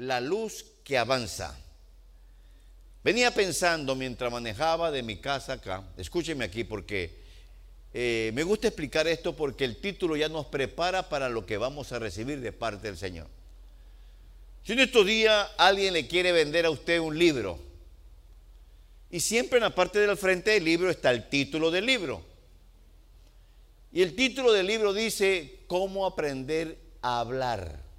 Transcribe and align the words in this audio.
la 0.00 0.20
luz 0.20 0.64
que 0.82 0.96
avanza. 0.96 1.58
Venía 3.04 3.32
pensando 3.32 3.94
mientras 3.94 4.32
manejaba 4.32 4.90
de 4.90 5.02
mi 5.02 5.16
casa 5.18 5.54
acá, 5.54 5.84
escúcheme 5.96 6.44
aquí 6.44 6.64
porque 6.64 7.20
eh, 7.92 8.30
me 8.34 8.42
gusta 8.42 8.68
explicar 8.68 9.06
esto 9.06 9.36
porque 9.36 9.64
el 9.64 9.76
título 9.76 10.16
ya 10.16 10.28
nos 10.28 10.46
prepara 10.46 11.08
para 11.08 11.28
lo 11.28 11.44
que 11.44 11.58
vamos 11.58 11.92
a 11.92 11.98
recibir 11.98 12.40
de 12.40 12.52
parte 12.52 12.86
del 12.86 12.96
Señor. 12.96 13.26
Si 14.64 14.72
en 14.72 14.80
estos 14.80 15.04
días 15.04 15.48
alguien 15.58 15.92
le 15.92 16.06
quiere 16.06 16.32
vender 16.32 16.64
a 16.64 16.70
usted 16.70 16.98
un 16.98 17.18
libro, 17.18 17.58
y 19.10 19.20
siempre 19.20 19.58
en 19.58 19.64
la 19.64 19.74
parte 19.74 19.98
del 19.98 20.16
frente 20.16 20.52
del 20.52 20.64
libro 20.64 20.88
está 20.88 21.10
el 21.10 21.28
título 21.28 21.70
del 21.70 21.84
libro. 21.84 22.22
Y 23.92 24.02
el 24.02 24.14
título 24.14 24.52
del 24.52 24.66
libro 24.66 24.94
dice, 24.94 25.60
¿cómo 25.66 26.06
aprender 26.06 26.78
a 27.02 27.20
hablar? 27.20 27.89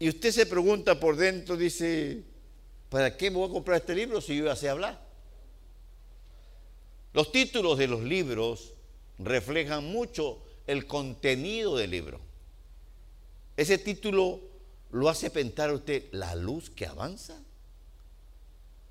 Y 0.00 0.08
usted 0.08 0.32
se 0.32 0.46
pregunta 0.46 0.98
por 0.98 1.14
dentro, 1.14 1.58
dice, 1.58 2.24
¿para 2.88 3.18
qué 3.18 3.30
me 3.30 3.36
voy 3.36 3.50
a 3.50 3.52
comprar 3.52 3.80
este 3.80 3.94
libro 3.94 4.22
si 4.22 4.34
yo 4.34 4.46
ya 4.46 4.56
sé 4.56 4.70
hablar? 4.70 4.98
Los 7.12 7.30
títulos 7.30 7.76
de 7.76 7.86
los 7.86 8.00
libros 8.00 8.72
reflejan 9.18 9.84
mucho 9.84 10.42
el 10.66 10.86
contenido 10.86 11.76
del 11.76 11.90
libro. 11.90 12.18
Ese 13.58 13.76
título 13.76 14.40
lo 14.90 15.10
hace 15.10 15.28
pensar 15.28 15.70
usted, 15.70 16.04
la 16.12 16.34
luz 16.34 16.70
que 16.70 16.86
avanza. 16.86 17.38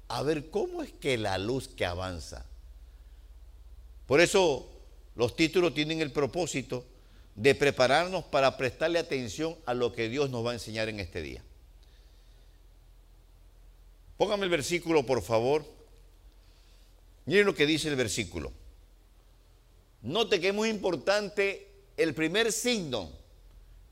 A 0.10 0.22
ver, 0.22 0.52
¿cómo 0.52 0.84
es 0.84 0.92
que 0.94 1.18
la 1.18 1.40
luz 1.40 1.70
que 1.70 1.86
avanza? 1.86 2.46
Por 4.06 4.22
eso 4.22 4.70
los 5.16 5.36
títulos 5.36 5.74
tienen 5.74 6.02
el 6.02 6.12
propósito 6.12 6.86
de 7.40 7.56
prepararnos 7.56 8.26
para 8.26 8.58
prestarle 8.58 9.00
atención 9.00 9.56
a 9.66 9.74
lo 9.74 9.94
que 9.94 10.10
Dios 10.10 10.30
nos 10.30 10.46
va 10.46 10.52
a 10.52 10.56
enseñar 10.56 10.90
en 10.90 11.00
este 11.00 11.22
día. 11.22 11.42
Póngame 14.18 14.44
el 14.44 14.50
versículo, 14.50 15.06
por 15.06 15.22
favor. 15.22 15.66
Miren 17.26 17.46
lo 17.46 17.56
que 17.56 17.66
dice 17.66 17.88
el 17.88 17.96
versículo. 17.96 18.52
Note 20.02 20.42
que 20.42 20.50
es 20.50 20.54
muy 20.54 20.68
importante, 20.68 21.72
el 21.96 22.14
primer 22.14 22.52
signo 22.52 23.10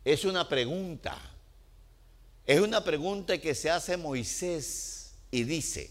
es 0.04 0.26
una 0.26 0.50
pregunta. 0.50 1.18
Es 2.46 2.60
una 2.60 2.84
pregunta 2.84 3.38
que 3.38 3.56
se 3.56 3.70
hace 3.70 3.96
Moisés 3.96 5.14
y 5.32 5.46
dice, 5.46 5.90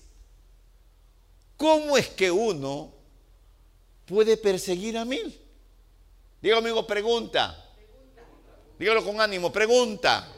¿cómo 1.57 1.97
es 1.97 2.09
que 2.09 2.31
uno 2.31 2.93
puede 4.05 4.37
perseguir 4.37 4.99
a 4.99 5.07
mil? 5.07 5.46
Diga 6.47 6.59
amigo, 6.59 6.87
pregunta. 6.87 7.61
Dígalo 8.79 9.05
con 9.05 9.21
ánimo, 9.21 9.51
pregunta. 9.51 10.33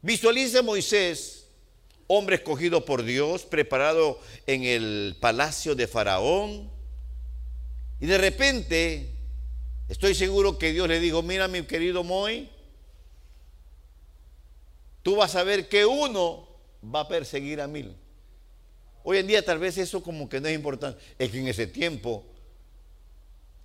Visualiza 0.00 0.62
Moisés 0.62 1.48
hombre 2.06 2.36
escogido 2.36 2.84
por 2.84 3.02
Dios, 3.02 3.42
preparado 3.42 4.20
en 4.46 4.62
el 4.62 5.16
palacio 5.18 5.74
de 5.74 5.88
Faraón. 5.88 6.70
Y 7.98 8.06
de 8.06 8.16
repente, 8.16 9.10
estoy 9.88 10.14
seguro 10.14 10.56
que 10.56 10.72
Dios 10.72 10.86
le 10.86 11.00
dijo, 11.00 11.20
mira 11.24 11.48
mi 11.48 11.64
querido 11.64 12.04
Moy, 12.04 12.48
tú 15.02 15.16
vas 15.16 15.34
a 15.34 15.42
ver 15.42 15.68
que 15.68 15.84
uno 15.84 16.48
va 16.94 17.00
a 17.00 17.08
perseguir 17.08 17.60
a 17.60 17.66
mil. 17.66 17.96
Hoy 19.02 19.18
en 19.18 19.26
día 19.26 19.44
tal 19.44 19.58
vez 19.58 19.76
eso 19.78 20.00
como 20.00 20.28
que 20.28 20.40
no 20.40 20.46
es 20.46 20.54
importante. 20.54 21.02
Es 21.18 21.28
que 21.32 21.40
en 21.40 21.48
ese 21.48 21.66
tiempo 21.66 22.35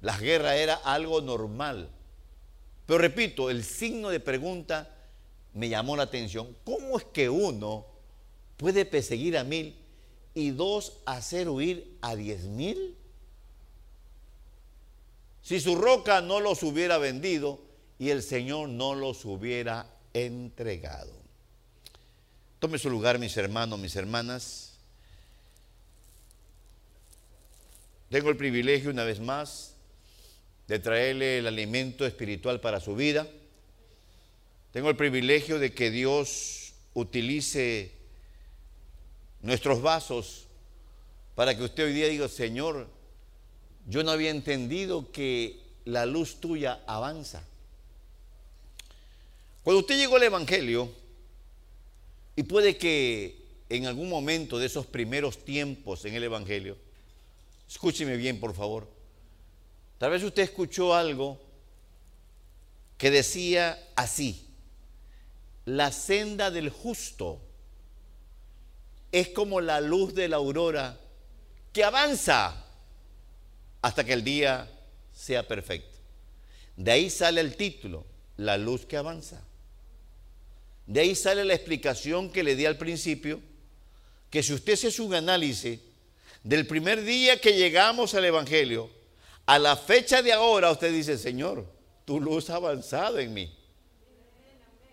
la 0.01 0.17
guerra 0.17 0.55
era 0.55 0.75
algo 0.75 1.21
normal. 1.21 1.89
Pero 2.85 2.99
repito, 2.99 3.49
el 3.49 3.63
signo 3.63 4.09
de 4.09 4.19
pregunta 4.19 4.89
me 5.53 5.69
llamó 5.69 5.95
la 5.95 6.03
atención. 6.03 6.55
¿Cómo 6.63 6.97
es 6.97 7.05
que 7.05 7.29
uno 7.29 7.85
puede 8.57 8.85
perseguir 8.85 9.37
a 9.37 9.43
mil 9.43 9.75
y 10.33 10.51
dos 10.51 10.97
hacer 11.05 11.49
huir 11.49 11.97
a 12.01 12.15
diez 12.15 12.43
mil? 12.43 12.97
Si 15.43 15.59
su 15.59 15.75
roca 15.75 16.21
no 16.21 16.39
los 16.39 16.63
hubiera 16.63 16.97
vendido 16.97 17.59
y 17.99 18.09
el 18.09 18.23
Señor 18.23 18.69
no 18.69 18.95
los 18.95 19.25
hubiera 19.25 19.87
entregado. 20.13 21.13
Tome 22.59 22.77
su 22.77 22.89
lugar, 22.89 23.19
mis 23.19 23.35
hermanos, 23.37 23.79
mis 23.79 23.95
hermanas. 23.95 24.73
Tengo 28.09 28.29
el 28.29 28.37
privilegio 28.37 28.91
una 28.91 29.03
vez 29.03 29.19
más 29.19 29.75
de 30.71 30.79
traerle 30.79 31.39
el 31.39 31.47
alimento 31.47 32.05
espiritual 32.05 32.61
para 32.61 32.79
su 32.79 32.95
vida. 32.95 33.27
Tengo 34.71 34.89
el 34.89 34.95
privilegio 34.95 35.59
de 35.59 35.73
que 35.73 35.91
Dios 35.91 36.71
utilice 36.93 37.91
nuestros 39.41 39.81
vasos 39.81 40.47
para 41.35 41.57
que 41.57 41.63
usted 41.63 41.87
hoy 41.87 41.91
día 41.91 42.07
diga, 42.07 42.29
Señor, 42.29 42.87
yo 43.85 44.01
no 44.03 44.11
había 44.11 44.29
entendido 44.29 45.11
que 45.11 45.59
la 45.83 46.05
luz 46.05 46.39
tuya 46.39 46.79
avanza. 46.87 47.43
Cuando 49.63 49.81
usted 49.81 49.97
llegó 49.97 50.15
al 50.15 50.23
Evangelio, 50.23 50.89
y 52.37 52.43
puede 52.43 52.77
que 52.77 53.43
en 53.67 53.87
algún 53.87 54.07
momento 54.07 54.57
de 54.57 54.67
esos 54.67 54.85
primeros 54.85 55.43
tiempos 55.43 56.05
en 56.05 56.13
el 56.15 56.23
Evangelio, 56.23 56.77
escúcheme 57.67 58.15
bien 58.15 58.39
por 58.39 58.55
favor, 58.55 59.00
tal 60.01 60.09
vez 60.09 60.23
usted 60.23 60.41
escuchó 60.41 60.95
algo 60.95 61.39
que 62.97 63.11
decía 63.11 63.77
así, 63.95 64.47
la 65.65 65.91
senda 65.91 66.49
del 66.49 66.71
justo 66.71 67.39
es 69.11 69.27
como 69.29 69.61
la 69.61 69.79
luz 69.79 70.15
de 70.15 70.27
la 70.27 70.37
aurora 70.37 70.99
que 71.71 71.83
avanza 71.83 72.65
hasta 73.83 74.03
que 74.03 74.13
el 74.13 74.23
día 74.23 74.71
sea 75.13 75.47
perfecto. 75.47 75.99
De 76.75 76.89
ahí 76.89 77.11
sale 77.11 77.39
el 77.39 77.55
título, 77.55 78.03
la 78.37 78.57
luz 78.57 78.87
que 78.87 78.97
avanza. 78.97 79.39
De 80.87 81.01
ahí 81.01 81.13
sale 81.13 81.45
la 81.45 81.53
explicación 81.53 82.31
que 82.31 82.41
le 82.41 82.55
di 82.55 82.65
al 82.65 82.79
principio, 82.79 83.39
que 84.31 84.41
si 84.41 84.51
usted 84.53 84.73
hace 84.73 84.99
un 84.99 85.13
análisis 85.13 85.79
del 86.43 86.65
primer 86.65 87.03
día 87.03 87.39
que 87.39 87.53
llegamos 87.53 88.15
al 88.15 88.25
Evangelio, 88.25 89.00
a 89.51 89.59
la 89.59 89.75
fecha 89.75 90.21
de 90.21 90.31
ahora, 90.31 90.71
usted 90.71 90.93
dice, 90.93 91.17
Señor, 91.17 91.65
tu 92.05 92.21
luz 92.21 92.49
ha 92.49 92.55
avanzado 92.55 93.19
en 93.19 93.33
mí. 93.33 93.53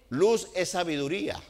Luz 0.09 0.49
es 0.53 0.71
sabiduría. 0.71 1.41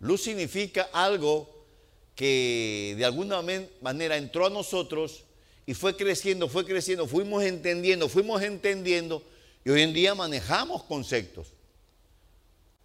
Luz 0.00 0.22
significa 0.22 0.88
algo 0.90 1.66
que 2.14 2.94
de 2.96 3.04
alguna 3.04 3.42
manera 3.82 4.16
entró 4.16 4.46
a 4.46 4.50
nosotros 4.50 5.24
y 5.66 5.74
fue 5.74 5.94
creciendo, 5.94 6.48
fue 6.48 6.64
creciendo, 6.64 7.06
fuimos 7.06 7.42
entendiendo, 7.42 8.08
fuimos 8.08 8.40
entendiendo 8.40 9.22
y 9.62 9.68
hoy 9.68 9.82
en 9.82 9.92
día 9.92 10.14
manejamos 10.14 10.82
conceptos. 10.84 11.48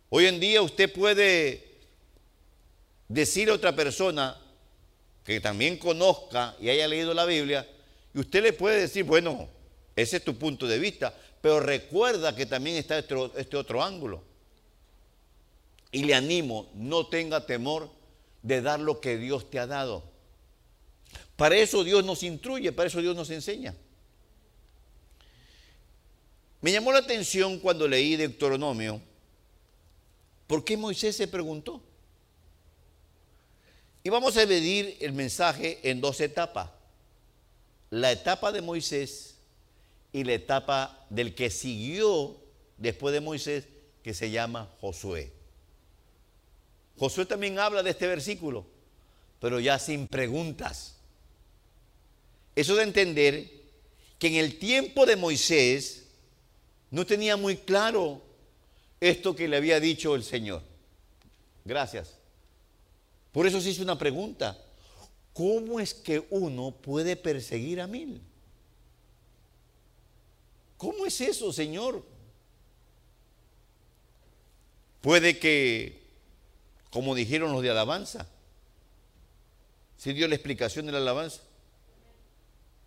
Hoy 0.09 0.25
en 0.25 0.37
día 0.41 0.61
usted 0.61 0.91
puede 0.91 1.79
decir 3.07 3.51
a 3.51 3.53
otra 3.53 3.73
persona 3.73 4.37
que 5.23 5.39
también 5.39 5.77
conozca 5.77 6.57
y 6.59 6.67
haya 6.67 6.89
leído 6.89 7.13
la 7.13 7.23
Biblia 7.23 7.65
y 8.13 8.19
usted 8.19 8.43
le 8.43 8.53
puede 8.53 8.81
decir, 8.81 9.03
bueno, 9.03 9.47
ese 9.95 10.17
es 10.17 10.23
tu 10.23 10.37
punto 10.37 10.67
de 10.67 10.79
vista, 10.79 11.15
pero 11.41 11.59
recuerda 11.59 12.35
que 12.35 12.45
también 12.45 12.75
está 12.77 12.99
este, 12.99 13.15
este 13.37 13.57
otro 13.57 13.83
ángulo. 13.83 14.23
Y 15.91 16.03
le 16.03 16.13
animo, 16.13 16.69
no 16.73 17.07
tenga 17.07 17.45
temor 17.45 17.89
de 18.41 18.61
dar 18.61 18.79
lo 18.79 19.01
que 19.01 19.17
Dios 19.17 19.49
te 19.49 19.59
ha 19.59 19.67
dado. 19.67 20.03
Para 21.35 21.55
eso 21.55 21.83
Dios 21.83 22.03
nos 22.05 22.23
instruye, 22.23 22.71
para 22.71 22.87
eso 22.87 23.01
Dios 23.01 23.15
nos 23.15 23.29
enseña. 23.29 23.75
Me 26.61 26.71
llamó 26.71 26.91
la 26.91 26.99
atención 26.99 27.59
cuando 27.59 27.87
leí 27.87 28.15
Deuteronomio, 28.15 29.01
¿por 30.45 30.63
qué 30.63 30.77
Moisés 30.77 31.15
se 31.15 31.27
preguntó? 31.27 31.81
Y 34.03 34.09
vamos 34.09 34.37
a 34.37 34.45
dividir 34.45 34.97
el 34.99 35.13
mensaje 35.13 35.79
en 35.83 36.01
dos 36.01 36.21
etapas. 36.21 36.69
La 37.91 38.11
etapa 38.11 38.51
de 38.51 38.61
Moisés 38.61 39.35
y 40.11 40.23
la 40.23 40.33
etapa 40.33 41.05
del 41.09 41.35
que 41.35 41.49
siguió 41.49 42.37
después 42.77 43.13
de 43.13 43.21
Moisés, 43.21 43.67
que 44.01 44.13
se 44.13 44.31
llama 44.31 44.69
Josué. 44.81 45.31
Josué 46.97 47.25
también 47.25 47.59
habla 47.59 47.83
de 47.83 47.91
este 47.91 48.07
versículo, 48.07 48.65
pero 49.39 49.59
ya 49.59 49.77
sin 49.77 50.07
preguntas. 50.07 50.95
Eso 52.55 52.75
de 52.75 52.83
entender 52.83 53.49
que 54.17 54.27
en 54.27 54.35
el 54.35 54.57
tiempo 54.57 55.05
de 55.05 55.15
Moisés 55.15 56.07
no 56.89 57.05
tenía 57.05 57.37
muy 57.37 57.57
claro 57.57 58.21
esto 58.99 59.35
que 59.35 59.47
le 59.47 59.57
había 59.57 59.79
dicho 59.79 60.15
el 60.15 60.23
Señor. 60.23 60.61
Gracias. 61.65 62.17
Por 63.31 63.47
eso 63.47 63.61
se 63.61 63.69
hizo 63.69 63.83
una 63.83 63.97
pregunta. 63.97 64.57
¿Cómo 65.33 65.79
es 65.79 65.93
que 65.93 66.25
uno 66.29 66.71
puede 66.71 67.15
perseguir 67.15 67.79
a 67.81 67.87
mil? 67.87 68.21
¿Cómo 70.77 71.05
es 71.05 71.21
eso, 71.21 71.53
Señor? 71.53 72.03
Puede 75.01 75.39
que, 75.39 76.01
como 76.89 77.15
dijeron 77.15 77.51
los 77.53 77.61
de 77.61 77.69
alabanza, 77.69 78.27
si 79.97 80.13
dio 80.13 80.27
la 80.27 80.35
explicación 80.35 80.85
de 80.85 80.91
la 80.91 80.97
alabanza, 80.97 81.41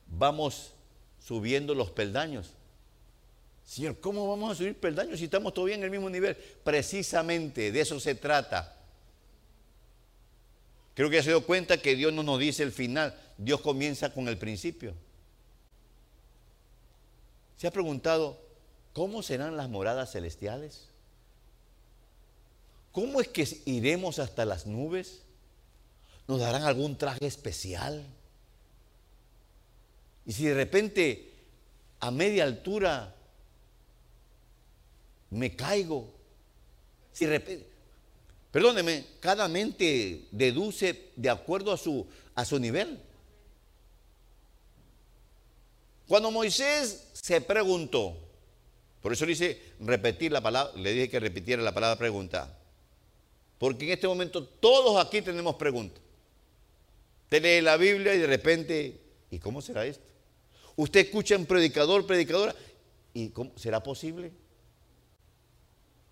vamos 0.06 0.72
subiendo 1.24 1.74
los 1.74 1.90
peldaños. 1.90 2.50
Señor, 3.64 3.98
¿cómo 4.00 4.28
vamos 4.28 4.52
a 4.52 4.54
subir 4.54 4.78
peldaños 4.78 5.18
si 5.18 5.24
estamos 5.24 5.54
todavía 5.54 5.76
en 5.76 5.84
el 5.84 5.90
mismo 5.90 6.10
nivel? 6.10 6.36
Precisamente 6.36 7.72
de 7.72 7.80
eso 7.80 7.98
se 7.98 8.14
trata. 8.14 8.76
Creo 10.94 11.10
que 11.10 11.16
ya 11.16 11.22
se 11.22 11.30
dio 11.30 11.44
cuenta 11.44 11.78
que 11.78 11.96
Dios 11.96 12.12
no 12.12 12.22
nos 12.22 12.38
dice 12.38 12.62
el 12.62 12.72
final, 12.72 13.18
Dios 13.36 13.60
comienza 13.60 14.12
con 14.12 14.28
el 14.28 14.38
principio. 14.38 14.94
¿Se 17.56 17.66
ha 17.66 17.72
preguntado 17.72 18.40
cómo 18.92 19.22
serán 19.22 19.56
las 19.56 19.68
moradas 19.68 20.12
celestiales? 20.12 20.88
¿Cómo 22.92 23.20
es 23.20 23.28
que 23.28 23.46
iremos 23.64 24.20
hasta 24.20 24.44
las 24.44 24.66
nubes? 24.66 25.22
¿Nos 26.28 26.40
darán 26.40 26.62
algún 26.62 26.96
traje 26.96 27.26
especial? 27.26 28.06
Y 30.26 30.32
si 30.32 30.44
de 30.44 30.54
repente 30.54 31.32
a 31.98 32.10
media 32.12 32.44
altura 32.44 33.14
me 35.30 35.56
caigo, 35.56 36.14
si 37.12 37.26
de 37.26 37.32
repente, 37.32 37.73
perdóneme, 38.54 39.04
cada 39.18 39.48
mente 39.48 40.28
deduce 40.30 41.10
de 41.16 41.28
acuerdo 41.28 41.72
a 41.72 41.76
su, 41.76 42.06
a 42.36 42.44
su 42.44 42.56
nivel. 42.60 43.00
Cuando 46.06 46.30
Moisés 46.30 47.08
se 47.14 47.40
preguntó, 47.40 48.16
por 49.02 49.12
eso 49.12 49.26
le 49.26 49.32
hice 49.32 49.60
repetir 49.80 50.30
la 50.30 50.40
palabra, 50.40 50.72
le 50.76 50.92
dije 50.92 51.10
que 51.10 51.18
repitiera 51.18 51.64
la 51.64 51.74
palabra 51.74 51.98
pregunta, 51.98 52.56
porque 53.58 53.86
en 53.86 53.90
este 53.90 54.06
momento 54.06 54.44
todos 54.44 55.04
aquí 55.04 55.20
tenemos 55.20 55.56
preguntas. 55.56 56.00
Usted 57.24 57.42
lee 57.42 57.60
la 57.60 57.76
Biblia 57.76 58.14
y 58.14 58.18
de 58.18 58.28
repente, 58.28 59.00
¿y 59.32 59.40
cómo 59.40 59.62
será 59.62 59.84
esto? 59.84 60.06
Usted 60.76 61.00
escucha 61.00 61.36
un 61.36 61.46
predicador, 61.46 62.06
predicadora, 62.06 62.54
¿y 63.14 63.30
cómo 63.30 63.50
será 63.56 63.82
posible? 63.82 64.30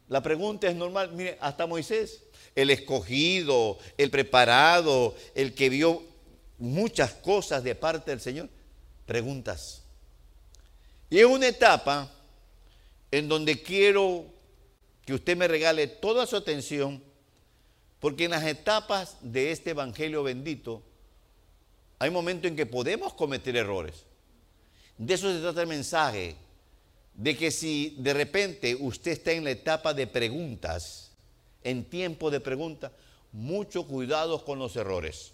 La 0.08 0.22
pregunta 0.22 0.68
es 0.68 0.74
normal, 0.74 1.12
mire, 1.12 1.38
hasta 1.40 1.66
Moisés, 1.66 2.22
el 2.54 2.70
escogido, 2.70 3.78
el 3.96 4.10
preparado, 4.10 5.14
el 5.34 5.54
que 5.54 5.69
vio 5.69 6.02
muchas 6.58 7.12
cosas 7.14 7.64
de 7.64 7.75
parte 7.75 8.10
del 8.10 8.20
Señor, 8.20 8.49
preguntas. 9.06 9.82
Y 11.10 11.19
es 11.19 11.26
una 11.26 11.49
etapa 11.49 12.10
en 13.10 13.28
donde 13.28 13.62
quiero 13.62 14.26
que 15.04 15.14
usted 15.14 15.37
me 15.37 15.49
regale 15.49 15.87
toda 15.87 16.26
su 16.26 16.37
atención, 16.37 17.02
porque 18.00 18.25
en 18.25 18.31
las 18.31 18.44
etapas 18.44 19.16
de 19.20 19.52
este 19.52 19.70
Evangelio 19.70 20.22
bendito 20.22 20.82
hay 21.99 22.10
momentos 22.10 22.49
en 22.50 22.56
que 22.56 22.66
podemos 22.66 23.14
cometer 23.14 23.56
errores. 23.56 24.04
De 24.99 25.14
eso 25.14 25.32
se 25.32 25.40
trata 25.40 25.62
el 25.62 25.69
mensaje, 25.69 26.37
de 27.14 27.37
que 27.37 27.50
si 27.50 27.96
de 27.99 28.14
repente 28.14 28.75
usted 28.75 29.12
está 29.12 29.32
en 29.32 29.44
la 29.44 29.50
etapa 29.50 29.93
de 29.93 30.06
preguntas, 30.06 31.01
en 31.64 31.85
tiempo 31.85 32.31
de 32.31 32.41
preguntas, 32.41 32.93
mucho 33.32 33.87
cuidado 33.87 34.44
con 34.44 34.59
los 34.59 34.76
errores. 34.76 35.32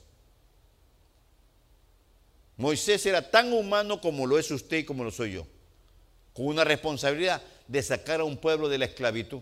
Moisés 2.57 3.07
era 3.07 3.31
tan 3.31 3.53
humano 3.53 4.01
como 4.01 4.27
lo 4.27 4.39
es 4.39 4.51
usted 4.51 4.79
y 4.79 4.85
como 4.85 5.05
lo 5.05 5.11
soy 5.11 5.33
yo, 5.33 5.47
con 6.33 6.47
una 6.47 6.65
responsabilidad 6.65 7.43
de 7.67 7.83
sacar 7.83 8.21
a 8.21 8.25
un 8.25 8.37
pueblo 8.37 8.69
de 8.69 8.79
la 8.79 8.87
esclavitud. 8.87 9.41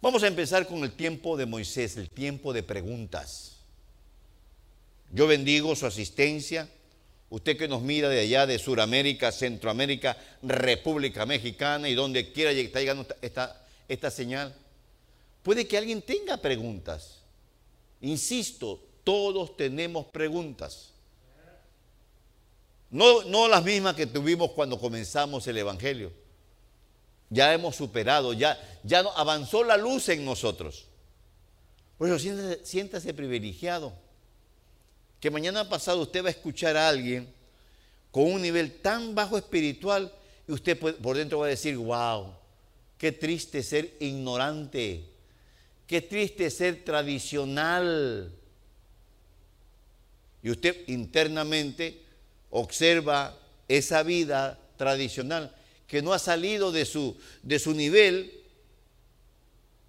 Vamos 0.00 0.22
a 0.22 0.28
empezar 0.28 0.66
con 0.66 0.84
el 0.84 0.92
tiempo 0.92 1.36
de 1.36 1.46
Moisés, 1.46 1.96
el 1.96 2.08
tiempo 2.08 2.52
de 2.52 2.62
preguntas. 2.62 3.56
Yo 5.10 5.26
bendigo 5.26 5.74
su 5.74 5.86
asistencia, 5.86 6.68
Usted 7.30 7.58
que 7.58 7.68
nos 7.68 7.82
mira 7.82 8.08
de 8.08 8.20
allá, 8.20 8.46
de 8.46 8.58
Sudamérica, 8.58 9.32
Centroamérica, 9.32 10.16
República 10.42 11.26
Mexicana 11.26 11.88
y 11.88 11.94
donde 11.94 12.32
quiera 12.32 12.52
que 12.52 12.62
está 12.62 12.80
llegando 12.80 13.06
esta, 13.20 13.66
esta 13.88 14.10
señal, 14.10 14.54
puede 15.42 15.66
que 15.66 15.78
alguien 15.78 16.02
tenga 16.02 16.36
preguntas. 16.36 17.22
Insisto, 18.00 18.80
todos 19.02 19.56
tenemos 19.56 20.06
preguntas. 20.06 20.92
No, 22.90 23.22
no 23.24 23.48
las 23.48 23.64
mismas 23.64 23.94
que 23.94 24.06
tuvimos 24.06 24.52
cuando 24.52 24.78
comenzamos 24.78 25.46
el 25.46 25.58
Evangelio. 25.58 26.12
Ya 27.30 27.52
hemos 27.52 27.76
superado, 27.76 28.32
ya, 28.32 28.58
ya 28.82 29.00
avanzó 29.16 29.64
la 29.64 29.76
luz 29.76 30.08
en 30.08 30.24
nosotros. 30.24 30.86
Por 31.98 32.08
eso 32.08 32.18
siéntase, 32.18 32.64
siéntase 32.64 33.12
privilegiado 33.12 33.92
que 35.20 35.30
mañana 35.30 35.68
pasado 35.68 36.00
usted 36.00 36.22
va 36.24 36.28
a 36.28 36.30
escuchar 36.30 36.76
a 36.76 36.88
alguien 36.88 37.28
con 38.10 38.32
un 38.32 38.40
nivel 38.40 38.80
tan 38.80 39.14
bajo 39.14 39.36
espiritual 39.36 40.12
y 40.46 40.52
usted 40.52 40.78
por 40.78 41.16
dentro 41.16 41.40
va 41.40 41.46
a 41.46 41.50
decir, 41.50 41.76
wow, 41.76 42.32
qué 42.98 43.12
triste 43.12 43.62
ser 43.62 43.96
ignorante, 44.00 45.04
qué 45.86 46.02
triste 46.02 46.50
ser 46.50 46.84
tradicional. 46.84 48.32
Y 50.42 50.50
usted 50.50 50.76
internamente 50.88 52.02
observa 52.50 53.38
esa 53.66 54.02
vida 54.02 54.58
tradicional 54.76 55.54
que 55.86 56.02
no 56.02 56.12
ha 56.12 56.18
salido 56.18 56.70
de 56.70 56.84
su, 56.84 57.16
de 57.42 57.58
su 57.58 57.72
nivel, 57.72 58.32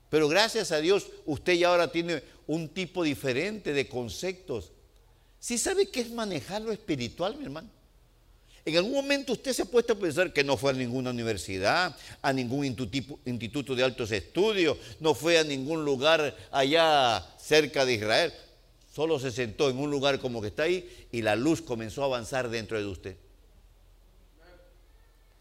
pero 0.10 0.28
gracias 0.28 0.72
a 0.72 0.80
Dios 0.80 1.08
usted 1.26 1.54
ya 1.54 1.70
ahora 1.70 1.92
tiene 1.92 2.24
un 2.48 2.70
tipo 2.70 3.04
diferente 3.04 3.74
de 3.74 3.88
conceptos 3.88 4.72
¿Sí 5.40 5.58
sabe 5.58 5.88
qué 5.88 6.02
es 6.02 6.12
manejar 6.12 6.62
lo 6.62 6.72
espiritual, 6.72 7.38
mi 7.38 7.46
hermano? 7.46 7.70
En 8.66 8.76
algún 8.78 8.94
momento 8.94 9.34
usted 9.34 9.54
se 9.54 9.62
ha 9.62 9.66
puesto 9.66 9.94
a 9.94 9.96
pensar 9.96 10.34
que 10.34 10.44
no 10.44 10.58
fue 10.58 10.72
a 10.72 10.74
ninguna 10.74 11.10
universidad, 11.10 11.96
a 12.22 12.34
ningún 12.34 12.66
instituto 12.66 13.76
de 13.76 13.84
altos 13.84 14.12
estudios, 14.12 14.78
no 15.00 15.14
fue 15.14 15.40
a 15.40 15.44
ningún 15.44 15.86
lugar 15.86 16.36
allá 16.52 17.26
cerca 17.40 17.86
de 17.86 17.94
Israel. 17.94 18.34
Solo 18.94 19.20
se 19.20 19.32
sentó 19.32 19.70
en 19.70 19.78
un 19.78 19.90
lugar 19.90 20.20
como 20.20 20.42
que 20.42 20.48
está 20.48 20.64
ahí 20.64 21.08
y 21.12 21.22
la 21.22 21.36
luz 21.36 21.62
comenzó 21.62 22.04
a 22.04 22.06
avanzar 22.06 22.50
dentro 22.50 22.78
de 22.78 22.86
usted. 22.86 23.16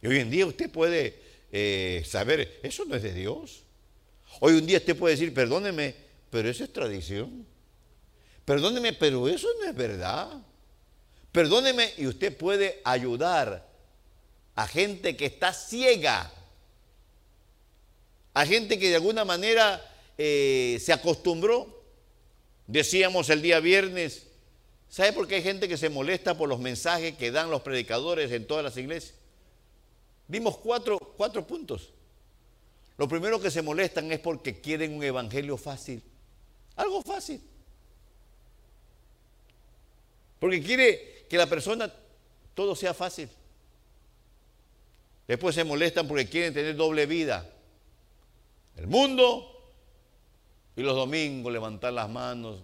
Y 0.00 0.06
hoy 0.06 0.18
en 0.18 0.30
día 0.30 0.46
usted 0.46 0.70
puede 0.70 1.18
eh, 1.50 2.02
saber, 2.06 2.60
eso 2.62 2.84
no 2.84 2.94
es 2.94 3.02
de 3.02 3.12
Dios. 3.12 3.64
Hoy 4.40 4.58
en 4.58 4.66
día 4.66 4.78
usted 4.78 4.96
puede 4.96 5.16
decir, 5.16 5.34
perdóneme, 5.34 5.94
pero 6.30 6.48
eso 6.48 6.62
es 6.62 6.72
tradición. 6.72 7.46
Perdóneme, 8.44 8.92
pero 8.92 9.28
eso 9.28 9.48
no 9.60 9.68
es 9.68 9.74
verdad. 9.74 10.40
Perdóneme 11.32 11.92
y 11.96 12.06
usted 12.06 12.36
puede 12.36 12.80
ayudar 12.84 13.68
a 14.54 14.66
gente 14.66 15.16
que 15.16 15.26
está 15.26 15.52
ciega, 15.52 16.32
a 18.34 18.46
gente 18.46 18.78
que 18.78 18.88
de 18.88 18.96
alguna 18.96 19.24
manera 19.24 19.80
eh, 20.16 20.78
se 20.80 20.92
acostumbró. 20.92 21.78
Decíamos 22.66 23.30
el 23.30 23.40
día 23.40 23.60
viernes, 23.60 24.26
¿sabe 24.88 25.12
por 25.12 25.26
qué 25.26 25.36
hay 25.36 25.42
gente 25.42 25.68
que 25.68 25.76
se 25.76 25.88
molesta 25.88 26.36
por 26.36 26.48
los 26.48 26.58
mensajes 26.58 27.16
que 27.16 27.30
dan 27.30 27.50
los 27.50 27.62
predicadores 27.62 28.30
en 28.32 28.46
todas 28.46 28.64
las 28.64 28.76
iglesias? 28.76 29.14
Vimos 30.26 30.58
cuatro, 30.58 30.98
cuatro 30.98 31.46
puntos. 31.46 31.90
Lo 32.96 33.08
primero 33.08 33.40
que 33.40 33.50
se 33.50 33.62
molestan 33.62 34.10
es 34.12 34.18
porque 34.18 34.60
quieren 34.60 34.92
un 34.94 35.02
evangelio 35.02 35.56
fácil, 35.56 36.02
algo 36.76 37.02
fácil. 37.02 37.40
Porque 40.38 40.62
quiere 40.62 41.17
que 41.28 41.36
la 41.36 41.46
persona 41.46 41.92
todo 42.54 42.74
sea 42.74 42.94
fácil. 42.94 43.28
Después 45.26 45.54
se 45.54 45.64
molestan 45.64 46.08
porque 46.08 46.28
quieren 46.28 46.54
tener 46.54 46.74
doble 46.74 47.06
vida. 47.06 47.48
El 48.76 48.86
mundo 48.86 49.72
y 50.74 50.82
los 50.82 50.96
domingos 50.96 51.52
levantar 51.52 51.92
las 51.92 52.08
manos 52.08 52.60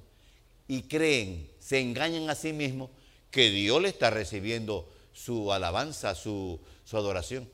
y 0.66 0.83
creen, 0.83 1.50
se 1.59 1.80
engañan 1.80 2.30
a 2.30 2.35
sí 2.35 2.52
mismos 2.52 2.90
que 3.30 3.50
Dios 3.50 3.83
le 3.83 3.88
está 3.88 4.11
recibiendo 4.11 4.88
su 5.12 5.52
alabanza, 5.52 6.14
su, 6.14 6.61
su 6.85 6.97
adoración. 6.97 7.49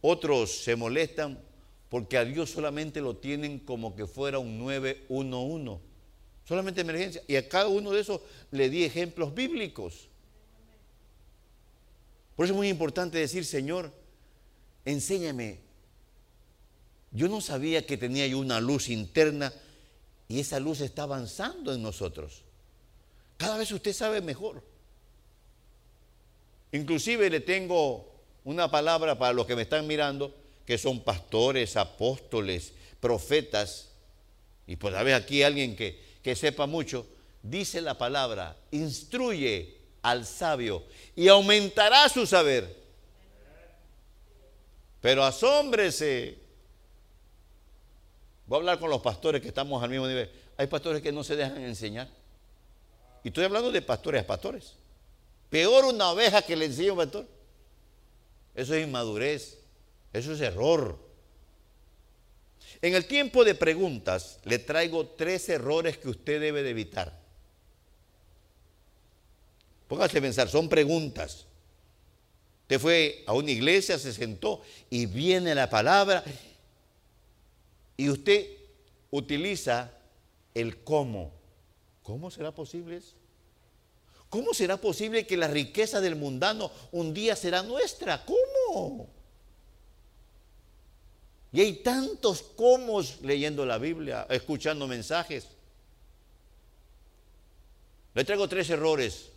Otros 0.00 0.50
se 0.50 0.76
molestan 0.76 1.40
porque 1.88 2.18
a 2.18 2.24
Dios 2.24 2.50
solamente 2.50 3.00
lo 3.00 3.16
tienen 3.16 3.60
como 3.60 3.96
que 3.96 4.06
fuera 4.06 4.38
un 4.38 4.58
911 4.58 5.85
solamente 6.46 6.80
emergencia. 6.80 7.22
Y 7.26 7.36
a 7.36 7.48
cada 7.48 7.68
uno 7.68 7.90
de 7.90 8.00
esos 8.00 8.20
le 8.50 8.70
di 8.70 8.84
ejemplos 8.84 9.34
bíblicos. 9.34 10.08
Por 12.34 12.44
eso 12.44 12.54
es 12.54 12.56
muy 12.56 12.68
importante 12.68 13.18
decir, 13.18 13.44
Señor, 13.44 13.92
enséñame. 14.84 15.60
Yo 17.10 17.28
no 17.28 17.40
sabía 17.40 17.86
que 17.86 17.96
tenía 17.96 18.26
yo 18.26 18.38
una 18.38 18.60
luz 18.60 18.88
interna 18.88 19.52
y 20.28 20.40
esa 20.40 20.60
luz 20.60 20.80
está 20.80 21.04
avanzando 21.04 21.72
en 21.72 21.82
nosotros. 21.82 22.42
Cada 23.36 23.56
vez 23.56 23.70
usted 23.72 23.92
sabe 23.92 24.20
mejor. 24.20 24.62
Inclusive 26.72 27.30
le 27.30 27.40
tengo 27.40 28.12
una 28.44 28.70
palabra 28.70 29.18
para 29.18 29.32
los 29.32 29.46
que 29.46 29.56
me 29.56 29.62
están 29.62 29.86
mirando 29.86 30.34
que 30.66 30.78
son 30.78 31.00
pastores, 31.00 31.76
apóstoles, 31.76 32.72
profetas, 33.00 33.92
y 34.66 34.76
puede 34.76 34.98
haber 34.98 35.14
aquí 35.14 35.42
alguien 35.42 35.76
que, 35.76 36.05
que 36.26 36.34
sepa 36.34 36.66
mucho, 36.66 37.06
dice 37.40 37.80
la 37.80 37.96
palabra, 37.96 38.56
instruye 38.72 39.78
al 40.02 40.26
sabio 40.26 40.82
y 41.14 41.28
aumentará 41.28 42.08
su 42.08 42.26
saber. 42.26 42.82
Pero 45.00 45.22
asómbrese. 45.22 46.36
Voy 48.44 48.56
a 48.56 48.58
hablar 48.58 48.80
con 48.80 48.90
los 48.90 49.00
pastores 49.00 49.40
que 49.40 49.46
estamos 49.46 49.80
al 49.80 49.88
mismo 49.88 50.08
nivel. 50.08 50.28
Hay 50.56 50.66
pastores 50.66 51.00
que 51.00 51.12
no 51.12 51.22
se 51.22 51.36
dejan 51.36 51.62
enseñar. 51.62 52.08
Y 53.22 53.28
estoy 53.28 53.44
hablando 53.44 53.70
de 53.70 53.80
pastores 53.80 54.24
a 54.24 54.26
pastores. 54.26 54.74
Peor 55.48 55.84
una 55.84 56.10
oveja 56.10 56.42
que 56.42 56.56
le 56.56 56.64
enseña 56.64 56.90
un 56.90 56.98
pastor. 56.98 57.28
Eso 58.52 58.74
es 58.74 58.84
inmadurez. 58.84 59.60
Eso 60.12 60.32
es 60.32 60.40
error. 60.40 60.98
En 62.82 62.94
el 62.94 63.06
tiempo 63.06 63.44
de 63.44 63.54
preguntas 63.54 64.38
le 64.44 64.58
traigo 64.58 65.06
tres 65.06 65.48
errores 65.48 65.98
que 65.98 66.08
usted 66.08 66.40
debe 66.40 66.62
de 66.62 66.70
evitar. 66.70 67.18
Póngase 69.88 70.18
a 70.18 70.20
pensar, 70.20 70.48
son 70.48 70.68
preguntas. 70.68 71.46
Usted 72.62 72.80
fue 72.80 73.24
a 73.26 73.32
una 73.32 73.50
iglesia, 73.50 73.98
se 73.98 74.12
sentó 74.12 74.60
y 74.90 75.06
viene 75.06 75.54
la 75.54 75.70
palabra 75.70 76.24
y 77.96 78.08
usted 78.10 78.46
utiliza 79.10 79.92
el 80.54 80.82
cómo. 80.82 81.32
¿Cómo 82.02 82.30
será 82.30 82.52
posible 82.52 82.96
eso? 82.96 83.14
¿Cómo 84.28 84.52
será 84.52 84.76
posible 84.76 85.26
que 85.26 85.36
la 85.36 85.48
riqueza 85.48 86.00
del 86.00 86.16
mundano 86.16 86.70
un 86.92 87.14
día 87.14 87.36
será 87.36 87.62
nuestra? 87.62 88.24
¿Cómo? 88.24 89.08
Y 91.56 91.60
hay 91.62 91.72
tantos 91.76 92.42
cómo 92.54 93.00
leyendo 93.22 93.64
la 93.64 93.78
Biblia, 93.78 94.26
escuchando 94.28 94.86
mensajes. 94.86 95.48
Le 98.12 98.24
traigo 98.26 98.46
tres 98.46 98.68
errores 98.68 99.30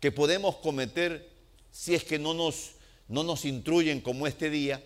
que 0.00 0.10
podemos 0.10 0.56
cometer 0.56 1.30
si 1.70 1.94
es 1.94 2.02
que 2.02 2.18
no 2.18 2.34
nos, 2.34 2.72
no 3.06 3.22
nos 3.22 3.44
intruyen 3.44 4.00
como 4.00 4.26
este 4.26 4.50
día. 4.50 4.82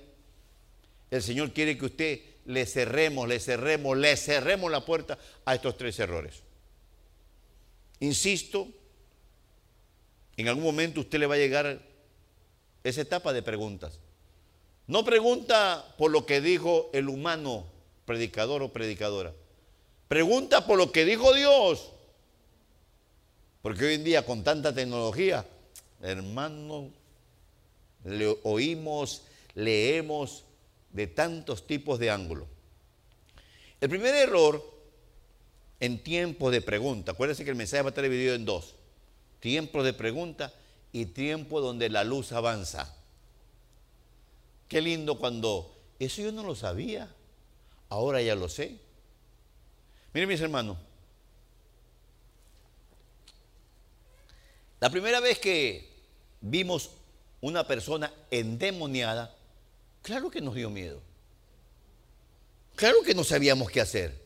El 1.10 1.22
Señor 1.22 1.54
quiere 1.54 1.78
que 1.78 1.86
usted 1.86 2.20
le 2.44 2.66
cerremos, 2.66 3.26
le 3.26 3.40
cerremos, 3.40 3.96
le 3.96 4.14
cerremos 4.14 4.70
la 4.70 4.84
puerta 4.84 5.18
a 5.46 5.54
estos 5.54 5.78
tres 5.78 5.98
errores. 6.00 6.42
Insisto, 8.00 8.68
en 10.36 10.48
algún 10.48 10.64
momento 10.64 11.00
usted 11.00 11.18
le 11.18 11.26
va 11.26 11.36
a 11.36 11.38
llegar 11.38 11.80
esa 12.84 13.00
etapa 13.00 13.32
de 13.32 13.42
preguntas. 13.42 14.00
No 14.90 15.04
pregunta 15.04 15.94
por 15.96 16.10
lo 16.10 16.26
que 16.26 16.40
dijo 16.40 16.90
el 16.92 17.08
humano 17.08 17.64
predicador 18.06 18.60
o 18.60 18.72
predicadora. 18.72 19.32
Pregunta 20.08 20.66
por 20.66 20.78
lo 20.78 20.90
que 20.90 21.04
dijo 21.04 21.32
Dios. 21.32 21.92
Porque 23.62 23.84
hoy 23.84 23.94
en 23.94 24.02
día 24.02 24.26
con 24.26 24.42
tanta 24.42 24.74
tecnología, 24.74 25.46
hermano, 26.02 26.90
le 28.04 28.36
oímos, 28.42 29.22
leemos 29.54 30.42
de 30.90 31.06
tantos 31.06 31.68
tipos 31.68 32.00
de 32.00 32.10
ángulos. 32.10 32.48
El 33.80 33.90
primer 33.90 34.12
error 34.16 34.60
en 35.78 36.02
tiempo 36.02 36.50
de 36.50 36.62
pregunta, 36.62 37.12
acuérdense 37.12 37.44
que 37.44 37.50
el 37.50 37.56
mensaje 37.56 37.84
va 37.84 37.90
a 37.90 37.90
estar 37.90 38.02
dividido 38.02 38.34
en 38.34 38.44
dos, 38.44 38.74
tiempo 39.38 39.84
de 39.84 39.92
pregunta 39.92 40.52
y 40.90 41.06
tiempo 41.06 41.60
donde 41.60 41.88
la 41.90 42.02
luz 42.02 42.32
avanza. 42.32 42.96
Qué 44.70 44.80
lindo 44.80 45.18
cuando 45.18 45.76
eso 45.98 46.22
yo 46.22 46.30
no 46.30 46.44
lo 46.44 46.54
sabía, 46.54 47.12
ahora 47.88 48.22
ya 48.22 48.36
lo 48.36 48.48
sé. 48.48 48.78
Miren 50.14 50.28
mis 50.28 50.40
hermanos, 50.40 50.78
la 54.78 54.88
primera 54.88 55.18
vez 55.18 55.40
que 55.40 55.92
vimos 56.40 56.92
una 57.40 57.66
persona 57.66 58.14
endemoniada, 58.30 59.34
claro 60.02 60.30
que 60.30 60.40
nos 60.40 60.54
dio 60.54 60.70
miedo. 60.70 61.02
Claro 62.76 63.02
que 63.04 63.16
no 63.16 63.24
sabíamos 63.24 63.72
qué 63.72 63.80
hacer. 63.80 64.22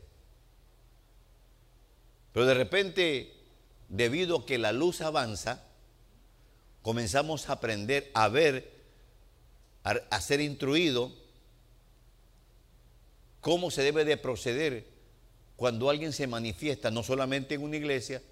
Pero 2.35 2.45
de 2.45 2.53
repente, 2.53 3.33
debido 3.89 4.41
a 4.41 4.45
que 4.45 4.59
la 4.59 4.73
luz 4.73 5.01
avanza, 5.01 5.65
comenzamos 6.83 7.49
a 7.49 7.55
aprender 7.55 8.11
a 8.13 8.29
ver 8.29 8.74
a, 9.85 10.21
ser 10.21 10.41
instruido 10.41 11.13
cómo 13.41 13.71
se 13.71 13.83
debe 13.83 14.07
de 14.07 14.17
proceder 14.17 14.87
cuando 15.57 15.91
alguien 15.91 16.13
se 16.13 16.27
manifiesta, 16.27 16.91
no 16.91 17.03
solamente 17.03 17.55
en 17.55 17.63
una 17.63 17.77
iglesia, 17.77 18.23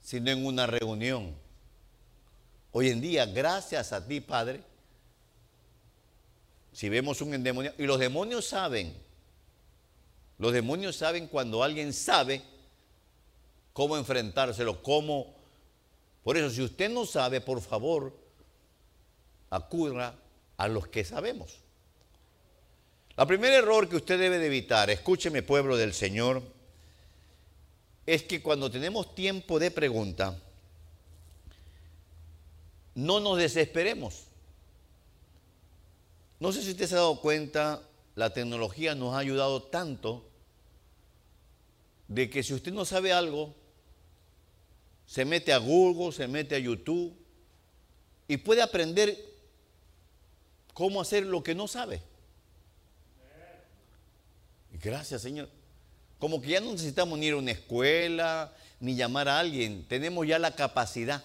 sino 0.00 0.30
en 0.30 0.46
una 0.46 0.66
reunión. 0.66 1.34
Hoy 2.70 2.90
en 2.90 3.00
día, 3.00 3.26
gracias 3.26 3.92
a 3.92 4.06
ti, 4.06 4.20
Padre, 4.20 4.62
si 6.72 6.88
vemos 6.88 7.20
un 7.20 7.42
demonio, 7.42 7.74
y 7.78 7.84
los 7.84 7.98
demonios 7.98 8.46
saben, 8.46 8.96
los 10.38 10.52
demonios 10.52 10.94
saben 10.94 11.26
cuando 11.26 11.64
alguien 11.64 11.92
sabe 11.92 12.42
cómo 13.72 13.96
enfrentárselo, 13.96 14.82
cómo... 14.82 15.34
Por 16.22 16.36
eso, 16.36 16.50
si 16.50 16.62
usted 16.62 16.90
no 16.90 17.06
sabe, 17.06 17.40
por 17.40 17.60
favor, 17.60 18.16
acuda 19.50 20.16
a 20.56 20.68
los 20.68 20.88
que 20.88 21.04
sabemos. 21.04 21.58
El 23.16 23.26
primer 23.26 23.52
error 23.52 23.88
que 23.88 23.96
usted 23.96 24.18
debe 24.18 24.38
de 24.38 24.46
evitar, 24.46 24.90
escúcheme 24.90 25.42
pueblo 25.42 25.76
del 25.76 25.94
Señor, 25.94 26.42
es 28.04 28.22
que 28.22 28.42
cuando 28.42 28.70
tenemos 28.70 29.14
tiempo 29.14 29.58
de 29.58 29.70
pregunta, 29.70 30.38
no 32.94 33.20
nos 33.20 33.38
desesperemos. 33.38 34.24
No 36.38 36.52
sé 36.52 36.62
si 36.62 36.70
usted 36.70 36.86
se 36.86 36.94
ha 36.94 36.98
dado 36.98 37.20
cuenta, 37.20 37.82
la 38.14 38.32
tecnología 38.32 38.94
nos 38.94 39.14
ha 39.14 39.18
ayudado 39.18 39.62
tanto 39.62 40.28
de 42.08 42.30
que 42.30 42.42
si 42.42 42.54
usted 42.54 42.72
no 42.72 42.84
sabe 42.84 43.12
algo, 43.12 43.54
se 45.06 45.24
mete 45.24 45.52
a 45.52 45.58
Google, 45.58 46.12
se 46.12 46.28
mete 46.28 46.54
a 46.54 46.58
YouTube 46.58 47.16
y 48.28 48.36
puede 48.38 48.62
aprender 48.62 49.35
cómo 50.76 51.00
hacer 51.00 51.24
lo 51.24 51.42
que 51.42 51.54
no 51.54 51.66
sabe. 51.66 52.02
Gracias, 54.82 55.22
Señor. 55.22 55.48
Como 56.18 56.42
que 56.42 56.48
ya 56.48 56.60
no 56.60 56.70
necesitamos 56.70 57.18
ni 57.18 57.28
ir 57.28 57.32
a 57.32 57.38
una 57.38 57.52
escuela, 57.52 58.52
ni 58.78 58.94
llamar 58.94 59.26
a 59.26 59.38
alguien. 59.38 59.86
Tenemos 59.88 60.26
ya 60.26 60.38
la 60.38 60.54
capacidad. 60.54 61.24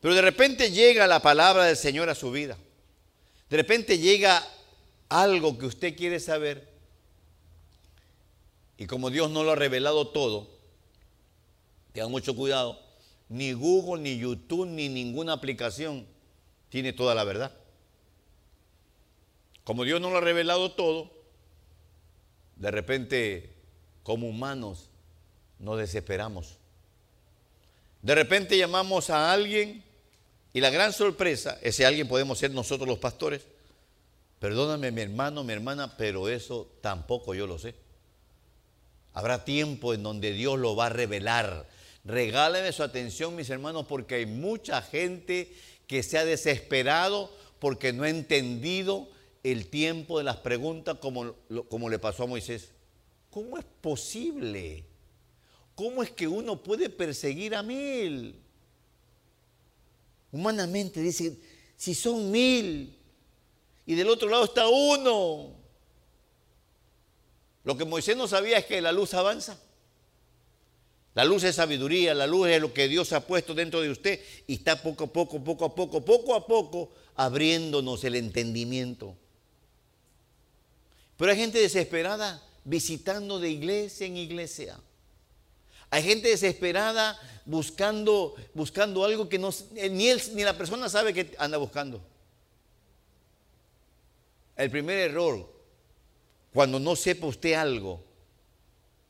Pero 0.00 0.14
de 0.14 0.22
repente 0.22 0.70
llega 0.70 1.08
la 1.08 1.20
palabra 1.20 1.64
del 1.64 1.76
Señor 1.76 2.08
a 2.08 2.14
su 2.14 2.30
vida. 2.30 2.56
De 3.50 3.56
repente 3.56 3.98
llega 3.98 4.46
algo 5.08 5.58
que 5.58 5.66
usted 5.66 5.96
quiere 5.96 6.20
saber. 6.20 6.68
Y 8.76 8.86
como 8.86 9.10
Dios 9.10 9.28
no 9.28 9.42
lo 9.42 9.50
ha 9.50 9.56
revelado 9.56 10.06
todo, 10.06 10.48
tengan 11.92 12.12
mucho 12.12 12.36
cuidado. 12.36 12.80
Ni 13.28 13.54
Google, 13.54 14.00
ni 14.00 14.16
YouTube, 14.16 14.68
ni 14.68 14.88
ninguna 14.88 15.32
aplicación 15.32 16.06
tiene 16.68 16.92
toda 16.92 17.16
la 17.16 17.24
verdad. 17.24 17.57
Como 19.68 19.84
Dios 19.84 20.00
no 20.00 20.08
lo 20.08 20.16
ha 20.16 20.22
revelado 20.22 20.72
todo, 20.72 21.10
de 22.56 22.70
repente, 22.70 23.52
como 24.02 24.26
humanos, 24.26 24.88
nos 25.58 25.76
desesperamos. 25.76 26.56
De 28.00 28.14
repente 28.14 28.56
llamamos 28.56 29.10
a 29.10 29.30
alguien 29.30 29.84
y 30.54 30.62
la 30.62 30.70
gran 30.70 30.94
sorpresa, 30.94 31.58
ese 31.60 31.84
alguien 31.84 32.08
podemos 32.08 32.38
ser 32.38 32.50
nosotros 32.50 32.88
los 32.88 32.98
pastores. 32.98 33.42
Perdóname 34.38 34.90
mi 34.90 35.02
hermano, 35.02 35.44
mi 35.44 35.52
hermana, 35.52 35.98
pero 35.98 36.30
eso 36.30 36.70
tampoco 36.80 37.34
yo 37.34 37.46
lo 37.46 37.58
sé. 37.58 37.74
Habrá 39.12 39.44
tiempo 39.44 39.92
en 39.92 40.02
donde 40.02 40.32
Dios 40.32 40.58
lo 40.58 40.76
va 40.76 40.86
a 40.86 40.88
revelar. 40.88 41.68
Regáleme 42.06 42.72
su 42.72 42.82
atención, 42.82 43.36
mis 43.36 43.50
hermanos, 43.50 43.84
porque 43.86 44.14
hay 44.14 44.24
mucha 44.24 44.80
gente 44.80 45.54
que 45.86 46.02
se 46.02 46.16
ha 46.16 46.24
desesperado 46.24 47.30
porque 47.58 47.92
no 47.92 48.04
ha 48.04 48.08
entendido 48.08 49.10
el 49.52 49.68
tiempo 49.68 50.18
de 50.18 50.24
las 50.24 50.38
preguntas 50.38 50.98
como, 50.98 51.34
como 51.68 51.88
le 51.88 51.98
pasó 51.98 52.24
a 52.24 52.26
Moisés. 52.26 52.72
¿Cómo 53.30 53.58
es 53.58 53.64
posible? 53.80 54.84
¿Cómo 55.74 56.02
es 56.02 56.10
que 56.10 56.26
uno 56.26 56.62
puede 56.62 56.90
perseguir 56.90 57.54
a 57.54 57.62
mil? 57.62 58.40
Humanamente 60.32 61.00
dice, 61.00 61.38
si 61.76 61.94
son 61.94 62.30
mil 62.30 62.98
y 63.86 63.94
del 63.94 64.08
otro 64.08 64.28
lado 64.28 64.44
está 64.44 64.68
uno. 64.68 65.54
Lo 67.64 67.76
que 67.76 67.84
Moisés 67.84 68.16
no 68.16 68.26
sabía 68.26 68.58
es 68.58 68.66
que 68.66 68.80
la 68.80 68.92
luz 68.92 69.14
avanza. 69.14 69.58
La 71.14 71.24
luz 71.24 71.42
es 71.44 71.56
sabiduría, 71.56 72.14
la 72.14 72.26
luz 72.26 72.48
es 72.48 72.60
lo 72.60 72.72
que 72.72 72.86
Dios 72.86 73.12
ha 73.12 73.26
puesto 73.26 73.54
dentro 73.54 73.80
de 73.80 73.90
usted 73.90 74.20
y 74.46 74.54
está 74.54 74.80
poco 74.82 75.04
a 75.04 75.12
poco, 75.12 75.42
poco 75.42 75.64
a 75.64 75.74
poco, 75.74 76.04
poco 76.04 76.34
a 76.34 76.46
poco 76.46 76.90
abriéndonos 77.14 78.04
el 78.04 78.14
entendimiento. 78.14 79.16
Pero 81.18 81.32
hay 81.32 81.36
gente 81.36 81.58
desesperada 81.58 82.40
visitando 82.64 83.40
de 83.40 83.50
iglesia 83.50 84.06
en 84.06 84.16
iglesia. 84.16 84.78
Hay 85.90 86.02
gente 86.04 86.28
desesperada 86.28 87.18
buscando, 87.44 88.36
buscando 88.54 89.04
algo 89.04 89.28
que 89.28 89.36
no, 89.36 89.50
ni, 89.90 90.08
él, 90.08 90.22
ni 90.34 90.44
la 90.44 90.56
persona 90.56 90.88
sabe 90.88 91.12
que 91.12 91.34
anda 91.38 91.58
buscando. 91.58 92.00
El 94.54 94.70
primer 94.70 94.98
error, 94.98 95.52
cuando 96.52 96.78
no 96.78 96.94
sepa 96.94 97.26
usted 97.26 97.54
algo, 97.54 98.04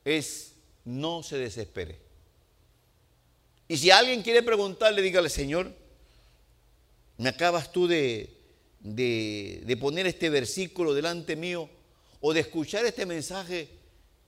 es 0.03 0.53
no 0.85 1.21
se 1.21 1.37
desespere. 1.37 1.99
Y 3.67 3.77
si 3.77 3.91
alguien 3.91 4.23
quiere 4.23 4.41
preguntarle, 4.41 5.03
dígale, 5.03 5.29
Señor, 5.29 5.71
me 7.17 7.29
acabas 7.29 7.71
tú 7.71 7.87
de, 7.87 8.35
de 8.79 9.77
poner 9.79 10.07
este 10.07 10.31
versículo 10.31 10.95
delante 10.95 11.35
mío 11.35 11.69
o 12.21 12.33
de 12.33 12.41
escuchar 12.41 12.85
este 12.85 13.05
mensaje, 13.05 13.69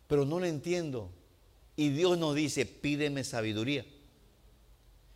pero 0.08 0.26
no 0.26 0.40
lo 0.40 0.46
entiendo. 0.46 1.12
Y 1.76 1.90
Dios 1.90 2.18
nos 2.18 2.36
dice, 2.36 2.66
pídeme 2.66 3.24
sabiduría. 3.24 3.86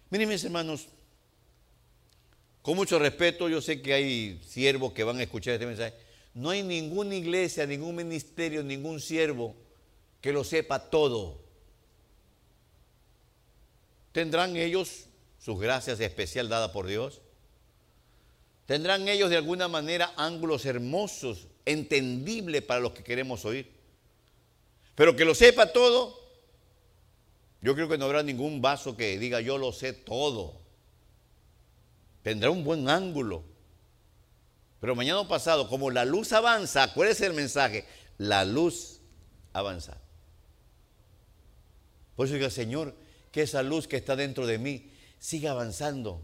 Miren 0.10 0.30
mis 0.30 0.44
hermanos, 0.44 0.88
con 2.62 2.76
mucho 2.76 2.98
respeto, 2.98 3.48
yo 3.48 3.62
sé 3.62 3.82
que 3.82 3.94
hay 3.94 4.42
siervos 4.44 4.94
que 4.94 5.04
van 5.04 5.20
a 5.20 5.24
escuchar 5.24 5.54
este 5.54 5.66
mensaje. 5.66 5.94
No 6.34 6.50
hay 6.50 6.64
ninguna 6.64 7.16
iglesia, 7.16 7.66
ningún 7.66 7.96
ministerio, 7.96 8.64
ningún 8.64 9.00
siervo 9.00 9.56
que 10.20 10.34
lo 10.34 10.44
sepa 10.44 10.90
todo. 10.90 11.40
¿Tendrán 14.12 14.56
ellos 14.56 15.06
sus 15.38 15.60
gracias 15.60 16.00
especial 16.00 16.50
dadas 16.50 16.72
por 16.72 16.88
Dios? 16.88 17.22
¿Tendrán 18.66 19.08
ellos 19.08 19.30
de 19.30 19.38
alguna 19.38 19.68
manera 19.68 20.14
ángulos 20.18 20.66
hermosos, 20.66 21.48
entendibles 21.66 22.62
para 22.62 22.80
los 22.80 22.94
que 22.94 23.04
queremos 23.04 23.46
oír? 23.46 23.72
Pero 24.96 25.16
que 25.16 25.26
lo 25.26 25.36
sepa 25.36 25.74
todo, 25.74 26.20
yo 27.62 27.76
creo 27.76 27.90
que 27.90 27.98
no 27.98 28.06
habrá 28.06 28.24
ningún 28.24 28.62
vaso 28.62 28.96
que 28.96 29.18
diga 29.20 29.42
yo 29.42 29.58
lo 29.58 29.72
sé 29.72 29.94
todo. 29.94 30.62
Tendrá 32.22 32.50
un 32.50 32.64
buen 32.64 32.90
ángulo. 32.90 33.44
Pero 34.80 34.96
mañana 34.96 35.28
pasado, 35.28 35.68
como 35.68 35.92
la 35.92 36.06
luz 36.06 36.32
avanza, 36.32 36.84
acuérdese 36.84 37.26
el 37.26 37.34
mensaje, 37.34 37.86
la 38.18 38.46
luz 38.46 39.02
avanza. 39.52 39.98
Por 42.16 42.28
eso 42.28 42.36
diga, 42.36 42.50
Señor, 42.50 42.96
que 43.32 43.42
esa 43.42 43.64
luz 43.64 43.88
que 43.88 43.98
está 43.98 44.16
dentro 44.16 44.48
de 44.48 44.58
mí 44.58 44.92
siga 45.20 45.52
avanzando. 45.52 46.22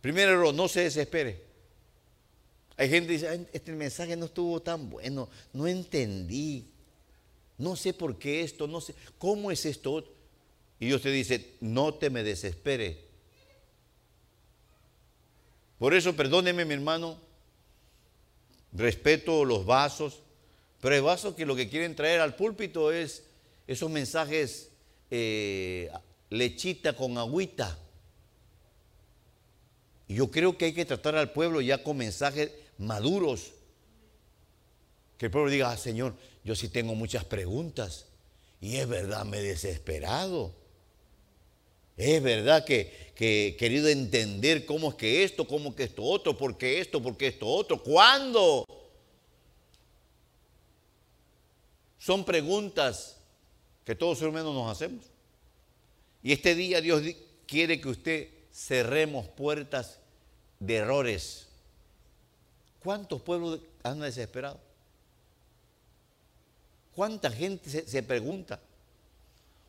Primero, 0.00 0.52
no 0.52 0.68
se 0.68 0.82
desespere. 0.82 1.47
Hay 2.78 2.88
gente 2.88 3.08
que 3.08 3.12
dice, 3.14 3.48
este 3.52 3.72
mensaje 3.72 4.16
no 4.16 4.26
estuvo 4.26 4.62
tan 4.62 4.88
bueno, 4.88 5.28
no 5.52 5.66
entendí, 5.66 6.64
no 7.58 7.74
sé 7.74 7.92
por 7.92 8.16
qué 8.20 8.42
esto, 8.42 8.68
no 8.68 8.80
sé, 8.80 8.94
¿cómo 9.18 9.50
es 9.50 9.66
esto? 9.66 10.04
Y 10.78 10.86
Dios 10.86 11.02
te 11.02 11.10
dice, 11.10 11.56
no 11.60 11.94
te 11.94 12.08
me 12.08 12.22
desespere. 12.22 13.04
Por 15.76 15.92
eso, 15.92 16.14
perdóneme 16.14 16.64
mi 16.64 16.74
hermano, 16.74 17.18
respeto 18.72 19.44
los 19.44 19.66
vasos, 19.66 20.20
pero 20.80 20.94
hay 20.94 21.00
vasos 21.00 21.34
que 21.34 21.46
lo 21.46 21.56
que 21.56 21.68
quieren 21.68 21.96
traer 21.96 22.20
al 22.20 22.36
púlpito 22.36 22.92
es 22.92 23.24
esos 23.66 23.90
mensajes 23.90 24.70
eh, 25.10 25.90
lechita 26.30 26.94
con 26.94 27.18
agüita. 27.18 27.76
Y 30.06 30.14
yo 30.14 30.30
creo 30.30 30.56
que 30.56 30.66
hay 30.66 30.72
que 30.74 30.84
tratar 30.84 31.16
al 31.16 31.32
pueblo 31.32 31.60
ya 31.60 31.82
con 31.82 31.96
mensajes 31.96 32.52
maduros. 32.78 33.52
Que 35.18 35.26
el 35.26 35.32
pueblo 35.32 35.50
diga, 35.50 35.70
ah, 35.70 35.76
Señor, 35.76 36.14
yo 36.44 36.54
sí 36.54 36.68
tengo 36.68 36.94
muchas 36.94 37.24
preguntas. 37.24 38.06
Y 38.60 38.76
es 38.76 38.88
verdad, 38.88 39.24
me 39.24 39.38
he 39.38 39.42
desesperado. 39.42 40.54
Es 41.96 42.22
verdad 42.22 42.64
que, 42.64 43.12
que, 43.16 43.48
he 43.48 43.56
querido 43.56 43.88
entender 43.88 44.64
cómo 44.64 44.90
es 44.90 44.94
que 44.94 45.24
esto, 45.24 45.46
cómo 45.46 45.70
es 45.70 45.74
que 45.74 45.82
esto 45.84 46.04
otro, 46.04 46.38
por 46.38 46.56
qué 46.56 46.80
esto, 46.80 47.02
por 47.02 47.16
qué 47.16 47.26
esto 47.26 47.46
otro, 47.46 47.82
cuándo. 47.82 48.64
Son 51.98 52.24
preguntas 52.24 53.16
que 53.84 53.96
todos 53.96 54.20
los 54.20 54.30
humanos 54.30 54.54
nos 54.54 54.70
hacemos. 54.70 55.06
Y 56.22 56.32
este 56.32 56.54
día 56.54 56.80
Dios 56.80 57.02
quiere 57.46 57.80
que 57.80 57.88
usted 57.88 58.28
cerremos 58.52 59.26
puertas 59.28 59.98
de 60.60 60.76
errores. 60.76 61.47
¿Cuántos 62.88 63.20
pueblos 63.20 63.60
han 63.82 64.00
desesperado? 64.00 64.58
¿Cuánta 66.94 67.30
gente 67.30 67.68
se, 67.68 68.02
pregunta? 68.02 68.58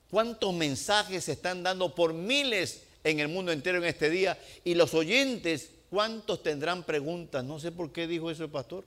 ¿Cuántos 0.09 0.53
mensajes 0.53 1.25
se 1.25 1.33
están 1.33 1.61
dando 1.61 1.93
por 1.93 2.13
miles 2.13 2.83
en 3.03 3.19
el 3.19 3.27
mundo 3.27 3.51
entero 3.51 3.77
en 3.79 3.83
este 3.83 4.09
día? 4.09 4.39
Y 4.63 4.73
los 4.73 4.93
oyentes, 4.93 5.69
¿cuántos 5.89 6.41
tendrán 6.43 6.83
preguntas? 6.83 7.43
No 7.43 7.59
sé 7.59 7.73
por 7.73 7.91
qué 7.91 8.07
dijo 8.07 8.31
eso 8.31 8.45
el 8.45 8.51
pastor. 8.51 8.85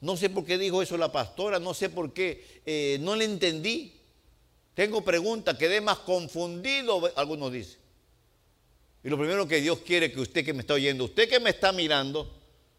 No 0.00 0.16
sé 0.16 0.30
por 0.30 0.46
qué 0.46 0.56
dijo 0.56 0.80
eso 0.80 0.96
la 0.96 1.12
pastora. 1.12 1.58
No 1.58 1.74
sé 1.74 1.90
por 1.90 2.14
qué. 2.14 2.62
Eh, 2.64 2.96
no 3.02 3.16
le 3.16 3.26
entendí. 3.26 4.00
Tengo 4.72 5.04
preguntas, 5.04 5.58
quedé 5.58 5.82
más 5.82 5.98
confundido, 5.98 7.12
algunos 7.16 7.52
dicen. 7.52 7.80
Y 9.04 9.10
lo 9.10 9.18
primero 9.18 9.46
que 9.46 9.60
Dios 9.60 9.80
quiere 9.80 10.10
que 10.10 10.20
usted 10.20 10.42
que 10.42 10.54
me 10.54 10.62
está 10.62 10.72
oyendo, 10.72 11.04
usted 11.04 11.28
que 11.28 11.38
me 11.38 11.50
está 11.50 11.70
mirando, 11.70 12.35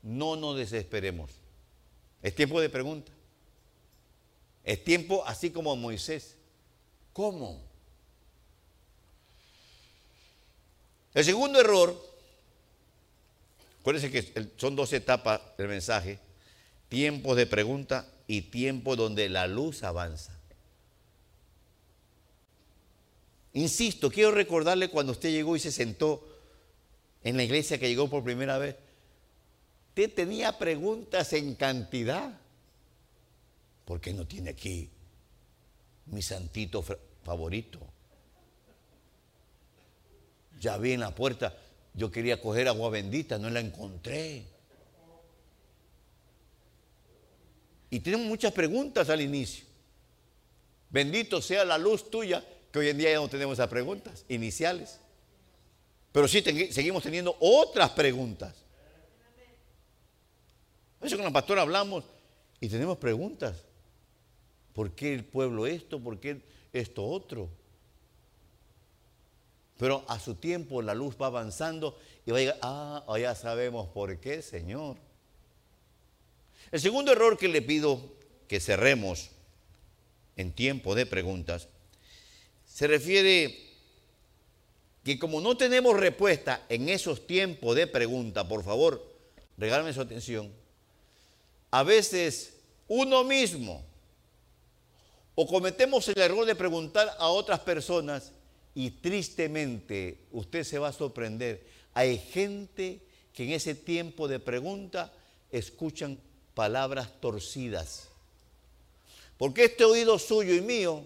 no 0.08 0.38
nos 0.38 0.56
desesperemos. 0.56 1.32
Es 2.22 2.34
tiempo 2.34 2.62
de 2.62 2.70
preguntas. 2.70 3.14
Es 4.64 4.82
tiempo 4.82 5.24
así 5.26 5.50
como 5.50 5.76
Moisés. 5.76 6.36
¿Cómo? 7.12 7.62
El 11.14 11.26
segundo 11.26 11.60
error, 11.60 12.02
acuérdense 13.82 14.10
que 14.10 14.50
son 14.56 14.78
dos 14.78 14.94
etapas 14.94 15.42
del 15.58 15.68
mensaje, 15.68 16.20
tiempos 16.88 17.36
de 17.36 17.46
pregunta 17.46 18.10
y 18.28 18.44
tiempo 18.44 18.96
donde 18.96 19.28
la 19.28 19.46
luz 19.48 19.84
avanza. 19.84 20.40
Insisto, 23.54 24.10
quiero 24.10 24.32
recordarle 24.32 24.90
cuando 24.90 25.12
usted 25.12 25.32
llegó 25.32 25.56
y 25.56 25.60
se 25.60 25.72
sentó 25.72 26.26
en 27.24 27.36
la 27.36 27.44
iglesia 27.44 27.78
que 27.78 27.90
llegó 27.90 28.10
por 28.10 28.24
primera 28.24 28.58
vez. 28.58 28.76
Usted 29.98 30.14
tenía 30.14 30.56
preguntas 30.56 31.34
en 31.34 31.56
cantidad. 31.56 32.40
¿Por 33.84 34.00
qué 34.00 34.14
no 34.14 34.28
tiene 34.28 34.52
aquí 34.52 34.92
mi 36.06 36.22
santito 36.22 36.84
favorito? 37.24 37.80
Ya 40.60 40.78
vi 40.78 40.92
en 40.92 41.00
la 41.00 41.16
puerta, 41.16 41.58
yo 41.96 42.12
quería 42.12 42.40
coger 42.40 42.68
agua 42.68 42.92
bendita, 42.92 43.40
no 43.40 43.50
la 43.50 43.60
encontré. 43.60 44.46
Y 47.90 48.00
tenemos 48.02 48.28
muchas 48.28 48.54
preguntas 48.54 49.10
al 49.10 49.22
inicio. 49.22 49.66
Bendito 50.92 51.42
sea 51.42 51.66
la 51.66 51.80
luz 51.80 52.12
tuya 52.12 52.46
hoy 52.78 52.90
en 52.90 53.00
día 53.00 53.10
ya 53.10 53.16
no 53.16 53.30
tenemos 53.30 53.54
esas 53.54 53.68
preguntas 53.68 54.26
iniciales. 54.30 55.00
Pero 56.12 56.28
sí 56.28 56.44
seguimos 56.70 57.02
teniendo 57.02 57.36
otras 57.40 57.90
preguntas. 57.90 58.67
Eso 61.02 61.16
con 61.16 61.26
la 61.26 61.32
pastora 61.32 61.62
hablamos 61.62 62.04
y 62.60 62.70
tenemos 62.70 62.98
preguntas. 62.98 63.64
¿Por 64.74 64.92
qué 64.92 65.14
el 65.14 65.24
pueblo 65.24 65.68
esto? 65.68 66.00
¿Por 66.00 66.20
qué 66.20 66.42
esto 66.74 67.06
otro? 67.06 67.50
Pero 69.78 70.04
a 70.08 70.20
su 70.20 70.36
tiempo 70.36 70.82
la 70.82 70.96
luz 70.96 71.16
va 71.22 71.28
avanzando 71.28 71.98
y 72.26 72.32
va 72.32 72.38
a 72.38 72.40
llegar, 72.40 72.58
ah, 72.62 73.18
ya 73.20 73.36
sabemos 73.36 73.88
por 73.90 74.20
qué, 74.20 74.42
Señor. 74.42 74.98
El 76.72 76.80
segundo 76.80 77.12
error 77.12 77.38
que 77.38 77.48
le 77.48 77.62
pido 77.62 78.02
que 78.48 78.60
cerremos 78.60 79.30
en 80.36 80.52
tiempo 80.52 80.96
de 80.96 81.06
preguntas 81.06 81.70
se 82.66 82.88
refiere 82.88 83.58
que 85.04 85.18
como 85.18 85.42
no 85.42 85.56
tenemos 85.56 85.98
respuesta 85.98 86.66
en 86.70 86.90
esos 86.90 87.26
tiempos 87.26 87.76
de 87.76 87.88
pregunta, 87.88 88.48
por 88.48 88.64
favor, 88.64 89.04
regálame 89.58 89.94
su 89.94 90.02
atención, 90.02 90.52
a 91.72 91.84
veces 91.84 92.54
uno 92.88 93.24
mismo 93.24 93.84
o 95.36 95.46
cometemos 95.46 96.08
el 96.08 96.18
error 96.18 96.46
de 96.46 96.56
preguntar 96.56 97.16
a 97.20 97.28
otras 97.28 97.60
personas 97.60 98.32
y 98.74 98.90
tristemente 98.90 100.18
usted 100.32 100.64
se 100.64 100.80
va 100.80 100.90
a 100.90 100.94
sorprender. 100.94 101.64
Hay 101.94 102.18
gente 102.18 103.02
que 103.34 103.44
en 103.44 103.52
ese 103.52 103.76
tiempo 103.76 104.28
de 104.28 104.40
pregunta 104.40 105.14
escuchan 105.52 106.18
palabras 106.54 107.20
torcidas. 107.22 108.08
Porque 109.38 109.66
este 109.66 109.84
oído 109.84 110.18
suyo 110.18 110.56
y 110.56 110.62
mío 110.62 111.04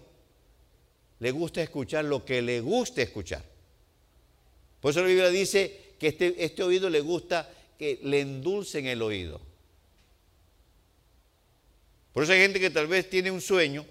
le 1.20 1.30
gusta 1.30 1.62
escuchar 1.62 2.06
lo 2.06 2.24
que 2.24 2.40
le 2.40 2.60
gusta 2.60 3.02
escuchar. 3.02 3.44
Por 4.80 4.90
eso 4.92 5.00
la 5.00 5.08
Biblia 5.08 5.28
dice 5.28 5.94
que 5.98 6.08
este, 6.08 6.42
este 6.42 6.62
oído 6.62 6.88
le 6.88 7.00
gusta 7.00 7.50
que 7.78 8.00
le 8.02 8.20
endulcen 8.20 8.86
el 8.86 9.02
oído. 9.02 9.51
Por 12.12 12.24
eso 12.24 12.32
hay 12.32 12.40
gente 12.40 12.60
que 12.60 12.70
tal 12.70 12.86
vez 12.86 13.08
tiene 13.08 13.30
un 13.30 13.40
sueño 13.40 13.86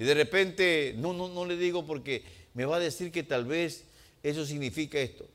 y 0.00 0.04
de 0.04 0.14
repente, 0.14 0.94
no, 0.96 1.12
no, 1.12 1.28
no 1.28 1.44
le 1.44 1.58
digo 1.58 1.84
porque 1.84 2.24
me 2.54 2.64
va 2.64 2.76
a 2.76 2.80
decir 2.80 3.12
que 3.12 3.22
tal 3.22 3.44
vez 3.44 3.84
eso 4.22 4.46
significa 4.46 4.98
esto. 4.98 5.28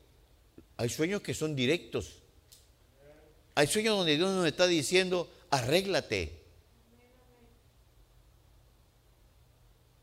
Hay 0.76 0.88
sueños 0.88 1.22
que 1.22 1.34
son 1.34 1.54
directos. 1.54 2.18
Hay 3.54 3.68
sueños 3.68 3.96
donde 3.96 4.16
Dios 4.16 4.28
nos 4.34 4.44
está 4.44 4.66
diciendo, 4.66 5.32
arréglate. 5.50 6.32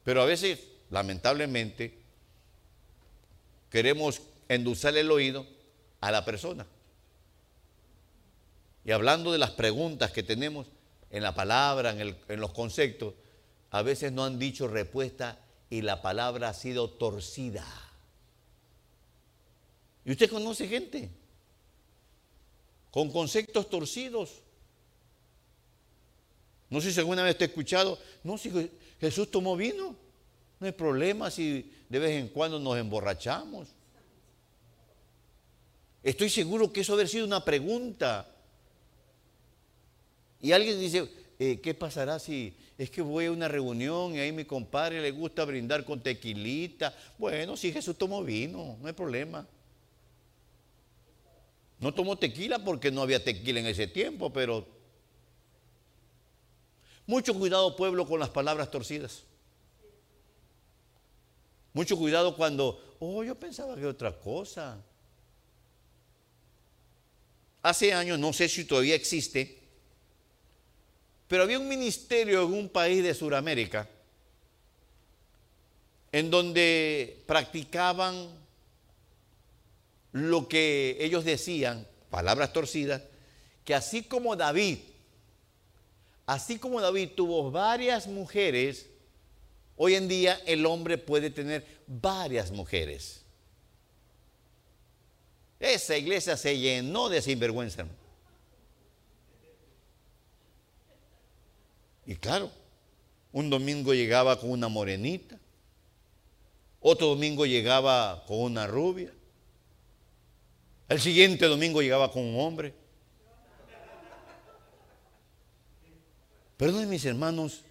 Pero 0.05 0.21
a 0.21 0.25
veces, 0.25 0.59
lamentablemente, 0.89 1.97
queremos 3.69 4.21
endulzar 4.47 4.95
el 4.95 5.11
oído 5.11 5.45
a 5.99 6.09
la 6.09 6.23
persona. 6.23 6.65
Y 8.85 8.91
hablando 8.91 9.31
de 9.31 9.37
las 9.37 9.51
preguntas 9.51 10.11
que 10.11 10.23
tenemos 10.23 10.67
en 11.09 11.23
la 11.23 11.33
palabra, 11.33 11.91
en, 11.91 12.39
los 12.39 12.51
conceptos, 12.51 13.13
a 13.71 13.81
veces 13.81 14.11
no 14.11 14.25
han 14.25 14.39
dicho 14.39 14.67
respuesta 14.67 15.39
y 15.69 15.81
la 15.81 16.01
palabra 16.01 16.49
ha 16.49 16.53
sido 16.53 16.89
torcida. 16.89 17.65
¿Y 20.05 20.11
usted 20.11 20.29
conoce 20.29 20.67
gente 20.67 21.09
con 22.91 23.11
conceptos 23.11 23.69
torcidos? 23.69 24.41
No 26.69 26.81
sé 26.81 26.91
si 26.91 26.99
alguna 26.99 27.23
vez 27.23 27.37
te 27.37 27.45
he 27.45 27.47
escuchado, 27.47 27.99
no, 28.23 28.37
si 28.37 28.71
Jesús 28.99 29.31
tomó 29.31 29.55
vino, 29.55 29.95
no 30.59 30.67
hay 30.67 30.73
problema 30.73 31.29
si 31.29 31.71
de 31.87 31.99
vez 31.99 32.11
en 32.11 32.29
cuando 32.29 32.59
nos 32.59 32.77
emborrachamos. 32.77 33.69
Estoy 36.01 36.29
seguro 36.29 36.73
que 36.73 36.81
eso 36.81 36.97
debe 36.97 37.07
sido 37.07 37.25
una 37.25 37.45
pregunta. 37.45 38.32
Y 40.43 40.51
alguien 40.51 40.77
dice, 40.77 41.09
eh, 41.39 41.61
¿qué 41.61 41.73
pasará 41.73 42.19
si 42.19 42.53
es 42.77 42.91
que 42.91 43.01
voy 43.01 43.27
a 43.27 43.31
una 43.31 43.47
reunión 43.47 44.13
y 44.13 44.19
ahí 44.19 44.33
mi 44.33 44.43
compadre 44.43 45.01
le 45.01 45.09
gusta 45.11 45.45
brindar 45.45 45.85
con 45.85 46.03
tequilita? 46.03 46.93
Bueno, 47.17 47.55
si 47.55 47.71
Jesús 47.71 47.97
tomó 47.97 48.21
vino, 48.21 48.77
no 48.81 48.87
hay 48.87 48.91
problema. 48.93 49.47
No 51.79 51.93
tomó 51.93 52.17
tequila 52.17 52.59
porque 52.59 52.91
no 52.91 53.01
había 53.01 53.23
tequila 53.23 53.61
en 53.61 53.67
ese 53.67 53.87
tiempo, 53.87 54.33
pero 54.33 54.67
mucho 57.07 57.33
cuidado 57.33 57.77
pueblo 57.77 58.05
con 58.05 58.19
las 58.19 58.29
palabras 58.29 58.69
torcidas. 58.69 59.23
Mucho 61.71 61.97
cuidado 61.97 62.35
cuando, 62.35 62.97
oh, 62.99 63.23
yo 63.23 63.35
pensaba 63.35 63.77
que 63.77 63.85
otra 63.85 64.19
cosa. 64.19 64.83
Hace 67.61 67.93
años, 67.93 68.19
no 68.19 68.33
sé 68.33 68.49
si 68.49 68.65
todavía 68.65 68.95
existe, 68.95 69.62
pero 71.27 71.43
había 71.43 71.59
un 71.59 71.67
ministerio 71.67 72.43
en 72.43 72.53
un 72.53 72.69
país 72.69 73.03
de 73.03 73.13
Sudamérica 73.13 73.89
en 76.11 76.29
donde 76.29 77.23
practicaban 77.25 78.29
lo 80.11 80.47
que 80.47 80.95
ellos 80.99 81.25
decían, 81.25 81.87
palabras 82.11 82.53
torcidas, 82.53 83.01
que 83.65 83.73
así 83.73 84.03
como 84.03 84.35
David, 84.35 84.77
así 86.27 86.59
como 86.59 86.79
David 86.79 87.09
tuvo 87.15 87.49
varias 87.49 88.05
mujeres, 88.05 88.85
hoy 89.75 89.95
en 89.95 90.07
día 90.07 90.39
el 90.45 90.67
hombre 90.67 90.99
puede 90.99 91.31
tener 91.31 91.65
varias 91.87 92.51
mujeres. 92.51 93.23
Esa 95.59 95.97
iglesia 95.97 96.37
se 96.37 96.59
llenó 96.59 97.09
de 97.09 97.23
sinvergüenza. 97.23 97.87
Y 102.05 102.15
claro, 102.15 102.51
un 103.31 103.49
domingo 103.49 103.93
llegaba 103.93 104.39
con 104.39 104.51
una 104.51 104.67
morenita, 104.67 105.39
otro 106.79 107.07
domingo 107.07 107.45
llegaba 107.45 108.23
con 108.27 108.39
una 108.41 108.67
rubia, 108.67 109.13
el 110.89 110.99
siguiente 110.99 111.45
domingo 111.45 111.81
llegaba 111.81 112.11
con 112.11 112.23
un 112.23 112.39
hombre. 112.39 112.73
Perdón, 116.57 116.89
mis 116.89 117.03
hermanos, 117.05 117.63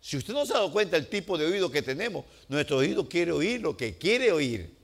si 0.00 0.16
usted 0.16 0.32
no 0.32 0.46
se 0.46 0.52
ha 0.52 0.56
dado 0.56 0.72
cuenta 0.72 0.96
del 0.96 1.08
tipo 1.08 1.36
de 1.36 1.46
oído 1.46 1.70
que 1.70 1.82
tenemos, 1.82 2.24
nuestro 2.48 2.78
oído 2.78 3.08
quiere 3.08 3.32
oír 3.32 3.60
lo 3.60 3.76
que 3.76 3.98
quiere 3.98 4.32
oír. 4.32 4.76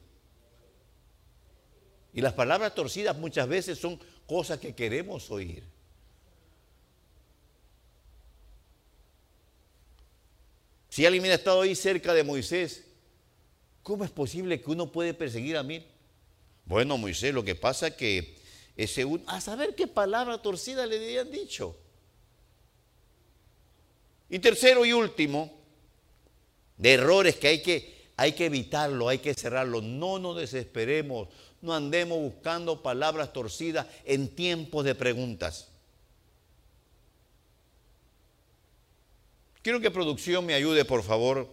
Y 2.12 2.20
las 2.20 2.34
palabras 2.34 2.74
torcidas 2.74 3.16
muchas 3.16 3.48
veces 3.48 3.78
son 3.78 3.98
cosas 4.26 4.58
que 4.58 4.74
queremos 4.74 5.30
oír. 5.30 5.64
Si 10.98 11.06
alguien 11.06 11.20
hubiera 11.20 11.36
estado 11.36 11.60
ahí 11.60 11.76
cerca 11.76 12.12
de 12.12 12.24
Moisés, 12.24 12.82
¿cómo 13.84 14.02
es 14.02 14.10
posible 14.10 14.60
que 14.60 14.68
uno 14.68 14.90
puede 14.90 15.14
perseguir 15.14 15.56
a 15.56 15.62
mí? 15.62 15.86
Bueno, 16.64 16.98
Moisés, 16.98 17.32
lo 17.32 17.44
que 17.44 17.54
pasa 17.54 17.86
es 17.86 17.94
que 17.94 18.34
ese 18.76 19.06
a 19.28 19.40
saber 19.40 19.76
qué 19.76 19.86
palabra 19.86 20.42
torcida 20.42 20.86
le 20.86 20.96
habían 20.96 21.30
dicho. 21.30 21.76
Y 24.28 24.40
tercero 24.40 24.84
y 24.84 24.92
último, 24.92 25.56
de 26.76 26.94
errores 26.94 27.36
que 27.36 27.46
hay 27.46 27.62
que, 27.62 28.08
hay 28.16 28.32
que 28.32 28.46
evitarlo, 28.46 29.08
hay 29.08 29.18
que 29.18 29.34
cerrarlo. 29.34 29.80
No 29.80 30.18
nos 30.18 30.36
desesperemos, 30.36 31.28
no 31.62 31.74
andemos 31.74 32.18
buscando 32.18 32.82
palabras 32.82 33.32
torcidas 33.32 33.86
en 34.04 34.34
tiempos 34.34 34.84
de 34.84 34.96
preguntas. 34.96 35.67
Quiero 39.68 39.82
que 39.82 39.90
producción 39.90 40.46
me 40.46 40.54
ayude, 40.54 40.86
por 40.86 41.02
favor. 41.02 41.46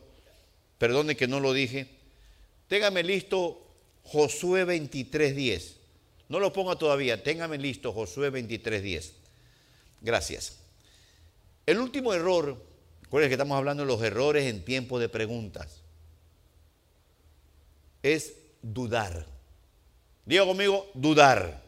Perdone 0.77 1.17
que 1.17 1.27
no 1.27 1.41
lo 1.41 1.51
dije. 1.51 1.89
Téngame 2.69 3.03
listo 3.03 3.61
Josué 4.03 4.65
23.10. 4.65 5.73
No 6.29 6.39
lo 6.39 6.53
ponga 6.53 6.77
todavía, 6.77 7.21
téngame 7.21 7.57
listo 7.57 7.91
Josué 7.91 8.31
23.10. 8.31 9.11
Gracias. 9.99 10.59
El 11.65 11.79
último 11.79 12.13
error, 12.13 12.57
recuerden 13.01 13.29
que 13.29 13.33
estamos 13.33 13.57
hablando 13.57 13.83
de 13.83 13.87
los 13.87 14.01
errores 14.01 14.45
en 14.45 14.63
tiempo 14.63 14.97
de 14.97 15.09
preguntas, 15.09 15.81
es 18.01 18.37
dudar. 18.61 19.25
Diga 20.25 20.45
conmigo, 20.45 20.89
dudar. 20.93 21.61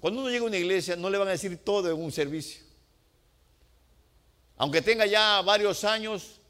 Cuando 0.00 0.22
uno 0.22 0.30
llega 0.30 0.42
a 0.42 0.48
una 0.48 0.56
iglesia 0.56 0.96
no 0.96 1.08
le 1.08 1.18
van 1.18 1.28
a 1.28 1.30
decir 1.30 1.56
todo 1.58 1.88
en 1.88 2.02
un 2.02 2.10
servicio. 2.10 2.64
Aunque 4.56 4.82
tenga 4.82 5.06
ya 5.06 5.42
varios 5.42 5.84
años, 5.84 6.40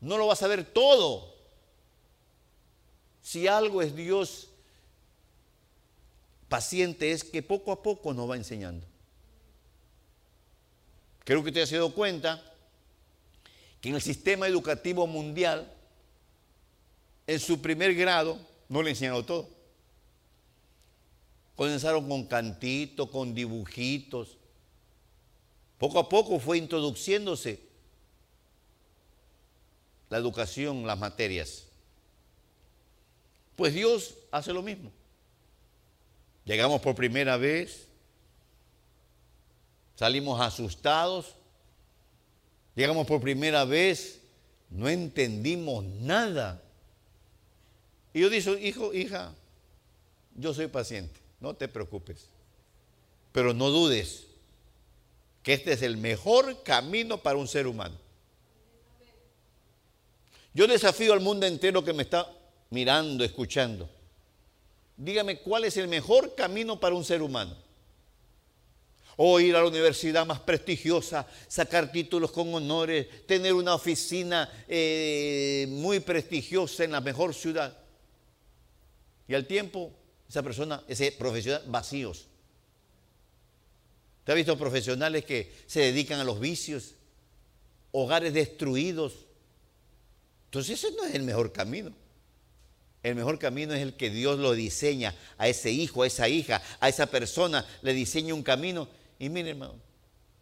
no 0.00 0.16
lo 0.16 0.26
va 0.26 0.34
a 0.34 0.36
saber 0.36 0.64
todo. 0.64 1.34
Si 3.22 3.48
algo 3.48 3.82
es 3.82 3.94
Dios 3.94 4.48
paciente 6.48 7.10
es 7.10 7.24
que 7.24 7.42
poco 7.42 7.72
a 7.72 7.82
poco 7.82 8.14
nos 8.14 8.30
va 8.30 8.36
enseñando. 8.36 8.86
Creo 11.24 11.42
que 11.42 11.48
usted 11.48 11.62
ha 11.62 11.76
dado 11.78 11.92
cuenta 11.92 12.40
que 13.80 13.88
en 13.88 13.96
el 13.96 14.02
sistema 14.02 14.46
educativo 14.46 15.06
mundial, 15.06 15.68
en 17.26 17.40
su 17.40 17.60
primer 17.60 17.94
grado, 17.94 18.38
no 18.68 18.82
le 18.82 18.90
enseñaron 18.90 19.24
todo. 19.26 19.48
Comenzaron 21.56 22.08
con 22.08 22.24
cantitos, 22.26 23.10
con 23.10 23.34
dibujitos. 23.34 24.36
Poco 25.84 25.98
a 25.98 26.08
poco 26.08 26.40
fue 26.40 26.56
introduciéndose 26.56 27.60
la 30.08 30.16
educación, 30.16 30.86
las 30.86 30.98
materias. 30.98 31.66
Pues 33.54 33.74
Dios 33.74 34.14
hace 34.30 34.54
lo 34.54 34.62
mismo. 34.62 34.90
Llegamos 36.46 36.80
por 36.80 36.94
primera 36.94 37.36
vez, 37.36 37.86
salimos 39.94 40.40
asustados, 40.40 41.34
llegamos 42.74 43.06
por 43.06 43.20
primera 43.20 43.66
vez, 43.66 44.22
no 44.70 44.88
entendimos 44.88 45.84
nada. 45.84 46.62
Y 48.14 48.22
yo 48.22 48.30
dije, 48.30 48.58
hijo, 48.66 48.94
hija, 48.94 49.34
yo 50.34 50.54
soy 50.54 50.66
paciente, 50.68 51.20
no 51.40 51.54
te 51.54 51.68
preocupes, 51.68 52.30
pero 53.32 53.52
no 53.52 53.68
dudes 53.68 54.28
que 55.44 55.52
este 55.52 55.74
es 55.74 55.82
el 55.82 55.98
mejor 55.98 56.62
camino 56.62 57.18
para 57.18 57.36
un 57.36 57.46
ser 57.46 57.66
humano. 57.66 57.94
Yo 60.54 60.66
desafío 60.66 61.12
al 61.12 61.20
mundo 61.20 61.46
entero 61.46 61.84
que 61.84 61.92
me 61.92 62.02
está 62.02 62.26
mirando, 62.70 63.22
escuchando. 63.22 63.88
Dígame 64.96 65.40
cuál 65.40 65.64
es 65.64 65.76
el 65.76 65.86
mejor 65.86 66.34
camino 66.34 66.80
para 66.80 66.94
un 66.94 67.04
ser 67.04 67.22
humano. 67.22 67.62
o 69.16 69.38
ir 69.38 69.54
a 69.54 69.60
la 69.60 69.68
universidad 69.68 70.26
más 70.26 70.40
prestigiosa, 70.40 71.24
sacar 71.46 71.92
títulos 71.92 72.32
con 72.32 72.52
honores, 72.52 73.24
tener 73.26 73.52
una 73.52 73.76
oficina 73.76 74.50
eh, 74.66 75.66
muy 75.68 76.00
prestigiosa 76.00 76.82
en 76.82 76.90
la 76.90 77.00
mejor 77.00 77.32
ciudad. 77.32 77.78
Y 79.28 79.34
al 79.34 79.46
tiempo, 79.46 79.92
esa 80.28 80.42
persona, 80.42 80.82
ese 80.88 81.12
profesional, 81.12 81.62
vacíos. 81.68 82.26
¿Te 84.24 84.32
ha 84.32 84.34
visto 84.34 84.56
profesionales 84.58 85.24
que 85.24 85.52
se 85.66 85.80
dedican 85.80 86.18
a 86.18 86.24
los 86.24 86.40
vicios? 86.40 86.94
Hogares 87.92 88.32
destruidos. 88.32 89.12
Entonces 90.46 90.82
ese 90.82 90.96
no 90.96 91.04
es 91.04 91.14
el 91.14 91.22
mejor 91.22 91.52
camino. 91.52 91.92
El 93.02 93.16
mejor 93.16 93.38
camino 93.38 93.74
es 93.74 93.82
el 93.82 93.94
que 93.94 94.08
Dios 94.08 94.38
lo 94.38 94.54
diseña 94.54 95.14
a 95.36 95.46
ese 95.46 95.70
hijo, 95.70 96.02
a 96.02 96.06
esa 96.06 96.26
hija, 96.26 96.62
a 96.80 96.88
esa 96.88 97.06
persona, 97.06 97.66
le 97.82 97.92
diseña 97.92 98.32
un 98.32 98.42
camino. 98.42 98.88
Y 99.18 99.28
miren, 99.28 99.48
hermano, 99.48 99.74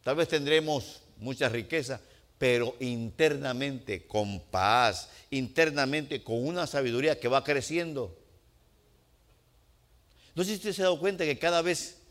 tal 0.04 0.14
vez 0.14 0.28
tendremos 0.28 1.00
mucha 1.16 1.48
riqueza, 1.48 2.00
pero 2.38 2.76
internamente 2.78 4.06
con 4.06 4.38
paz, 4.40 5.08
internamente 5.30 6.22
con 6.22 6.46
una 6.46 6.68
sabiduría 6.68 7.18
que 7.18 7.26
va 7.26 7.42
creciendo. 7.42 8.16
No 10.36 10.44
sé 10.44 10.50
si 10.50 10.56
usted 10.56 10.72
se 10.72 10.82
ha 10.82 10.84
dado 10.84 11.00
cuenta 11.00 11.24
que 11.24 11.38
cada 11.40 11.62
vez 11.62 12.01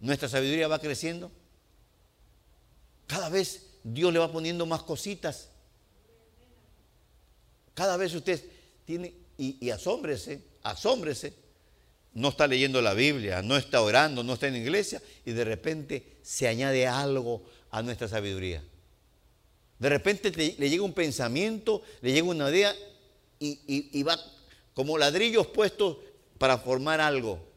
nuestra 0.00 0.28
sabiduría 0.28 0.68
va 0.68 0.78
creciendo. 0.78 1.30
Cada 3.06 3.28
vez 3.28 3.66
Dios 3.82 4.12
le 4.12 4.18
va 4.18 4.30
poniendo 4.30 4.66
más 4.66 4.82
cositas. 4.82 5.48
Cada 7.74 7.96
vez 7.96 8.14
usted 8.14 8.42
tiene, 8.84 9.14
y, 9.36 9.70
asómbrese, 9.70 10.42
asómbrese, 10.62 11.32
no 12.14 12.30
está 12.30 12.46
leyendo 12.46 12.82
la 12.82 12.94
Biblia, 12.94 13.42
no 13.42 13.56
está 13.56 13.82
orando, 13.82 14.24
no 14.24 14.34
está 14.34 14.48
en 14.48 14.56
iglesia, 14.56 15.00
y 15.24 15.32
de 15.32 15.44
repente 15.44 16.18
se 16.22 16.48
añade 16.48 16.86
algo 16.86 17.44
a 17.70 17.82
nuestra 17.82 18.08
sabiduría. 18.08 18.62
De 19.78 19.88
repente 19.88 20.32
le 20.32 20.70
llega 20.70 20.82
un 20.82 20.92
pensamiento, 20.92 21.82
le 22.00 22.12
llega 22.12 22.26
una 22.26 22.50
idea 22.50 22.74
y 23.38 24.02
va 24.02 24.18
como 24.74 24.98
ladrillos 24.98 25.46
puestos 25.48 25.98
para 26.38 26.58
formar 26.58 27.00
algo. 27.00 27.47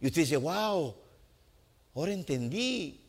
Y 0.00 0.06
usted 0.06 0.22
dice, 0.22 0.36
wow, 0.36 0.94
ahora 1.94 2.12
entendí. 2.12 3.00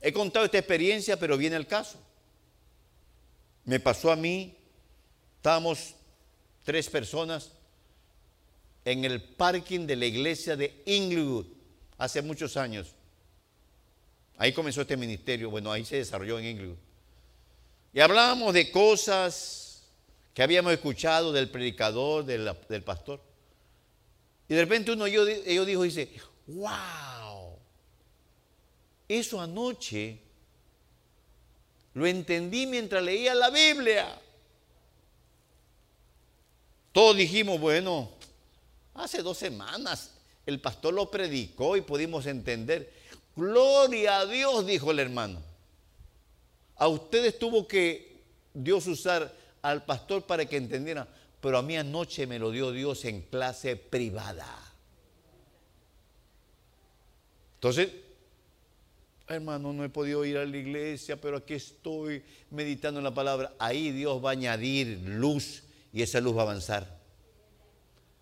He 0.00 0.12
contado 0.12 0.44
esta 0.44 0.58
experiencia, 0.58 1.18
pero 1.18 1.36
viene 1.36 1.56
el 1.56 1.66
caso. 1.66 1.98
Me 3.64 3.80
pasó 3.80 4.10
a 4.10 4.16
mí, 4.16 4.56
estábamos 5.36 5.94
tres 6.64 6.88
personas 6.88 7.52
en 8.84 9.04
el 9.04 9.22
parking 9.22 9.86
de 9.86 9.96
la 9.96 10.06
iglesia 10.06 10.56
de 10.56 10.82
Inglewood 10.86 11.46
hace 11.98 12.22
muchos 12.22 12.56
años. 12.56 12.94
Ahí 14.38 14.52
comenzó 14.52 14.80
este 14.80 14.96
ministerio, 14.96 15.50
bueno, 15.50 15.70
ahí 15.70 15.84
se 15.84 15.96
desarrolló 15.96 16.38
en 16.38 16.46
Inglewood. 16.46 16.78
Y 17.92 18.00
hablábamos 18.00 18.54
de 18.54 18.70
cosas 18.70 19.82
que 20.32 20.42
habíamos 20.42 20.72
escuchado 20.72 21.32
del 21.32 21.50
predicador, 21.50 22.24
del, 22.24 22.50
del 22.68 22.82
pastor. 22.82 23.20
Y 24.50 24.54
de 24.54 24.62
repente 24.62 24.90
uno 24.90 25.06
yo, 25.06 25.24
yo 25.28 25.64
dijo, 25.64 25.84
dice, 25.84 26.10
wow, 26.48 27.56
eso 29.06 29.40
anoche 29.40 30.18
lo 31.94 32.04
entendí 32.04 32.66
mientras 32.66 33.00
leía 33.00 33.32
la 33.32 33.48
Biblia. 33.50 34.20
Todos 36.90 37.16
dijimos, 37.16 37.60
bueno, 37.60 38.10
hace 38.94 39.22
dos 39.22 39.38
semanas 39.38 40.14
el 40.44 40.60
pastor 40.60 40.94
lo 40.94 41.08
predicó 41.08 41.76
y 41.76 41.82
pudimos 41.82 42.26
entender. 42.26 42.92
Gloria 43.36 44.18
a 44.18 44.26
Dios, 44.26 44.66
dijo 44.66 44.90
el 44.90 44.98
hermano. 44.98 45.40
A 46.74 46.88
ustedes 46.88 47.38
tuvo 47.38 47.68
que 47.68 48.20
Dios 48.52 48.88
usar 48.88 49.32
al 49.62 49.84
pastor 49.84 50.24
para 50.24 50.44
que 50.44 50.56
entendieran 50.56 51.06
pero 51.40 51.58
a 51.58 51.62
mí 51.62 51.76
anoche 51.76 52.26
me 52.26 52.38
lo 52.38 52.50
dio 52.50 52.72
Dios 52.72 53.04
en 53.04 53.22
clase 53.22 53.76
privada. 53.76 54.70
Entonces, 57.54 57.90
hermano, 59.28 59.72
no 59.72 59.84
he 59.84 59.88
podido 59.88 60.24
ir 60.24 60.36
a 60.36 60.44
la 60.44 60.56
iglesia, 60.56 61.20
pero 61.20 61.38
aquí 61.38 61.54
estoy 61.54 62.22
meditando 62.50 63.00
en 63.00 63.04
la 63.04 63.14
palabra. 63.14 63.54
Ahí 63.58 63.90
Dios 63.90 64.22
va 64.24 64.30
a 64.30 64.32
añadir 64.32 65.00
luz 65.04 65.62
y 65.92 66.02
esa 66.02 66.20
luz 66.20 66.36
va 66.36 66.40
a 66.40 66.44
avanzar. 66.44 67.00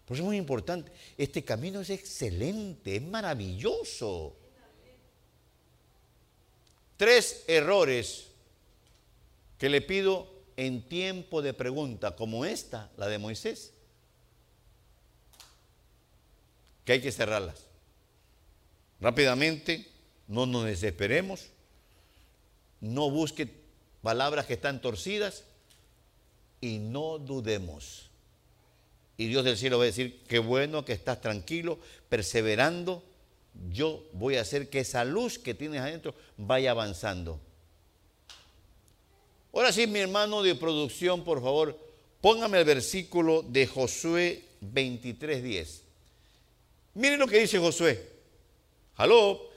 Por 0.04 0.16
eso 0.16 0.22
es 0.22 0.26
muy 0.26 0.36
importante. 0.36 0.90
Este 1.16 1.44
camino 1.44 1.80
es 1.80 1.90
excelente, 1.90 2.96
es 2.96 3.02
maravilloso. 3.02 4.36
Tres 6.96 7.44
errores 7.46 8.28
que 9.58 9.68
le 9.68 9.80
pido 9.82 10.37
en 10.58 10.82
tiempo 10.82 11.40
de 11.40 11.54
pregunta 11.54 12.16
como 12.16 12.44
esta, 12.44 12.90
la 12.96 13.06
de 13.06 13.18
Moisés, 13.18 13.72
que 16.84 16.94
hay 16.94 17.00
que 17.00 17.12
cerrarlas. 17.12 17.66
Rápidamente, 19.00 19.86
no 20.26 20.46
nos 20.46 20.64
desesperemos, 20.64 21.46
no 22.80 23.08
busque 23.08 23.48
palabras 24.02 24.46
que 24.46 24.54
están 24.54 24.80
torcidas 24.80 25.44
y 26.60 26.78
no 26.78 27.20
dudemos. 27.20 28.10
Y 29.16 29.28
Dios 29.28 29.44
del 29.44 29.56
cielo 29.56 29.78
va 29.78 29.84
a 29.84 29.86
decir, 29.86 30.24
qué 30.26 30.40
bueno 30.40 30.84
que 30.84 30.92
estás 30.92 31.20
tranquilo, 31.20 31.78
perseverando, 32.08 33.04
yo 33.70 34.04
voy 34.12 34.34
a 34.34 34.40
hacer 34.40 34.68
que 34.70 34.80
esa 34.80 35.04
luz 35.04 35.38
que 35.38 35.54
tienes 35.54 35.82
adentro 35.82 36.16
vaya 36.36 36.72
avanzando. 36.72 37.40
Ahora 39.52 39.72
sí, 39.72 39.86
mi 39.86 39.98
hermano 40.00 40.42
de 40.42 40.54
producción, 40.54 41.24
por 41.24 41.42
favor, 41.42 41.78
póngame 42.20 42.58
el 42.58 42.64
versículo 42.64 43.42
de 43.42 43.66
Josué 43.66 44.44
23:10. 44.60 45.82
Miren 46.94 47.18
lo 47.18 47.26
que 47.26 47.40
dice 47.40 47.58
Josué. 47.58 48.08
Aló, 48.96 49.48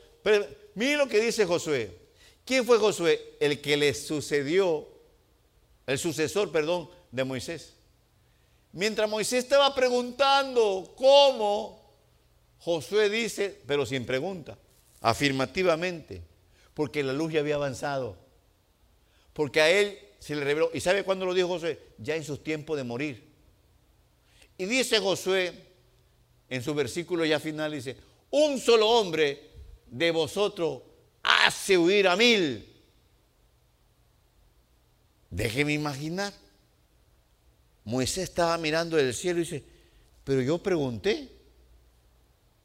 miren 0.76 0.98
lo 0.98 1.08
que 1.08 1.20
dice 1.20 1.46
Josué. 1.46 1.98
¿Quién 2.46 2.66
fue 2.66 2.78
Josué? 2.78 3.36
El 3.40 3.62
que 3.62 3.78
le 3.78 3.94
sucedió, 3.94 4.88
el 5.88 5.98
sucesor, 5.98 6.52
perdón, 6.52 6.90
de 7.12 7.24
Moisés. 7.24 7.74
Mientras 8.74 9.10
Moisés 9.10 9.44
estaba 9.44 9.76
preguntando 9.76 10.94
cómo, 10.96 11.82
Josué 12.60 13.10
dice, 13.10 13.60
pero 13.68 13.86
sin 13.86 14.06
pregunta, 14.06 14.58
afirmativamente, 15.02 16.22
porque 16.74 17.04
la 17.04 17.12
luz 17.12 17.34
ya 17.34 17.42
había 17.42 17.56
avanzado 17.56 18.16
porque 19.34 19.62
a 19.62 19.70
él 19.70 19.98
se 20.20 20.36
le 20.36 20.44
reveló. 20.44 20.70
¿Y 20.74 20.80
sabe 20.80 21.04
cuándo 21.04 21.26
lo 21.26 21.34
dijo 21.34 21.48
Josué? 21.48 21.80
Ya 21.98 22.16
en 22.16 22.24
sus 22.24 22.44
tiempos 22.44 22.78
de 22.78 22.84
morir. 22.84 23.32
Y 24.58 24.66
dice 24.66 25.00
Josué, 25.00 25.54
en 26.50 26.62
su 26.62 26.74
versículo 26.74 27.26
ya 27.26 27.40
final, 27.40 27.72
dice, 27.72 27.98
un 28.30 28.60
solo 28.60 28.90
hombre 28.90 29.50
de 29.88 30.12
vosotros 30.12 30.82
hace 31.24 31.78
huir 31.78 32.08
a 32.08 32.16
mil. 32.16 32.68
Déjeme 35.30 35.74
imaginar. 35.74 36.34
Moisés 37.84 38.26
estaba 38.26 38.58
mirando 38.58 39.00
el 39.00 39.14
cielo 39.14 39.40
y 39.40 39.44
dice, 39.44 39.64
pero 40.24 40.42
yo 40.42 40.58
pregunté, 40.60 41.30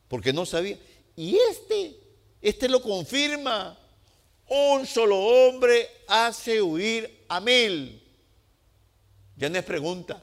porque 0.08 0.32
no 0.32 0.44
sabía. 0.44 0.78
Y 1.16 1.36
este, 1.50 1.98
este 2.42 2.68
lo 2.68 2.82
confirma. 2.82 3.78
Un 4.48 4.86
solo 4.86 5.18
hombre 5.18 5.88
hace 6.06 6.62
huir 6.62 7.24
a 7.28 7.40
mil. 7.40 8.02
Ya 9.36 9.48
no 9.48 9.58
es 9.58 9.64
pregunta, 9.64 10.22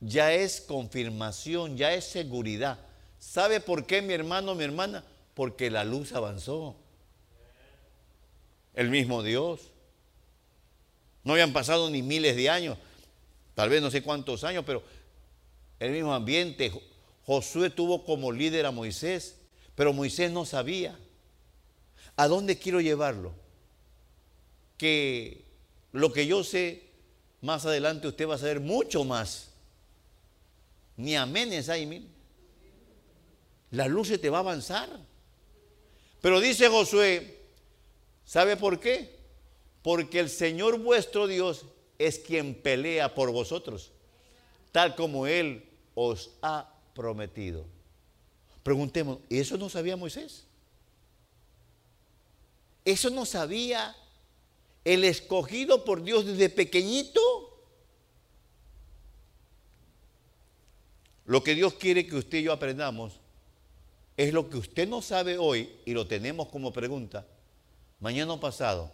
ya 0.00 0.32
es 0.32 0.60
confirmación, 0.60 1.76
ya 1.76 1.94
es 1.94 2.04
seguridad. 2.04 2.78
¿Sabe 3.18 3.60
por 3.60 3.86
qué 3.86 4.02
mi 4.02 4.12
hermano, 4.12 4.54
mi 4.54 4.64
hermana? 4.64 5.02
Porque 5.34 5.70
la 5.70 5.84
luz 5.84 6.12
avanzó. 6.12 6.76
El 8.74 8.90
mismo 8.90 9.22
Dios. 9.22 9.60
No 11.22 11.32
habían 11.32 11.54
pasado 11.54 11.88
ni 11.88 12.02
miles 12.02 12.36
de 12.36 12.50
años, 12.50 12.76
tal 13.54 13.70
vez 13.70 13.80
no 13.80 13.90
sé 13.90 14.02
cuántos 14.02 14.44
años, 14.44 14.64
pero 14.66 14.82
el 15.78 15.90
mismo 15.92 16.12
ambiente. 16.12 16.70
Josué 17.24 17.70
tuvo 17.70 18.04
como 18.04 18.30
líder 18.30 18.66
a 18.66 18.70
Moisés, 18.70 19.36
pero 19.74 19.94
Moisés 19.94 20.30
no 20.30 20.44
sabía. 20.44 20.98
¿A 22.16 22.28
dónde 22.28 22.58
quiero 22.58 22.80
llevarlo? 22.80 23.32
Que 24.76 25.44
lo 25.92 26.12
que 26.12 26.26
yo 26.26 26.44
sé, 26.44 26.82
más 27.40 27.66
adelante 27.66 28.08
usted 28.08 28.28
va 28.28 28.36
a 28.36 28.38
saber 28.38 28.60
mucho 28.60 29.04
más. 29.04 29.50
Ni 30.96 31.16
amenes 31.16 31.68
ahí. 31.68 32.08
La 33.70 33.88
luz 33.88 34.08
se 34.08 34.18
te 34.18 34.30
va 34.30 34.38
a 34.38 34.40
avanzar. 34.40 34.88
Pero 36.20 36.40
dice 36.40 36.68
Josué, 36.68 37.38
¿sabe 38.24 38.56
por 38.56 38.80
qué? 38.80 39.18
Porque 39.82 40.20
el 40.20 40.30
Señor 40.30 40.78
vuestro 40.78 41.26
Dios 41.26 41.66
es 41.98 42.18
quien 42.18 42.54
pelea 42.54 43.14
por 43.14 43.30
vosotros, 43.30 43.92
tal 44.72 44.94
como 44.94 45.26
Él 45.26 45.68
os 45.94 46.30
ha 46.40 46.72
prometido. 46.94 47.66
Preguntemos, 48.62 49.18
¿eso 49.28 49.58
no 49.58 49.68
sabía 49.68 49.96
Moisés? 49.96 50.43
¿Eso 52.84 53.10
no 53.10 53.24
sabía 53.24 53.96
el 54.84 55.04
escogido 55.04 55.84
por 55.84 56.02
Dios 56.02 56.26
desde 56.26 56.50
pequeñito? 56.50 57.20
Lo 61.26 61.42
que 61.42 61.54
Dios 61.54 61.74
quiere 61.74 62.06
que 62.06 62.16
usted 62.16 62.38
y 62.38 62.42
yo 62.44 62.52
aprendamos 62.52 63.14
es 64.16 64.32
lo 64.32 64.48
que 64.48 64.58
usted 64.58 64.86
no 64.86 65.02
sabe 65.02 65.38
hoy 65.38 65.70
y 65.84 65.92
lo 65.92 66.06
tenemos 66.06 66.48
como 66.48 66.72
pregunta, 66.72 67.26
mañana 68.00 68.38
pasado, 68.38 68.92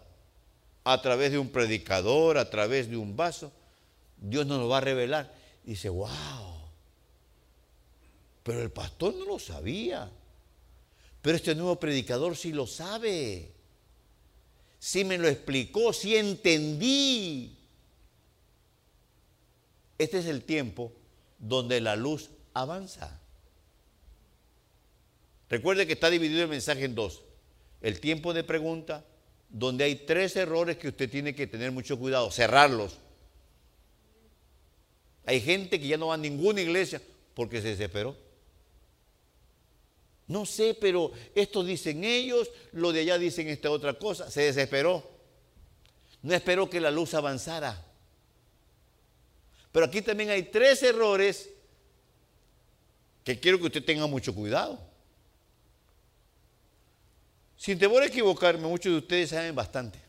a 0.83 1.01
través 1.01 1.31
de 1.31 1.37
un 1.37 1.49
predicador, 1.49 2.37
a 2.37 2.49
través 2.49 2.89
de 2.89 2.97
un 2.97 3.15
vaso, 3.15 3.51
Dios 4.17 4.47
nos 4.47 4.59
lo 4.59 4.69
va 4.69 4.77
a 4.77 4.81
revelar. 4.81 5.31
Dice, 5.63 5.89
wow, 5.89 6.61
pero 8.43 8.61
el 8.61 8.71
pastor 8.71 9.13
no 9.15 9.25
lo 9.25 9.39
sabía. 9.39 10.09
Pero 11.21 11.35
este 11.35 11.53
nuevo 11.53 11.79
predicador 11.79 12.35
sí 12.35 12.51
lo 12.51 12.65
sabe. 12.65 13.51
Sí 14.81 15.05
me 15.05 15.19
lo 15.19 15.27
explicó, 15.27 15.93
sí 15.93 16.15
entendí. 16.15 17.55
Este 19.99 20.17
es 20.17 20.25
el 20.25 20.43
tiempo 20.43 20.91
donde 21.37 21.79
la 21.81 21.95
luz 21.95 22.31
avanza. 22.55 23.21
Recuerde 25.51 25.85
que 25.85 25.93
está 25.93 26.09
dividido 26.09 26.41
el 26.41 26.47
mensaje 26.47 26.83
en 26.83 26.95
dos. 26.95 27.21
El 27.79 27.99
tiempo 27.99 28.33
de 28.33 28.43
pregunta, 28.43 29.05
donde 29.49 29.83
hay 29.83 29.97
tres 29.97 30.35
errores 30.35 30.77
que 30.77 30.87
usted 30.87 31.07
tiene 31.11 31.35
que 31.35 31.45
tener 31.45 31.71
mucho 31.71 31.99
cuidado, 31.99 32.31
cerrarlos. 32.31 32.97
Hay 35.27 35.41
gente 35.41 35.79
que 35.79 35.89
ya 35.89 35.97
no 35.97 36.07
va 36.07 36.15
a 36.15 36.17
ninguna 36.17 36.59
iglesia 36.59 36.99
porque 37.35 37.61
se 37.61 37.67
desesperó. 37.67 38.17
No 40.31 40.45
sé, 40.45 40.77
pero 40.79 41.11
esto 41.35 41.61
dicen 41.61 42.05
ellos, 42.05 42.49
lo 42.71 42.93
de 42.93 43.01
allá 43.01 43.17
dicen 43.17 43.49
esta 43.49 43.69
otra 43.69 43.95
cosa. 43.95 44.31
Se 44.31 44.43
desesperó. 44.43 45.03
No 46.21 46.33
esperó 46.33 46.69
que 46.69 46.79
la 46.79 46.89
luz 46.89 47.13
avanzara. 47.13 47.85
Pero 49.73 49.85
aquí 49.85 50.01
también 50.01 50.29
hay 50.29 50.43
tres 50.43 50.83
errores 50.83 51.49
que 53.25 53.41
quiero 53.41 53.59
que 53.59 53.65
usted 53.65 53.83
tenga 53.83 54.07
mucho 54.07 54.33
cuidado. 54.33 54.79
Sin 57.57 57.77
temor 57.77 58.01
a 58.01 58.05
equivocarme, 58.05 58.69
muchos 58.69 58.93
de 58.93 58.99
ustedes 58.99 59.31
saben 59.31 59.53
bastante. 59.53 59.99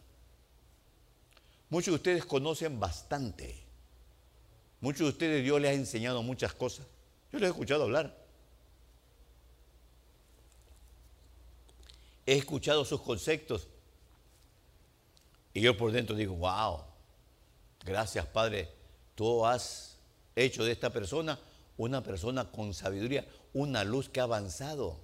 Muchos 1.69 1.87
de 1.87 1.97
ustedes 1.97 2.25
conocen 2.25 2.79
bastante. 2.79 3.61
Muchos 4.81 5.01
de 5.01 5.09
ustedes 5.09 5.43
Dios 5.43 5.61
les 5.61 5.73
ha 5.73 5.75
enseñado 5.75 6.23
muchas 6.23 6.55
cosas. 6.55 6.87
Yo 7.33 7.41
les 7.41 7.49
he 7.49 7.51
escuchado 7.51 7.83
hablar. 7.83 8.22
He 12.27 12.35
escuchado 12.35 12.85
sus 12.85 13.01
conceptos. 13.01 13.69
Y 15.55 15.61
yo 15.61 15.77
por 15.77 15.93
dentro 15.93 16.17
digo, 16.17 16.35
wow, 16.35 16.81
gracias 17.85 18.25
Padre, 18.27 18.69
tú 19.15 19.45
has 19.45 19.99
hecho 20.35 20.65
de 20.65 20.73
esta 20.73 20.91
persona 20.91 21.39
una 21.77 22.03
persona 22.03 22.51
con 22.51 22.75
sabiduría, 22.75 23.27
una 23.53 23.85
luz 23.85 24.09
que 24.09 24.21
ha 24.21 24.25
avanzado. 24.25 25.01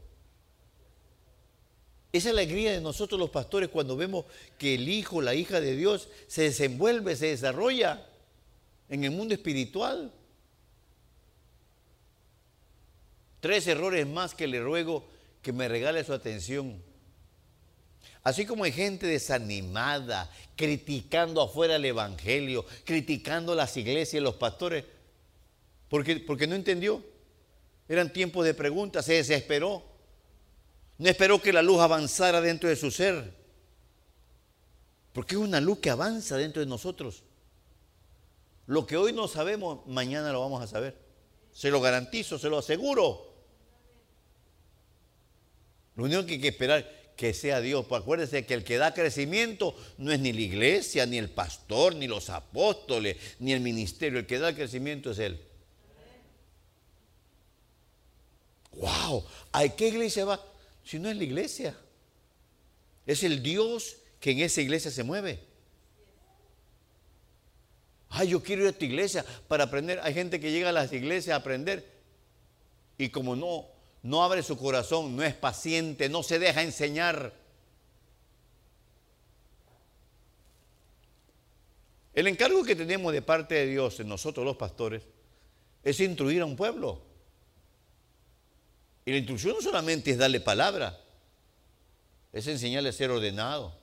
Esa 2.13 2.31
alegría 2.31 2.73
de 2.73 2.81
nosotros 2.81 3.21
los 3.21 3.31
pastores 3.31 3.69
cuando 3.69 3.97
vemos 3.97 4.25
que 4.59 4.75
el 4.75 4.89
hijo, 4.89 5.21
la 5.21 5.35
hija 5.35 5.61
de 5.61 5.77
Dios 5.77 6.09
se 6.27 6.43
desenvuelve, 6.43 7.17
se 7.17 7.27
desarrolla 7.27 8.07
en 8.89 9.05
el 9.05 9.11
mundo 9.11 9.35
espiritual. 9.35 10.13
Tres 13.41 13.67
errores 13.67 14.07
más 14.07 14.35
que 14.35 14.47
le 14.47 14.61
ruego 14.61 15.05
que 15.43 15.53
me 15.53 15.69
regale 15.69 16.03
su 16.03 16.13
atención. 16.13 16.83
Así 18.23 18.45
como 18.45 18.65
hay 18.65 18.73
gente 18.73 19.07
desanimada, 19.07 20.31
criticando 20.57 21.41
afuera 21.41 21.77
el 21.77 21.85
Evangelio, 21.85 22.65
criticando 22.85 23.55
las 23.55 23.77
iglesias 23.77 24.21
y 24.21 24.25
los 24.25 24.35
pastores, 24.35 24.85
porque, 25.89 26.17
porque 26.17 26.47
no 26.47 26.55
entendió. 26.55 27.03
Eran 27.89 28.13
tiempos 28.13 28.45
de 28.45 28.55
preguntas, 28.55 29.05
se 29.05 29.15
desesperó. 29.15 29.83
No 30.99 31.09
esperó 31.09 31.41
que 31.41 31.53
la 31.53 31.63
luz 31.63 31.81
avanzara 31.81 32.41
dentro 32.41 32.69
de 32.69 32.77
su 32.77 32.91
ser. 32.91 33.33
Porque 35.13 35.37
es 35.37 35.41
una 35.41 35.61
luz 35.61 35.79
que 35.79 35.91
avanza 35.91 36.37
dentro 36.37 36.61
de 36.61 36.67
nosotros. 36.67 37.23
Lo 38.67 38.87
que 38.87 38.97
hoy 38.99 39.13
no 39.13 39.29
sabemos, 39.29 39.87
mañana 39.87 40.33
lo 40.33 40.41
vamos 40.41 40.63
a 40.63 40.67
saber. 40.67 40.95
Se 41.53 41.71
lo 41.71 41.81
garantizo, 41.81 42.39
se 42.39 42.51
lo 42.51 42.59
aseguro. 42.59 43.33
Lo 45.97 46.05
único 46.05 46.27
que 46.27 46.35
hay 46.35 46.41
que 46.41 46.49
esperar 46.49 46.98
que 47.19 47.35
sea 47.35 47.61
Dios. 47.61 47.85
Pues 47.87 48.01
acuérdese 48.01 48.47
que 48.47 48.55
el 48.55 48.63
que 48.63 48.79
da 48.79 48.95
crecimiento 48.95 49.75
no 49.99 50.13
es 50.13 50.21
ni 50.21 50.33
la 50.33 50.41
iglesia, 50.41 51.05
ni 51.05 51.19
el 51.19 51.29
pastor, 51.29 51.97
ni 51.97 52.07
los 52.07 52.31
apóstoles, 52.31 53.17
ni 53.41 53.53
el 53.53 53.61
ministerio. 53.61 54.21
El 54.21 54.27
que 54.27 54.39
da 54.39 54.55
crecimiento 54.55 55.11
es 55.11 55.19
Él. 55.19 55.41
¡Wow! 58.71 59.25
¿A 59.51 59.69
qué 59.69 59.89
iglesia 59.89 60.25
va? 60.27 60.41
Si 60.85 61.01
no 61.01 61.11
es 61.11 61.17
la 61.17 61.25
iglesia. 61.25 61.77
Es 63.05 63.25
el 63.25 63.43
Dios 63.43 63.97
que 64.21 64.31
en 64.31 64.39
esa 64.39 64.61
iglesia 64.61 64.93
se 64.93 65.03
mueve. 65.03 65.41
Ay, 68.11 68.29
yo 68.29 68.41
quiero 68.45 68.63
ir 68.63 68.69
a 68.69 68.73
tu 68.73 68.85
iglesia 68.85 69.25
para 69.49 69.65
aprender. 69.65 69.99
Hay 70.05 70.15
gente 70.15 70.39
que 70.39 70.53
llega 70.53 70.69
a 70.69 70.73
las 70.73 70.93
iglesias 70.93 71.35
a 71.35 71.41
aprender 71.41 71.85
y 72.97 73.09
como 73.09 73.35
no, 73.35 73.67
no 74.09 74.25
abre 74.25 74.43
su 74.43 74.57
corazón, 74.57 75.15
no 75.17 75.23
es 75.23 75.35
paciente, 75.35 76.09
no 76.09 76.23
se 76.23 76.39
deja 76.39 76.63
enseñar. 76.63 77.35
El 82.15 82.27
encargo 82.27 82.65
que 82.65 82.75
tenemos 82.75 83.13
de 83.13 83.21
parte 83.21 83.55
de 83.55 83.67
Dios 83.67 84.01
en 84.01 84.09
nosotros 84.09 84.47
los 84.47 84.57
pastores 84.57 85.03
es 85.85 86.01
instruir 86.01 86.41
a 86.41 86.47
un 86.47 86.57
pueblo. 86.57 87.03
Y 89.05 89.11
la 89.11 89.19
instrucción 89.19 89.57
no 89.57 89.61
solamente 89.61 90.11
es 90.11 90.17
darle 90.17 90.41
palabra, 90.41 90.99
es 92.33 92.47
enseñarle 92.47 92.89
a 92.89 92.93
ser 92.93 93.11
ordenado, 93.11 93.75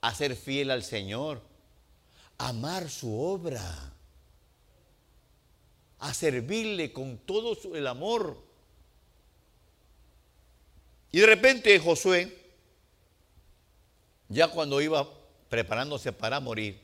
a 0.00 0.14
ser 0.14 0.36
fiel 0.36 0.70
al 0.70 0.82
Señor, 0.82 1.42
a 2.38 2.48
amar 2.48 2.88
su 2.88 3.14
obra, 3.20 3.92
a 5.98 6.14
servirle 6.14 6.94
con 6.94 7.18
todo 7.18 7.58
el 7.74 7.86
amor. 7.86 8.47
Y 11.10 11.20
de 11.20 11.26
repente 11.26 11.78
Josué, 11.78 12.36
ya 14.28 14.48
cuando 14.48 14.80
iba 14.80 15.08
preparándose 15.48 16.12
para 16.12 16.40
morir, 16.40 16.80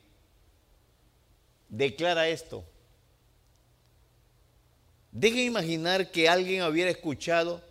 declara 1.68 2.28
esto. 2.28 2.64
Dejen 5.12 5.40
imaginar 5.40 6.10
que 6.10 6.28
alguien 6.28 6.62
hubiera 6.62 6.90
escuchado 6.90 7.62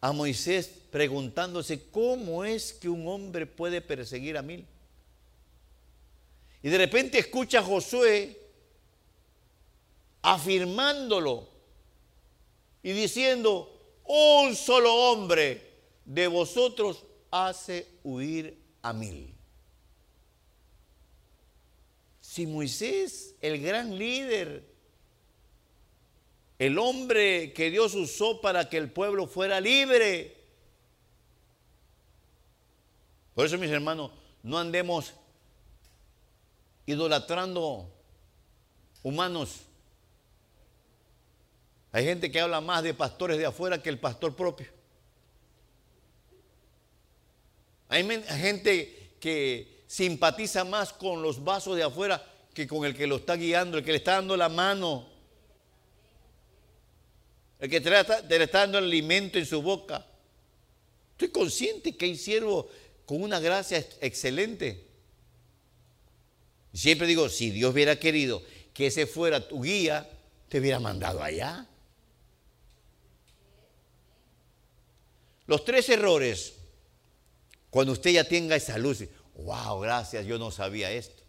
a 0.00 0.12
Moisés 0.12 0.70
preguntándose 0.90 1.88
cómo 1.90 2.44
es 2.44 2.72
que 2.72 2.88
un 2.88 3.06
hombre 3.06 3.46
puede 3.46 3.80
perseguir 3.80 4.36
a 4.36 4.42
mil. 4.42 4.66
Y 6.62 6.68
de 6.68 6.78
repente 6.78 7.18
escucha 7.18 7.60
a 7.60 7.62
Josué 7.62 8.40
afirmándolo 10.22 11.48
y 12.82 12.92
diciendo, 12.92 13.75
un 14.08 14.54
solo 14.54 14.94
hombre 14.94 15.62
de 16.04 16.26
vosotros 16.28 17.04
hace 17.30 17.86
huir 18.04 18.58
a 18.82 18.92
mil. 18.92 19.34
Si 22.20 22.46
Moisés, 22.46 23.34
el 23.40 23.60
gran 23.60 23.98
líder, 23.98 24.64
el 26.58 26.78
hombre 26.78 27.52
que 27.52 27.70
Dios 27.70 27.94
usó 27.94 28.40
para 28.40 28.68
que 28.68 28.76
el 28.76 28.90
pueblo 28.90 29.26
fuera 29.26 29.60
libre, 29.60 30.36
por 33.34 33.46
eso 33.46 33.58
mis 33.58 33.70
hermanos, 33.70 34.12
no 34.42 34.58
andemos 34.58 35.12
idolatrando 36.86 37.90
humanos 39.02 39.60
hay 41.96 42.04
gente 42.04 42.30
que 42.30 42.38
habla 42.38 42.60
más 42.60 42.82
de 42.82 42.92
pastores 42.92 43.38
de 43.38 43.46
afuera 43.46 43.82
que 43.82 43.88
el 43.88 43.98
pastor 43.98 44.36
propio. 44.36 44.66
Hay 47.88 48.04
gente 48.04 49.14
que 49.18 49.82
simpatiza 49.86 50.62
más 50.66 50.92
con 50.92 51.22
los 51.22 51.42
vasos 51.42 51.74
de 51.74 51.84
afuera 51.84 52.22
que 52.52 52.66
con 52.66 52.84
el 52.84 52.94
que 52.94 53.06
lo 53.06 53.16
está 53.16 53.36
guiando, 53.36 53.78
el 53.78 53.84
que 53.84 53.92
le 53.92 53.96
está 53.96 54.16
dando 54.16 54.36
la 54.36 54.50
mano, 54.50 55.08
el 57.60 57.70
que 57.70 57.80
te 57.80 57.88
le 57.88 58.00
está, 58.00 58.20
dando 58.20 58.76
el 58.76 58.84
alimento 58.84 59.38
en 59.38 59.46
su 59.46 59.62
boca. 59.62 60.04
Estoy 61.12 61.28
consciente 61.28 61.96
que 61.96 62.04
hay 62.04 62.16
siervos 62.16 62.66
con 63.06 63.22
una 63.22 63.40
gracia 63.40 63.78
excelente. 64.02 64.86
Siempre 66.74 67.06
digo, 67.06 67.30
si 67.30 67.50
Dios 67.50 67.72
hubiera 67.72 67.98
querido 67.98 68.42
que 68.74 68.88
ese 68.88 69.06
fuera 69.06 69.48
tu 69.48 69.62
guía, 69.62 70.06
te 70.50 70.60
hubiera 70.60 70.78
mandado 70.78 71.22
allá. 71.22 71.66
Los 75.46 75.64
tres 75.64 75.88
errores, 75.88 76.54
cuando 77.70 77.92
usted 77.92 78.10
ya 78.10 78.24
tenga 78.24 78.56
esa 78.56 78.78
luz, 78.78 79.04
wow, 79.36 79.80
gracias, 79.80 80.26
yo 80.26 80.38
no 80.38 80.50
sabía 80.50 80.90
esto. 80.90 81.22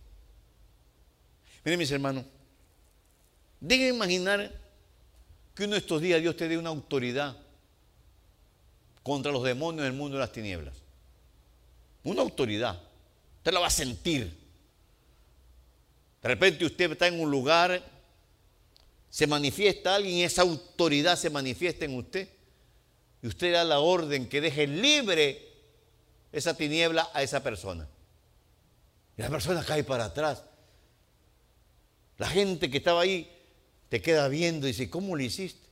Miren 1.64 1.80
mis 1.80 1.92
hermanos, 1.92 2.26
dejen 3.60 3.96
imaginar 3.96 4.52
que 5.54 5.66
uno 5.66 5.74
de 5.74 5.80
estos 5.80 6.02
días 6.02 6.22
Dios 6.22 6.38
te 6.38 6.48
dé 6.48 6.58
una 6.58 6.70
autoridad 6.70 7.38
contra 9.04 9.32
los 9.32 9.44
demonios 9.44 9.84
del 9.84 9.94
mundo 9.94 10.18
de 10.18 10.22
las 10.22 10.32
tinieblas. 10.32 10.76
Una 12.04 12.22
autoridad. 12.22 12.82
Usted 13.38 13.52
la 13.52 13.60
va 13.60 13.68
a 13.68 13.72
sentir. 13.72 14.38
De 16.22 16.28
repente 16.28 16.66
usted 16.66 16.92
está 16.92 17.08
en 17.08 17.20
un 17.20 17.30
lugar, 17.30 17.84
se 19.10 19.28
manifiesta 19.28 19.96
alguien 19.96 20.16
y 20.16 20.24
esa 20.24 20.42
autoridad 20.42 21.18
se 21.18 21.30
manifiesta 21.30 21.86
en 21.86 21.96
usted. 21.96 22.28
Y 23.28 23.30
usted 23.30 23.52
da 23.52 23.66
la 23.66 23.82
orden 23.82 24.30
que 24.30 24.40
deje 24.40 24.68
libre 24.68 25.50
esa 26.32 26.56
tiniebla 26.56 27.10
a 27.14 27.24
esa 27.24 27.44
persona. 27.44 27.86
Y 29.18 29.22
la 29.22 29.30
persona 29.30 29.66
cae 29.66 29.84
para 29.84 30.06
atrás. 30.06 30.46
La 32.18 32.30
gente 32.30 32.72
que 32.72 32.78
estaba 32.78 33.02
ahí 33.02 33.30
te 33.90 34.02
queda 34.02 34.30
viendo 34.30 34.66
y 34.66 34.72
dice, 34.72 34.90
¿cómo 34.90 35.18
lo 35.18 35.22
hiciste? 35.22 35.68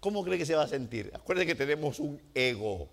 ¿Cómo 0.00 0.24
cree 0.24 0.38
que 0.38 0.46
se 0.46 0.54
va 0.54 0.62
a 0.62 0.66
sentir? 0.66 1.12
Acuérdense 1.14 1.48
que 1.48 1.54
tenemos 1.54 1.98
un 1.98 2.18
ego. 2.34 2.88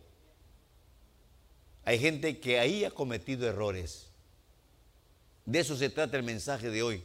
Hay 1.85 1.99
gente 1.99 2.37
que 2.41 2.59
ahí 2.59 2.83
ha 2.83 2.91
cometido 2.91 3.47
errores. 3.47 4.07
De 5.45 5.59
eso 5.59 5.77
se 5.77 5.89
trata 5.89 6.17
el 6.17 6.23
mensaje 6.23 6.69
de 6.69 6.83
hoy. 6.83 7.01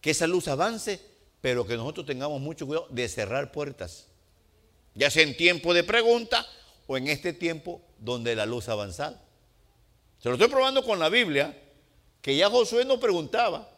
Que 0.00 0.10
esa 0.10 0.28
luz 0.28 0.46
avance, 0.46 1.00
pero 1.40 1.66
que 1.66 1.76
nosotros 1.76 2.06
tengamos 2.06 2.40
mucho 2.40 2.64
cuidado 2.64 2.86
de 2.90 3.08
cerrar 3.08 3.50
puertas. 3.50 4.13
Ya 4.94 5.10
sea 5.10 5.22
en 5.22 5.36
tiempo 5.36 5.74
de 5.74 5.84
pregunta 5.84 6.46
o 6.86 6.96
en 6.96 7.08
este 7.08 7.32
tiempo 7.32 7.80
donde 7.98 8.36
la 8.36 8.46
luz 8.46 8.68
ha 8.68 8.72
avanzado. 8.72 9.18
Se 10.18 10.28
lo 10.28 10.34
estoy 10.34 10.48
probando 10.48 10.82
con 10.84 10.98
la 10.98 11.08
Biblia, 11.08 11.56
que 12.22 12.36
ya 12.36 12.48
Josué 12.48 12.84
no 12.84 12.98
preguntaba. 13.00 13.68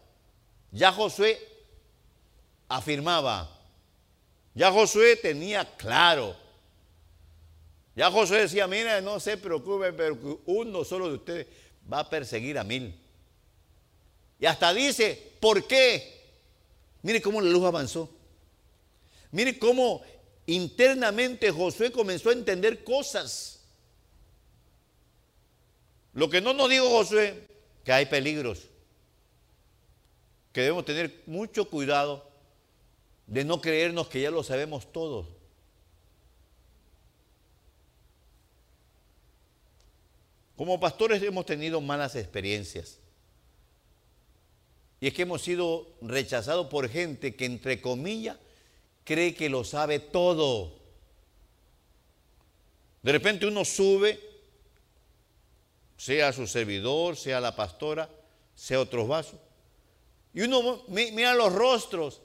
Ya 0.71 0.93
Josué 0.93 1.41
afirmaba. 2.69 3.51
Ya 4.55 4.71
Josué 4.71 5.17
tenía 5.17 5.65
claro. 5.77 6.37
Ya 7.95 8.11
Josué 8.11 8.43
decía, 8.43 8.67
mira, 8.67 9.01
no 9.01 9.19
se 9.21 9.39
preocupen, 9.39 9.97
pero 9.97 10.41
uno 10.47 10.85
solo 10.85 11.09
de 11.09 11.15
ustedes 11.15 11.47
va 11.91 12.01
a 12.01 12.11
perseguir 12.11 12.59
a 12.59 12.65
mil. 12.65 12.95
Y 14.39 14.47
hasta 14.47 14.75
dice, 14.75 15.33
¿por 15.41 15.67
qué? 15.67 16.25
Mire 17.03 17.23
cómo 17.23 17.41
la 17.41 17.51
luz 17.51 17.65
avanzó. 17.65 18.11
Mire 19.31 19.59
cómo 19.59 20.03
internamente 20.47 21.51
Josué 21.51 21.91
comenzó 21.91 22.31
a 22.31 22.35
entender 22.35 22.85
cosas. 22.85 23.61
Lo 26.13 26.31
que 26.31 26.41
no 26.41 26.55
nos 26.55 26.71
dijo 26.71 26.89
Josué, 26.89 27.47
que 27.85 27.93
hay 27.93 28.07
peligros 28.07 28.69
que 30.57 30.63
debemos 30.63 30.87
tener 30.87 31.23
mucho 31.27 31.69
cuidado 31.69 32.27
de 33.27 33.45
no 33.45 33.61
creernos 33.61 34.09
que 34.09 34.23
ya 34.23 34.31
lo 34.31 34.43
sabemos 34.43 34.91
todo. 34.91 35.29
Como 40.57 40.81
pastores 40.81 41.23
hemos 41.23 41.45
tenido 41.45 41.83
malas 41.83 42.17
experiencias. 42.17 42.99
Y 44.99 45.09
es 45.09 45.13
que 45.13 45.23
hemos 45.23 45.43
sido 45.43 45.87
rechazados 46.01 46.69
por 46.69 46.89
gente 46.89 47.37
que, 47.37 47.45
entre 47.45 47.83
comillas, 47.83 48.39
cree 49.07 49.35
que 49.35 49.49
lo 49.49 49.65
sabe 49.65 50.01
todo. 50.01 50.75
De 53.03 53.13
repente 53.13 53.47
uno 53.47 53.65
sube, 53.65 54.21
sea 55.97 56.33
su 56.33 56.47
servidor, 56.47 57.17
sea 57.17 57.41
la 57.41 57.55
pastora, 57.55 58.11
sea 58.55 58.81
otros 58.81 59.07
vasos, 59.07 59.39
y 60.35 60.43
uno 60.43 60.83
mira 60.89 61.35
los 61.35 61.53
rostros. 61.53 62.21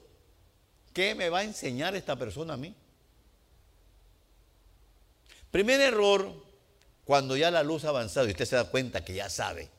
¿Qué 0.92 1.14
me 1.14 1.30
va 1.30 1.38
a 1.38 1.44
enseñar 1.44 1.94
esta 1.94 2.16
persona 2.16 2.54
a 2.54 2.56
mí? 2.58 2.74
Primer 5.50 5.80
error, 5.80 6.30
cuando 7.04 7.36
ya 7.36 7.50
la 7.50 7.62
luz 7.62 7.84
ha 7.84 7.90
avanzado 7.90 8.26
y 8.26 8.32
usted 8.32 8.44
se 8.44 8.56
da 8.56 8.64
cuenta 8.64 9.02
que 9.04 9.14
ya 9.14 9.30
sabe. 9.30 9.70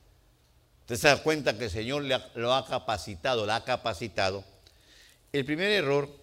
Usted 0.82 0.96
se 0.96 1.08
da 1.10 1.22
cuenta 1.22 1.56
que 1.58 1.66
el 1.66 1.70
Señor 1.70 2.04
lo 2.04 2.54
ha 2.54 2.66
capacitado, 2.66 3.46
la 3.46 3.58
ha 3.58 3.64
capacitado. 3.64 4.44
El 5.32 5.46
primer 5.46 5.70
error 5.70 6.23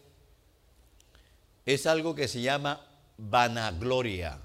es 1.67 1.87
algo 1.87 2.15
que 2.15 2.29
se 2.29 2.41
llama 2.41 2.87
vanagloria. 3.17 4.41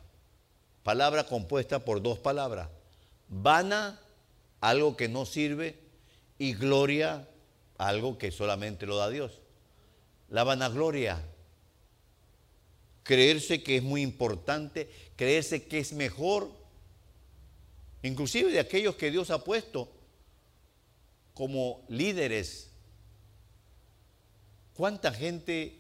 Palabra 0.84 1.26
compuesta 1.26 1.84
por 1.84 2.02
dos 2.02 2.20
palabras. 2.20 2.70
Vana, 3.28 4.00
algo 4.62 4.96
que 4.96 5.08
no 5.08 5.26
sirve, 5.26 5.80
y 6.38 6.54
gloria, 6.54 7.28
algo 7.78 8.18
que 8.18 8.32
solamente 8.32 8.86
lo 8.86 8.98
da 8.98 9.10
Dios. 9.10 9.42
La 10.30 10.44
vanagloria, 10.44 11.24
creerse 13.04 13.64
que 13.64 13.78
es 13.78 13.84
muy 13.84 14.02
importante, 14.02 14.90
creerse 15.16 15.68
que 15.68 15.80
es 15.80 15.94
mejor, 15.94 16.52
inclusive 18.04 18.52
de 18.52 18.60
aquellos 18.60 18.96
que 18.96 19.12
Dios 19.12 19.30
ha 19.32 19.44
puesto 19.44 19.90
como 21.34 21.86
líderes. 21.88 22.72
¿Cuánta 24.76 25.12
gente, 25.12 25.80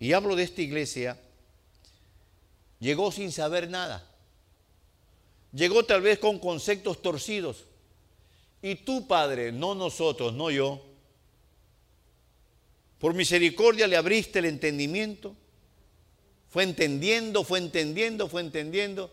y 0.00 0.14
hablo 0.14 0.34
de 0.34 0.42
esta 0.42 0.62
iglesia, 0.62 1.20
llegó 2.80 3.12
sin 3.12 3.30
saber 3.30 3.68
nada? 3.68 4.04
Llegó 5.52 5.84
tal 5.84 6.00
vez 6.00 6.18
con 6.18 6.38
conceptos 6.38 7.02
torcidos. 7.02 7.66
Y 8.62 8.76
tú, 8.76 9.06
Padre, 9.06 9.52
no 9.52 9.74
nosotros, 9.74 10.32
no 10.32 10.50
yo, 10.50 10.82
por 12.98 13.14
misericordia 13.14 13.86
le 13.86 13.96
abriste 13.96 14.38
el 14.38 14.46
entendimiento. 14.46 15.34
Fue 16.48 16.62
entendiendo, 16.62 17.44
fue 17.44 17.58
entendiendo, 17.58 18.28
fue 18.28 18.40
entendiendo. 18.40 19.10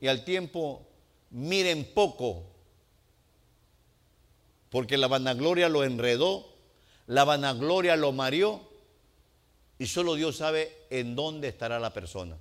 Y 0.00 0.06
al 0.06 0.24
tiempo, 0.24 0.86
miren 1.30 1.84
poco, 1.84 2.44
porque 4.70 4.96
la 4.96 5.08
vanagloria 5.08 5.68
lo 5.68 5.84
enredó, 5.84 6.48
la 7.06 7.24
vanagloria 7.24 7.96
lo 7.96 8.12
mareó, 8.12 8.69
y 9.80 9.86
solo 9.86 10.14
Dios 10.14 10.36
sabe 10.36 10.76
en 10.90 11.16
dónde 11.16 11.48
estará 11.48 11.80
la 11.80 11.90
persona. 11.90 12.36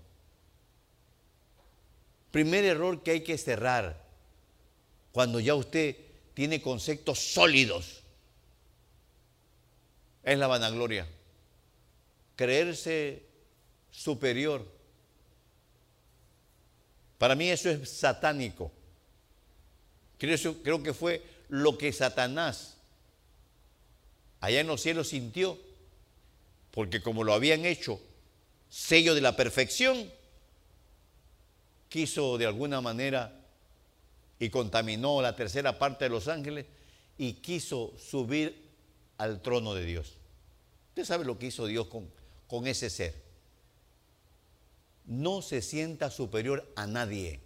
Primer 2.31 2.65
error 2.65 3.01
que 3.01 3.11
hay 3.11 3.23
que 3.23 3.37
cerrar 3.37 4.05
cuando 5.13 5.39
ya 5.39 5.55
usted 5.55 5.95
tiene 6.33 6.61
conceptos 6.61 7.17
sólidos, 7.17 8.03
es 10.21 10.37
la 10.37 10.47
vanagloria. 10.47 11.07
Creerse 12.35 13.23
superior. 13.89 14.65
Para 17.17 17.35
mí 17.35 17.49
eso 17.49 17.69
es 17.69 17.89
satánico. 17.89 18.69
Creo, 20.17 20.83
que 20.83 20.93
fue 20.93 21.23
lo 21.47 21.77
que 21.77 21.93
Satanás 21.93 22.75
allá 24.41 24.59
en 24.59 24.67
los 24.67 24.81
cielos 24.81 25.07
sintió, 25.07 25.68
porque 26.72 27.01
como 27.01 27.24
lo 27.24 27.34
habían 27.34 27.65
hecho 27.65 27.99
sello 28.70 29.15
de 29.15 29.22
la 29.22 29.36
perfección, 29.36 30.11
quiso 31.89 32.38
de 32.38 32.45
alguna 32.45 32.82
manera 32.82 33.36
y 34.39 34.49
contaminó 34.49 35.22
la 35.22 35.36
tercera 35.36 35.78
parte 35.78 36.05
de 36.05 36.09
los 36.09 36.28
ángeles 36.28 36.65
y 37.17 37.34
quiso 37.34 37.93
subir 37.97 38.70
al 39.17 39.41
trono 39.41 39.74
de 39.74 39.86
Dios. 39.86 40.13
Usted 40.89 41.05
sabe 41.05 41.26
lo 41.26 41.38
que 41.38 41.47
hizo 41.47 41.65
Dios 41.65 41.88
con, 41.88 42.09
con 42.47 42.67
ese 42.67 42.89
ser. 42.89 43.13
No 45.05 45.41
se 45.41 45.61
sienta 45.61 46.11
superior 46.11 46.72
a 46.76 46.88
nadie. 46.88 47.39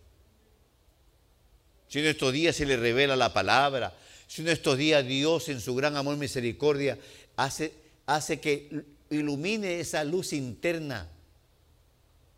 Si 1.87 1.99
en 1.99 2.05
estos 2.05 2.33
días 2.33 2.55
se 2.55 2.65
le 2.65 2.77
revela 2.77 3.15
la 3.15 3.33
palabra, 3.33 3.95
si 4.27 4.41
en 4.41 4.49
estos 4.49 4.77
días 4.77 5.05
Dios 5.05 5.49
en 5.49 5.61
su 5.61 5.73
gran 5.75 5.95
amor 5.95 6.15
y 6.15 6.19
misericordia 6.19 6.99
hace, 7.35 7.73
hace 8.05 8.39
que 8.39 8.83
ilumine 9.15 9.79
esa 9.79 10.03
luz 10.03 10.33
interna 10.33 11.09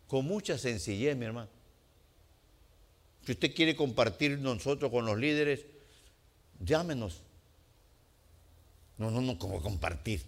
con 0.06 0.24
mucha 0.24 0.58
sencillez, 0.58 1.16
mi 1.16 1.26
hermano. 1.26 1.48
Si 3.24 3.32
usted 3.32 3.54
quiere 3.54 3.74
compartir 3.74 4.38
nosotros 4.38 4.90
con 4.90 5.04
los 5.04 5.18
líderes, 5.18 5.66
llámenos. 6.60 7.22
No, 8.98 9.10
no, 9.10 9.20
no, 9.20 9.38
como 9.38 9.60
compartir. 9.60 10.22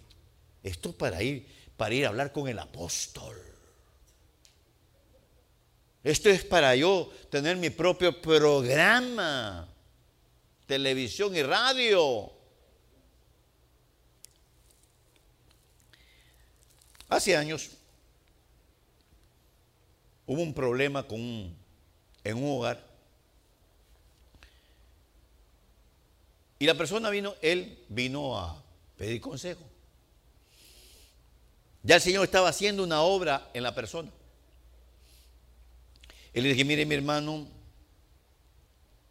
Esto 0.61 0.91
para 0.91 1.23
ir, 1.23 1.47
para 1.77 1.95
ir 1.95 2.05
a 2.05 2.09
hablar 2.09 2.31
con 2.31 2.47
el 2.47 2.59
apóstol. 2.59 3.35
Esto 6.03 6.29
es 6.29 6.43
para 6.43 6.75
yo 6.75 7.11
tener 7.29 7.57
mi 7.57 7.69
propio 7.69 8.21
programa, 8.21 9.67
televisión 10.65 11.35
y 11.35 11.43
radio. 11.43 12.38
Hace 17.09 17.35
años 17.35 17.71
hubo 20.27 20.43
un 20.43 20.53
problema 20.53 21.05
en 21.09 22.37
un 22.37 22.57
hogar. 22.57 22.87
Y 26.59 26.65
la 26.67 26.75
persona 26.75 27.09
vino, 27.09 27.33
él 27.41 27.83
vino 27.89 28.37
a 28.37 28.61
pedir 28.95 29.19
consejo. 29.19 29.61
Ya 31.81 31.95
el 31.95 32.01
Señor 32.01 32.25
estaba 32.25 32.49
haciendo 32.49 32.83
una 32.83 33.01
obra 33.01 33.49
en 33.53 33.63
la 33.63 33.73
persona. 33.73 34.11
Él 36.33 36.43
le 36.43 36.49
dije, 36.49 36.63
mire 36.63 36.85
mi 36.85 36.93
hermano, 36.93 37.47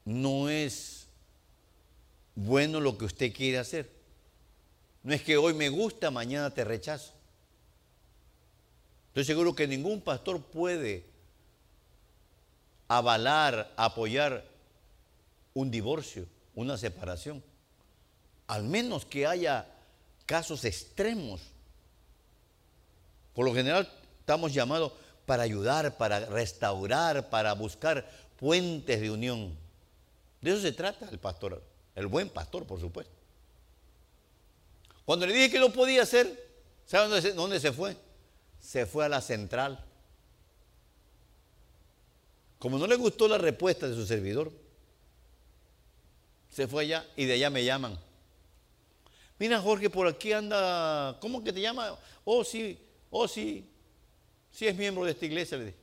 no 0.04 0.48
es 0.48 1.08
bueno 2.36 2.78
lo 2.78 2.96
que 2.96 3.06
usted 3.06 3.32
quiere 3.32 3.58
hacer. 3.58 3.90
No 5.02 5.14
es 5.14 5.22
que 5.22 5.36
hoy 5.36 5.54
me 5.54 5.68
gusta, 5.68 6.12
mañana 6.12 6.50
te 6.50 6.62
rechazo. 6.62 7.17
Estoy 9.18 9.34
seguro 9.34 9.52
que 9.52 9.66
ningún 9.66 10.00
pastor 10.00 10.40
puede 10.40 11.04
avalar, 12.86 13.74
apoyar 13.76 14.44
un 15.54 15.72
divorcio, 15.72 16.24
una 16.54 16.78
separación. 16.78 17.42
Al 18.46 18.62
menos 18.62 19.04
que 19.04 19.26
haya 19.26 19.66
casos 20.24 20.64
extremos. 20.64 21.40
Por 23.34 23.44
lo 23.44 23.52
general 23.52 23.92
estamos 24.20 24.54
llamados 24.54 24.92
para 25.26 25.42
ayudar, 25.42 25.96
para 25.96 26.20
restaurar, 26.26 27.28
para 27.28 27.54
buscar 27.54 28.08
puentes 28.38 29.00
de 29.00 29.10
unión. 29.10 29.58
De 30.40 30.52
eso 30.52 30.62
se 30.62 30.70
trata 30.70 31.08
el 31.10 31.18
pastor, 31.18 31.60
el 31.96 32.06
buen 32.06 32.28
pastor, 32.28 32.68
por 32.68 32.78
supuesto. 32.78 33.14
Cuando 35.04 35.26
le 35.26 35.32
dije 35.32 35.50
que 35.50 35.58
no 35.58 35.72
podía 35.72 36.04
hacer, 36.04 36.40
¿sabe 36.86 37.08
dónde 37.08 37.32
dónde 37.32 37.58
se 37.58 37.72
fue? 37.72 37.96
Se 38.60 38.86
fue 38.86 39.04
a 39.04 39.08
la 39.08 39.20
central. 39.20 39.84
Como 42.58 42.78
no 42.78 42.86
le 42.86 42.96
gustó 42.96 43.28
la 43.28 43.38
respuesta 43.38 43.88
de 43.88 43.94
su 43.94 44.04
servidor, 44.04 44.52
se 46.50 46.66
fue 46.66 46.82
allá 46.82 47.06
y 47.16 47.24
de 47.24 47.34
allá 47.34 47.50
me 47.50 47.64
llaman. 47.64 47.98
Mira, 49.38 49.60
Jorge, 49.60 49.88
por 49.88 50.08
aquí 50.08 50.32
anda, 50.32 51.16
¿cómo 51.20 51.44
que 51.44 51.52
te 51.52 51.60
llama? 51.60 51.96
Oh, 52.24 52.42
sí, 52.42 52.78
oh, 53.10 53.28
sí, 53.28 53.70
sí 54.50 54.66
es 54.66 54.76
miembro 54.76 55.04
de 55.04 55.12
esta 55.12 55.26
iglesia. 55.26 55.56
Le 55.58 55.66
dije. 55.66 55.78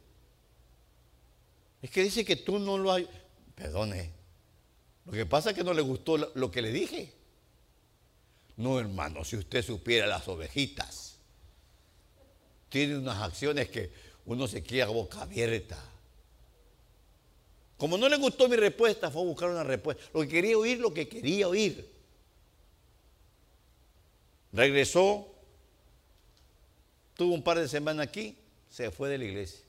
Es 1.82 1.92
que 1.92 2.04
dice 2.04 2.26
que 2.26 2.36
tú 2.36 2.60
no 2.60 2.78
lo 2.78 2.92
hay. 2.92 3.08
Perdone, 3.56 4.12
lo 5.06 5.14
que 5.14 5.26
pasa 5.26 5.52
es 5.52 5.56
que 5.56 5.64
no 5.64 5.74
le 5.74 5.82
gustó 5.82 6.18
lo 6.18 6.52
que 6.52 6.62
le 6.62 6.72
dije. 6.72 7.14
No, 8.58 8.80
hermano, 8.80 9.24
si 9.24 9.38
usted 9.38 9.64
supiera 9.64 10.08
las 10.08 10.28
ovejitas, 10.28 11.15
tiene 12.70 12.98
unas 12.98 13.22
acciones 13.22 13.70
que 13.70 13.92
uno 14.26 14.48
se 14.48 14.64
queda 14.64 14.88
boca 14.88 15.22
abierta. 15.22 15.78
Como 17.78 17.98
no 17.98 18.08
le 18.08 18.18
gustó 18.18 18.48
mi 18.48 18.56
respuesta, 18.56 19.12
fue 19.12 19.22
a 19.22 19.26
buscar 19.26 19.50
una 19.50 19.64
respuesta. 19.64 20.04
Lo 20.14 20.22
que 20.22 20.28
quería 20.30 20.58
oír, 20.58 20.80
lo 20.80 20.94
que 20.94 21.08
quería 21.08 21.48
oír. 21.48 21.90
Regresó, 24.54 25.28
tuvo 27.16 27.34
un 27.34 27.44
par 27.44 27.60
de 27.60 27.68
semanas 27.68 28.08
aquí, 28.08 28.38
se 28.70 28.90
fue 28.92 29.10
de 29.10 29.18
la 29.18 29.26
iglesia. 29.26 29.60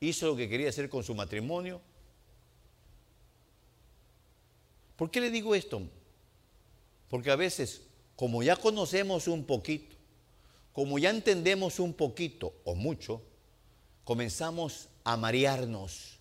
Hizo 0.00 0.28
lo 0.28 0.36
que 0.36 0.48
quería 0.48 0.70
hacer 0.70 0.88
con 0.88 1.04
su 1.04 1.14
matrimonio. 1.14 1.82
¿Por 4.96 5.10
qué 5.10 5.20
le 5.20 5.30
digo 5.30 5.54
esto? 5.54 5.82
Porque 7.10 7.30
a 7.30 7.36
veces, 7.36 7.82
como 8.16 8.42
ya 8.42 8.56
conocemos 8.56 9.28
un 9.28 9.44
poquito, 9.44 9.96
como 10.72 10.98
ya 10.98 11.10
entendemos 11.10 11.80
un 11.80 11.92
poquito 11.92 12.54
o 12.64 12.74
mucho, 12.74 13.22
comenzamos 14.04 14.88
a 15.04 15.16
marearnos, 15.16 16.18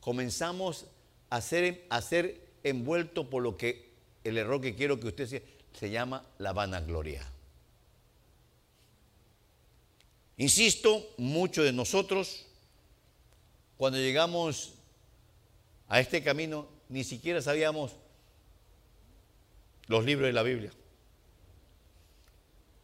comenzamos 0.00 0.86
a 1.30 1.40
ser, 1.40 1.86
a 1.90 2.00
ser 2.02 2.40
envuelto 2.62 3.30
por 3.30 3.42
lo 3.42 3.56
que 3.56 3.90
el 4.24 4.38
error 4.38 4.60
que 4.60 4.74
quiero 4.74 4.98
que 5.00 5.08
usted 5.08 5.26
sea, 5.26 5.40
se 5.72 5.90
llama 5.90 6.24
la 6.38 6.52
vanagloria. 6.52 7.24
Insisto, 10.38 11.14
muchos 11.16 11.64
de 11.64 11.72
nosotros, 11.72 12.46
cuando 13.76 13.98
llegamos 13.98 14.74
a 15.88 16.00
este 16.00 16.22
camino, 16.22 16.66
ni 16.88 17.04
siquiera 17.04 17.40
sabíamos 17.40 17.92
los 19.86 20.04
libros 20.04 20.26
de 20.26 20.32
la 20.32 20.42
Biblia. 20.42 20.72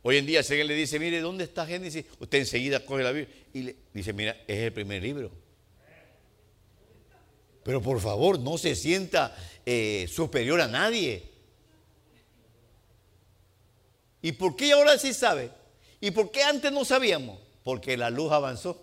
Hoy 0.03 0.17
en 0.17 0.27
día, 0.27 0.43
si 0.43 0.53
alguien 0.53 0.67
le 0.67 0.75
dice, 0.75 0.99
mire, 0.99 1.21
¿dónde 1.21 1.45
está 1.45 1.65
Génesis? 1.65 2.05
Usted 2.19 2.39
enseguida 2.39 2.85
coge 2.85 3.05
la 3.05 3.13
Biblia 3.13 3.35
y 3.55 3.63
le 3.63 3.77
dice, 3.95 4.13
mira, 4.13 4.37
es 4.49 4.59
el 4.59 4.73
primer 4.73 5.03
libro. 5.03 5.31
Pero 7.63 7.81
por 7.81 8.01
favor, 8.01 8.41
no 8.41 8.59
se 8.59 8.75
sienta 8.75 9.37
eh, 9.65 10.09
superior 10.13 10.61
a 10.61 10.67
nadie. 10.67 11.31
¿Y 14.21 14.33
por 14.33 14.57
qué 14.57 14.73
ahora 14.73 14.99
sí 14.99 15.15
sabe? 15.15 15.51
¿Y 16.01 16.11
por 16.11 16.33
qué 16.33 16.43
antes 16.43 16.73
no 16.73 16.85
sabíamos? 16.85 17.39
Porque 17.63 17.97
la 17.97 18.11
luz 18.11 18.33
avanzó. 18.33 18.83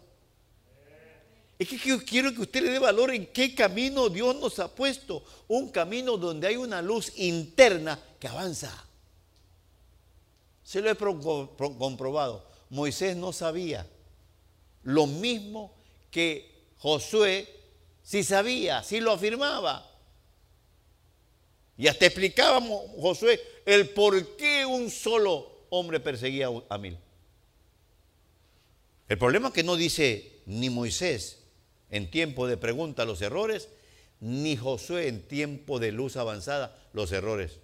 Es 1.57 1.67
que 1.67 1.77
quiero 2.05 2.33
que 2.33 2.41
usted 2.41 2.63
le 2.63 2.69
dé 2.69 2.79
valor 2.79 3.13
en 3.13 3.25
qué 3.27 3.53
camino 3.53 4.07
Dios 4.07 4.37
nos 4.37 4.59
ha 4.59 4.73
puesto. 4.73 5.25
Un 5.49 5.69
camino 5.69 6.15
donde 6.15 6.47
hay 6.47 6.55
una 6.55 6.81
luz 6.81 7.11
interna 7.17 7.99
que 8.17 8.29
avanza. 8.29 8.88
Se 10.69 10.81
lo 10.81 10.91
he 10.91 10.95
comprobado. 10.95 12.45
Moisés 12.69 13.17
no 13.17 13.33
sabía 13.33 13.87
lo 14.83 15.07
mismo 15.07 15.73
que 16.11 16.47
Josué 16.77 17.47
sí 18.03 18.23
sabía, 18.23 18.83
sí 18.83 18.99
lo 18.99 19.13
afirmaba. 19.13 19.89
Y 21.75 21.87
hasta 21.87 22.05
explicábamos 22.05 22.83
Josué 23.01 23.41
el 23.65 23.89
por 23.89 24.35
qué 24.35 24.63
un 24.63 24.91
solo 24.91 25.51
hombre 25.71 25.99
perseguía 25.99 26.49
a 26.69 26.77
mil. 26.77 26.99
El 29.07 29.17
problema 29.17 29.47
es 29.47 29.55
que 29.55 29.63
no 29.63 29.75
dice 29.75 30.41
ni 30.45 30.69
Moisés 30.69 31.39
en 31.89 32.11
tiempo 32.11 32.45
de 32.45 32.57
pregunta 32.57 33.05
los 33.05 33.23
errores, 33.23 33.69
ni 34.19 34.55
Josué 34.55 35.07
en 35.07 35.27
tiempo 35.27 35.79
de 35.79 35.91
luz 35.91 36.15
avanzada 36.15 36.79
los 36.93 37.11
errores. 37.11 37.57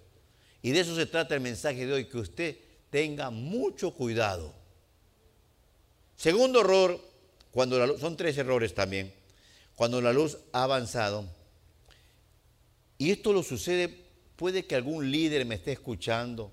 Y 0.60 0.72
de 0.72 0.80
eso 0.80 0.96
se 0.96 1.06
trata 1.06 1.36
el 1.36 1.40
mensaje 1.40 1.86
de 1.86 1.92
hoy, 1.92 2.06
que 2.06 2.18
usted 2.18 2.65
tenga 2.96 3.28
mucho 3.28 3.90
cuidado. 3.90 4.54
Segundo 6.16 6.62
error, 6.62 6.98
cuando 7.50 7.78
la 7.78 7.86
luz, 7.86 8.00
son 8.00 8.16
tres 8.16 8.38
errores 8.38 8.72
también, 8.72 9.12
cuando 9.74 10.00
la 10.00 10.14
luz 10.14 10.38
ha 10.52 10.62
avanzado, 10.62 11.26
y 12.96 13.10
esto 13.10 13.34
lo 13.34 13.42
sucede 13.42 14.06
Puede 14.36 14.66
que 14.66 14.74
algún 14.74 15.10
líder 15.10 15.44
me 15.44 15.54
esté 15.56 15.72
escuchando, 15.72 16.52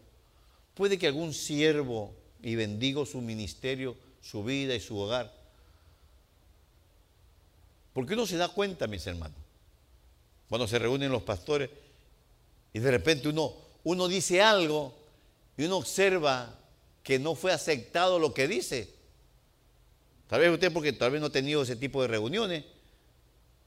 puede 0.74 0.98
que 0.98 1.08
algún 1.08 1.34
siervo, 1.34 2.14
y 2.42 2.56
bendigo 2.56 3.06
su 3.06 3.22
ministerio, 3.22 3.96
su 4.22 4.44
vida 4.44 4.76
y 4.76 4.80
su 4.82 4.98
hogar. 4.98 5.34
Porque 7.94 8.16
uno 8.16 8.26
se 8.26 8.38
da 8.38 8.50
cuenta, 8.50 8.88
mis 8.88 9.06
hermanos, 9.08 9.38
cuando 10.48 10.66
se 10.68 10.80
reúnen 10.80 11.12
los 11.12 11.24
pastores 11.24 11.70
y 12.74 12.80
de 12.80 12.92
repente 12.92 13.30
uno, 13.30 13.54
uno 13.84 14.08
dice 14.10 14.42
algo 14.42 15.03
y 15.58 15.66
uno 15.66 15.78
observa 15.78 16.60
que 17.04 17.20
no 17.20 17.36
fue 17.36 17.52
aceptado 17.52 18.20
lo 18.20 18.34
que 18.34 18.48
dice. 18.48 18.94
Tal 20.28 20.40
vez 20.40 20.52
usted 20.52 20.72
porque 20.72 20.94
tal 20.94 21.12
vez 21.12 21.22
no 21.22 21.28
ha 21.28 21.32
tenido 21.32 21.62
ese 21.62 21.76
tipo 21.76 22.02
de 22.02 22.08
reuniones, 22.08 22.64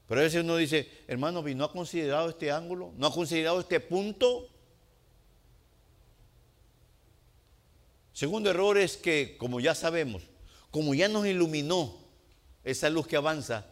pero 0.07 0.21
a 0.21 0.23
veces 0.23 0.43
uno 0.43 0.57
dice, 0.57 0.89
hermano, 1.07 1.41
¿no 1.41 1.63
ha 1.65 1.71
considerado 1.71 2.29
este 2.29 2.51
ángulo? 2.51 2.93
¿No 2.97 3.07
ha 3.07 3.13
considerado 3.13 3.59
este 3.59 3.79
punto? 3.79 4.49
Segundo 8.13 8.49
error 8.49 8.77
es 8.77 8.97
que, 8.97 9.37
como 9.37 9.59
ya 9.59 9.75
sabemos, 9.75 10.23
como 10.71 10.95
ya 10.95 11.07
nos 11.07 11.27
iluminó 11.27 11.95
esa 12.63 12.89
luz 12.89 13.05
que 13.05 13.15
avanza, 13.15 13.67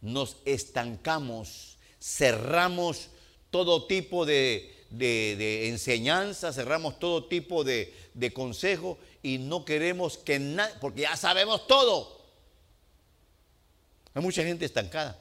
nos 0.00 0.36
estancamos, 0.44 1.78
cerramos 2.00 3.08
todo 3.50 3.86
tipo 3.86 4.24
de, 4.24 4.81
enseñanza, 4.98 6.52
cerramos 6.52 6.98
todo 6.98 7.24
tipo 7.24 7.64
de, 7.64 7.94
de 8.14 8.32
consejo 8.32 8.98
y 9.22 9.38
no 9.38 9.64
queremos 9.64 10.18
que 10.18 10.38
nadie, 10.38 10.74
porque 10.80 11.02
ya 11.02 11.16
sabemos 11.16 11.66
todo. 11.66 12.20
Hay 14.14 14.22
mucha 14.22 14.42
gente 14.42 14.64
estancada. 14.64 15.18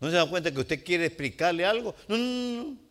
¿No 0.00 0.10
se 0.10 0.16
da 0.16 0.28
cuenta 0.28 0.52
que 0.52 0.60
usted 0.60 0.84
quiere 0.84 1.06
explicarle 1.06 1.64
algo? 1.64 1.94
No, 2.08 2.18
no, 2.18 2.64
no. 2.64 2.84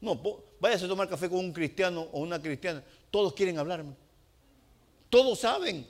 No, 0.00 0.42
váyase 0.60 0.84
a 0.84 0.88
tomar 0.88 1.08
café 1.08 1.28
con 1.30 1.38
un 1.38 1.52
cristiano 1.52 2.08
o 2.12 2.20
una 2.20 2.40
cristiana. 2.40 2.84
Todos 3.10 3.32
quieren 3.32 3.58
hablarme. 3.58 3.94
Todos 5.08 5.40
saben. 5.40 5.86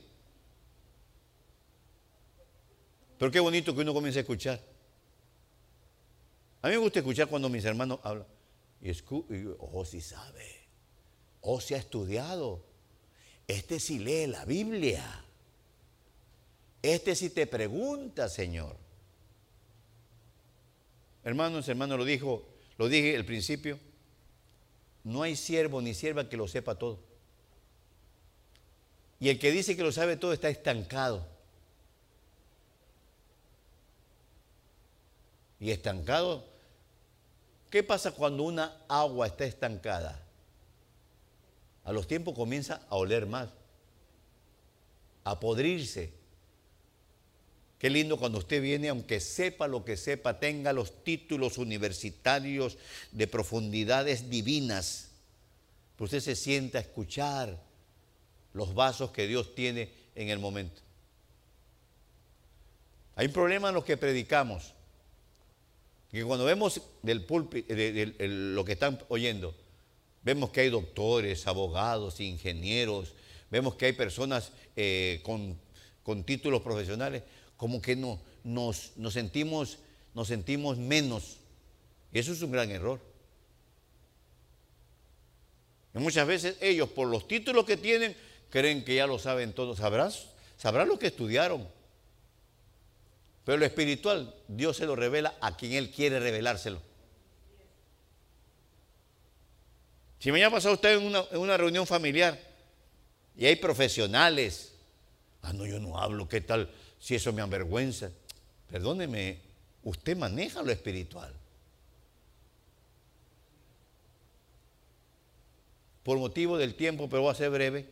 Pero 3.18 3.30
qué 3.30 3.40
bonito 3.40 3.74
que 3.74 3.80
uno 3.80 3.92
comience 3.92 4.20
a 4.20 4.22
escuchar. 4.22 4.73
A 6.64 6.68
mí 6.68 6.72
me 6.72 6.78
gusta 6.78 7.00
escuchar 7.00 7.28
cuando 7.28 7.50
mis 7.50 7.62
hermanos 7.66 7.98
hablan. 8.02 8.26
Y, 8.80 8.90
y 8.90 9.54
oh, 9.58 9.84
sí 9.84 10.00
sabe. 10.00 10.66
Oh, 11.42 11.60
sí 11.60 11.74
ha 11.74 11.76
estudiado. 11.76 12.64
Este 13.46 13.78
sí 13.78 13.98
lee 13.98 14.26
la 14.28 14.46
Biblia. 14.46 15.26
Este 16.80 17.14
sí 17.14 17.28
te 17.28 17.46
pregunta, 17.46 18.30
Señor. 18.30 18.78
Hermanos, 21.22 21.68
hermano, 21.68 21.98
lo 21.98 22.04
dijo, 22.06 22.48
lo 22.78 22.88
dije 22.88 23.14
al 23.14 23.26
principio. 23.26 23.78
No 25.02 25.20
hay 25.20 25.36
siervo 25.36 25.82
ni 25.82 25.92
sierva 25.92 26.30
que 26.30 26.38
lo 26.38 26.48
sepa 26.48 26.76
todo. 26.76 26.98
Y 29.20 29.28
el 29.28 29.38
que 29.38 29.50
dice 29.50 29.76
que 29.76 29.82
lo 29.82 29.92
sabe 29.92 30.16
todo 30.16 30.32
está 30.32 30.48
estancado. 30.48 31.28
Y 35.60 35.70
estancado, 35.70 36.53
¿qué 37.74 37.82
pasa 37.82 38.12
cuando 38.12 38.44
una 38.44 38.84
agua 38.86 39.26
está 39.26 39.44
estancada? 39.44 40.22
A 41.82 41.90
los 41.90 42.06
tiempos 42.06 42.32
comienza 42.32 42.86
a 42.88 42.94
oler 42.94 43.26
más, 43.26 43.48
a 45.24 45.40
podrirse. 45.40 46.12
Qué 47.80 47.90
lindo 47.90 48.16
cuando 48.16 48.38
usted 48.38 48.62
viene, 48.62 48.90
aunque 48.90 49.18
sepa 49.18 49.66
lo 49.66 49.84
que 49.84 49.96
sepa, 49.96 50.38
tenga 50.38 50.72
los 50.72 51.02
títulos 51.02 51.58
universitarios 51.58 52.78
de 53.10 53.26
profundidades 53.26 54.30
divinas. 54.30 55.08
Pero 55.96 56.04
usted 56.04 56.20
se 56.20 56.36
sienta 56.36 56.78
a 56.78 56.82
escuchar 56.82 57.60
los 58.52 58.72
vasos 58.72 59.10
que 59.10 59.26
Dios 59.26 59.52
tiene 59.56 59.90
en 60.14 60.28
el 60.28 60.38
momento. 60.38 60.80
Hay 63.16 63.26
un 63.26 63.32
problema 63.32 63.70
en 63.70 63.74
los 63.74 63.84
que 63.84 63.96
predicamos. 63.96 64.74
Que 66.14 66.24
cuando 66.24 66.44
vemos 66.44 66.80
del 67.02 67.24
púlpito, 67.24 67.74
de, 67.74 68.14
lo 68.28 68.64
que 68.64 68.74
están 68.74 69.00
oyendo, 69.08 69.52
vemos 70.22 70.50
que 70.50 70.60
hay 70.60 70.70
doctores, 70.70 71.48
abogados, 71.48 72.20
ingenieros, 72.20 73.14
vemos 73.50 73.74
que 73.74 73.86
hay 73.86 73.94
personas 73.94 74.52
eh, 74.76 75.20
con, 75.24 75.58
títulos 76.22 76.62
profesionales 76.62 77.24
como 77.56 77.82
que 77.82 77.96
no, 77.96 78.20
nos, 78.44 78.92
sentimos, 79.10 79.78
nos 80.14 80.28
sentimos 80.28 80.78
menos. 80.78 81.38
Eso 82.12 82.32
es 82.32 82.40
un 82.42 82.52
gran 82.52 82.70
error. 82.70 83.00
Y 85.96 85.98
muchas 85.98 86.28
veces 86.28 86.56
ellos, 86.60 86.90
por 86.90 87.08
los 87.08 87.26
títulos 87.26 87.64
que 87.64 87.76
tienen, 87.76 88.16
creen 88.50 88.84
que 88.84 88.94
ya 88.94 89.08
lo 89.08 89.18
saben 89.18 89.52
todo. 89.52 89.74
Sabrás, 89.74 90.28
sabrán 90.58 90.86
lo 90.86 90.96
que 90.96 91.08
estudiaron. 91.08 91.66
Pero 93.44 93.58
lo 93.58 93.64
espiritual, 93.66 94.34
Dios 94.48 94.76
se 94.76 94.86
lo 94.86 94.96
revela 94.96 95.34
a 95.40 95.56
quien 95.56 95.72
Él 95.72 95.90
quiere 95.90 96.18
revelárselo. 96.18 96.80
Si 100.18 100.32
me 100.32 100.42
ha 100.42 100.50
pasado 100.50 100.74
usted 100.74 100.96
en 100.96 101.04
una, 101.04 101.24
en 101.30 101.38
una 101.38 101.56
reunión 101.56 101.86
familiar 101.86 102.40
y 103.36 103.44
hay 103.44 103.56
profesionales, 103.56 104.72
ah, 105.42 105.52
no, 105.52 105.66
yo 105.66 105.78
no 105.78 105.98
hablo, 105.98 106.26
¿qué 106.28 106.40
tal? 106.40 106.70
si 107.04 107.14
eso 107.14 107.34
me 107.34 107.42
avergüenza. 107.42 108.10
Perdóneme, 108.70 109.38
usted 109.82 110.16
maneja 110.16 110.62
lo 110.62 110.72
espiritual. 110.72 111.30
Por 116.02 116.16
motivo 116.16 116.56
del 116.56 116.74
tiempo, 116.74 117.06
pero 117.10 117.24
va 117.24 117.32
a 117.32 117.34
ser 117.34 117.50
breve. 117.50 117.86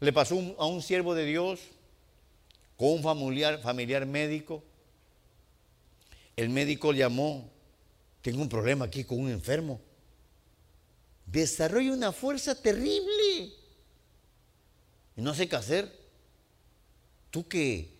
Le 0.00 0.14
pasó 0.14 0.56
a 0.58 0.64
un 0.64 0.80
siervo 0.80 1.14
de 1.14 1.26
Dios 1.26 1.60
con 2.76 2.88
un 2.88 3.02
familiar, 3.02 3.60
familiar 3.60 4.06
médico. 4.06 4.62
El 6.36 6.50
médico 6.50 6.92
llamó, 6.92 7.50
tengo 8.22 8.42
un 8.42 8.48
problema 8.48 8.86
aquí 8.86 9.04
con 9.04 9.20
un 9.20 9.30
enfermo. 9.30 9.80
Desarrolla 11.26 11.92
una 11.92 12.12
fuerza 12.12 12.60
terrible. 12.60 13.52
Y 15.16 15.22
no 15.22 15.34
sé 15.34 15.48
qué 15.48 15.56
hacer. 15.56 16.04
Tú 17.30 17.46
que, 17.46 17.92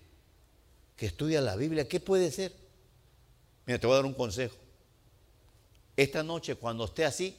que 0.97 1.07
estudias 1.07 1.43
la 1.43 1.57
Biblia, 1.57 1.89
¿qué 1.89 2.01
puede 2.01 2.31
ser? 2.31 2.53
Mira, 3.67 3.79
te 3.79 3.87
voy 3.87 3.95
a 3.95 3.97
dar 3.97 4.07
un 4.07 4.15
consejo. 4.15 4.57
Esta 5.97 6.23
noche, 6.23 6.57
cuando 6.57 6.85
esté 6.85 7.05
así, 7.05 7.37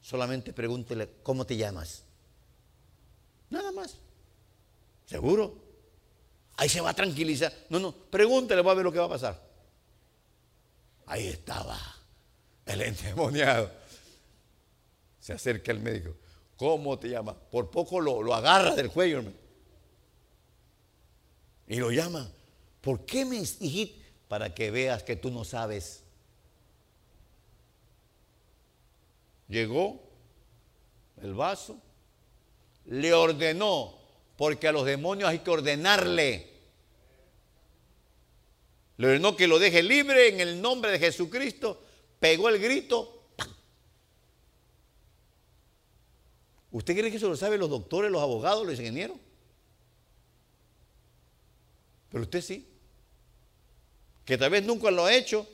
solamente 0.00 0.52
pregúntele, 0.52 1.08
¿cómo 1.22 1.46
te 1.46 1.56
llamas? 1.56 2.02
Nada 3.50 3.70
más. 3.70 3.96
¿Seguro? 5.06 5.61
Ahí 6.56 6.68
se 6.68 6.80
va 6.80 6.90
a 6.90 6.94
tranquilizar. 6.94 7.52
No, 7.68 7.78
no, 7.78 7.92
pregúntele, 7.92 8.62
va 8.62 8.72
a 8.72 8.74
ver 8.74 8.84
lo 8.84 8.92
que 8.92 8.98
va 8.98 9.06
a 9.06 9.10
pasar. 9.10 9.40
Ahí 11.06 11.28
estaba 11.28 11.78
el 12.66 12.82
endemoniado. 12.82 13.70
Se 15.20 15.32
acerca 15.32 15.72
el 15.72 15.80
médico. 15.80 16.14
¿Cómo 16.56 16.98
te 16.98 17.08
llamas? 17.08 17.36
Por 17.50 17.70
poco 17.70 18.00
lo, 18.00 18.22
lo 18.22 18.34
agarra 18.34 18.74
del 18.74 18.90
cuello. 18.90 19.24
Y 21.66 21.76
lo 21.76 21.90
llama. 21.90 22.30
¿Por 22.80 23.04
qué 23.04 23.24
me 23.24 23.40
dijiste? 23.40 24.00
Para 24.28 24.54
que 24.54 24.70
veas 24.70 25.02
que 25.02 25.16
tú 25.16 25.30
no 25.30 25.44
sabes. 25.44 26.02
Llegó 29.48 30.00
el 31.20 31.34
vaso, 31.34 31.78
le 32.86 33.12
ordenó, 33.12 33.98
porque 34.42 34.66
a 34.66 34.72
los 34.72 34.84
demonios 34.84 35.30
hay 35.30 35.38
que 35.38 35.50
ordenarle. 35.50 36.50
Le 38.96 39.06
ordenó 39.06 39.36
que 39.36 39.46
lo 39.46 39.60
deje 39.60 39.84
libre 39.84 40.30
en 40.30 40.40
el 40.40 40.60
nombre 40.60 40.90
de 40.90 40.98
Jesucristo. 40.98 41.80
Pegó 42.18 42.48
el 42.48 42.58
grito. 42.58 43.28
¿Usted 46.72 46.96
cree 46.96 47.08
que 47.12 47.18
eso 47.18 47.28
lo 47.28 47.36
saben 47.36 47.60
los 47.60 47.70
doctores, 47.70 48.10
los 48.10 48.20
abogados, 48.20 48.66
los 48.66 48.76
ingenieros? 48.80 49.16
Pero 52.10 52.24
usted 52.24 52.40
sí. 52.40 52.66
Que 54.24 54.36
tal 54.36 54.50
vez 54.50 54.64
nunca 54.64 54.90
lo 54.90 55.04
ha 55.04 55.14
hecho, 55.14 55.48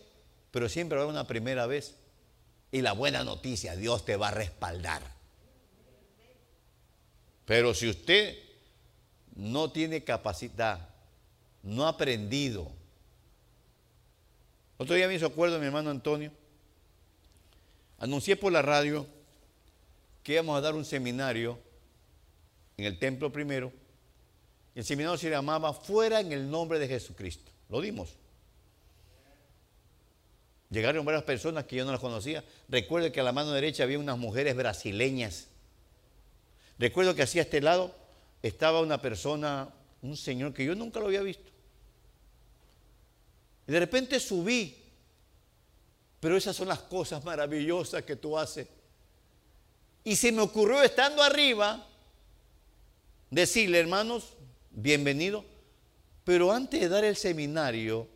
pero 0.51 0.67
siempre 0.67 0.97
va 0.97 1.03
a 1.03 1.05
haber 1.05 1.15
una 1.15 1.27
primera 1.27 1.67
vez. 1.67 1.97
Y 2.73 2.81
la 2.81 2.93
buena 2.93 3.23
noticia, 3.23 3.77
Dios 3.77 4.07
te 4.07 4.17
va 4.17 4.29
a 4.29 4.31
respaldar. 4.31 5.03
Pero 7.45 7.75
si 7.75 7.87
usted 7.87 8.48
no 9.39 9.73
tiene 9.73 10.05
capacidad, 10.05 10.87
no 11.63 11.87
ha 11.87 11.89
aprendido. 11.89 12.71
Otro 14.77 14.95
día 14.95 15.09
me 15.09 15.15
hizo 15.15 15.25
acuerdo 15.25 15.59
mi 15.59 15.65
hermano 15.65 15.89
Antonio. 15.89 16.31
Anuncié 17.99 18.37
por 18.37 18.53
la 18.53 18.61
radio 18.61 19.07
que 20.23 20.35
íbamos 20.35 20.59
a 20.59 20.61
dar 20.61 20.75
un 20.75 20.85
seminario 20.85 21.59
en 22.77 22.85
el 22.85 22.99
templo 22.99 23.33
primero 23.33 23.73
el 24.79 24.85
seminario 24.85 25.19
se 25.19 25.29
llamaba 25.29 25.73
Fuera 25.73 26.21
en 26.21 26.31
el 26.31 26.49
nombre 26.49 26.79
de 26.79 26.87
Jesucristo. 26.87 27.51
Lo 27.69 27.81
dimos. 27.81 28.15
Llegaron 30.71 31.05
varias 31.05 31.25
personas 31.25 31.65
que 31.65 31.75
yo 31.75 31.85
no 31.85 31.91
las 31.91 32.01
conocía. 32.01 32.45
Recuerdo 32.69 33.11
que 33.11 33.19
a 33.19 33.25
la 33.25 33.33
mano 33.33 33.51
derecha 33.51 33.83
había 33.83 33.99
unas 33.99 34.17
mujeres 34.17 34.55
brasileñas. 34.55 35.49
Recuerdo 36.79 37.17
que 37.17 37.23
hacia 37.23 37.43
este 37.43 37.61
lado 37.61 37.93
estaba 38.43 38.81
una 38.81 39.01
persona, 39.01 39.69
un 40.03 40.17
señor 40.17 40.53
que 40.55 40.65
yo 40.65 40.75
nunca 40.75 41.01
lo 41.01 41.07
había 41.07 41.23
visto. 41.23 41.51
Y 43.67 43.73
de 43.73 43.81
repente 43.81 44.19
subí. 44.19 44.77
Pero 46.21 46.37
esas 46.37 46.57
son 46.57 46.69
las 46.69 46.81
cosas 46.81 47.25
maravillosas 47.25 48.03
que 48.03 48.17
tú 48.17 48.37
haces. 48.37 48.67
Y 50.03 50.17
se 50.17 50.33
me 50.33 50.41
ocurrió 50.41 50.83
estando 50.83 51.23
arriba 51.23 51.87
decirle, 53.31 53.79
hermanos, 53.79 54.33
bienvenido. 54.71 55.45
Pero 56.25 56.51
antes 56.51 56.81
de 56.81 56.89
dar 56.89 57.05
el 57.05 57.17
seminario 57.17 58.09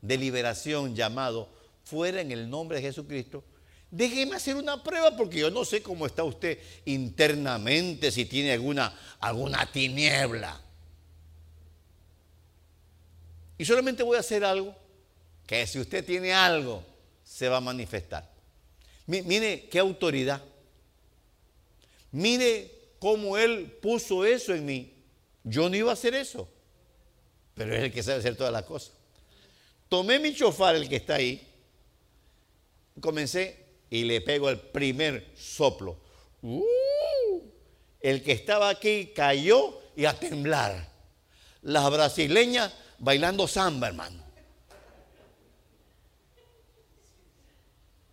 de 0.00 0.16
liberación 0.16 0.94
llamado 0.94 1.48
Fuera 1.84 2.20
en 2.20 2.30
el 2.30 2.50
nombre 2.50 2.76
de 2.76 2.82
Jesucristo, 2.82 3.42
déjeme 3.90 4.36
hacer 4.36 4.56
una 4.56 4.82
prueba 4.82 5.16
porque 5.16 5.38
yo 5.38 5.50
no 5.50 5.64
sé 5.64 5.82
cómo 5.82 6.06
está 6.06 6.24
usted 6.24 6.58
internamente, 6.84 8.10
si 8.10 8.24
tiene 8.24 8.52
alguna, 8.52 8.96
alguna 9.20 9.70
tiniebla. 9.70 10.60
Y 13.56 13.64
solamente 13.64 14.02
voy 14.02 14.16
a 14.16 14.20
hacer 14.20 14.44
algo 14.44 14.74
que 15.46 15.66
si 15.66 15.80
usted 15.80 16.04
tiene 16.04 16.32
algo, 16.32 16.84
se 17.24 17.48
va 17.48 17.56
a 17.56 17.60
manifestar. 17.60 18.30
Mire 19.06 19.68
qué 19.68 19.78
autoridad. 19.78 20.42
Mire 22.12 22.70
cómo 22.98 23.36
Él 23.36 23.78
puso 23.82 24.24
eso 24.24 24.54
en 24.54 24.64
mí. 24.66 24.94
Yo 25.44 25.68
no 25.68 25.76
iba 25.76 25.90
a 25.90 25.94
hacer 25.94 26.14
eso, 26.14 26.48
pero 27.54 27.74
es 27.74 27.84
el 27.84 27.92
que 27.92 28.02
sabe 28.02 28.18
hacer 28.18 28.36
todas 28.36 28.52
las 28.52 28.64
cosas. 28.64 28.92
Tomé 29.88 30.18
mi 30.18 30.34
chofar, 30.34 30.76
el 30.76 30.88
que 30.88 30.96
está 30.96 31.14
ahí, 31.14 31.46
comencé 33.00 33.67
y 33.90 34.04
le 34.04 34.20
pego 34.20 34.48
el 34.50 34.58
primer 34.58 35.32
soplo. 35.36 35.98
¡Uh! 36.42 36.64
el 38.00 38.22
que 38.22 38.32
estaba 38.32 38.68
aquí 38.68 39.12
cayó 39.14 39.80
y 39.96 40.04
a 40.04 40.18
temblar. 40.18 40.88
Las 41.62 41.90
brasileñas 41.90 42.72
bailando 42.98 43.48
samba, 43.48 43.88
hermano. 43.88 44.22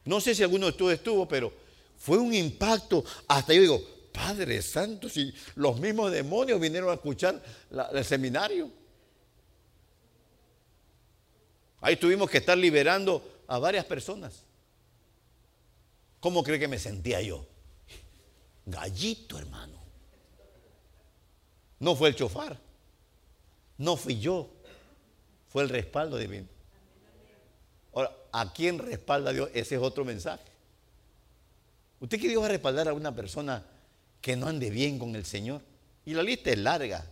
No 0.05 0.21
sé 0.21 0.35
si 0.35 0.43
alguno 0.43 0.67
de 0.67 0.71
ustedes 0.71 0.99
estuvo, 0.99 1.27
pero 1.27 1.51
fue 1.97 2.17
un 2.17 2.33
impacto. 2.33 3.03
Hasta 3.27 3.53
yo 3.53 3.61
digo, 3.61 3.81
Padre 4.11 4.61
Santo, 4.61 5.09
si 5.09 5.33
los 5.55 5.79
mismos 5.79 6.11
demonios 6.11 6.59
vinieron 6.59 6.89
a 6.89 6.93
escuchar 6.93 7.41
el 7.93 8.05
seminario. 8.05 8.71
Ahí 11.81 11.97
tuvimos 11.97 12.29
que 12.29 12.39
estar 12.39 12.57
liberando 12.57 13.43
a 13.47 13.59
varias 13.59 13.85
personas. 13.85 14.44
¿Cómo 16.25 16.43
cree 16.43 16.57
que 16.57 16.67
me 16.67 16.79
sentía 16.79 17.21
yo? 17.21 17.45
Gallito, 18.65 19.37
hermano. 19.37 19.77
No 21.77 21.95
fue 21.95 22.09
el 22.09 22.15
chofar. 22.15 22.59
No 23.77 23.95
fui 23.95 24.19
yo. 24.19 24.49
Fue 25.49 25.61
el 25.61 25.69
respaldo 25.69 26.17
divino. 26.17 26.47
Ahora, 27.93 28.11
¿a 28.31 28.51
quién 28.53 28.79
respalda 28.79 29.33
Dios? 29.33 29.51
Ese 29.53 29.75
es 29.75 29.81
otro 29.83 30.03
mensaje. 30.03 30.41
¿Usted 31.99 32.17
quiere 32.17 32.31
Dios 32.31 32.41
va 32.41 32.47
a 32.47 32.49
respaldar 32.49 32.87
a 32.87 32.93
una 32.93 33.13
persona 33.13 33.63
que 34.19 34.35
no 34.35 34.47
ande 34.47 34.71
bien 34.71 34.97
con 34.97 35.15
el 35.15 35.25
Señor. 35.25 35.61
Y 36.07 36.15
la 36.15 36.23
lista 36.23 36.49
es 36.49 36.57
larga. 36.57 37.05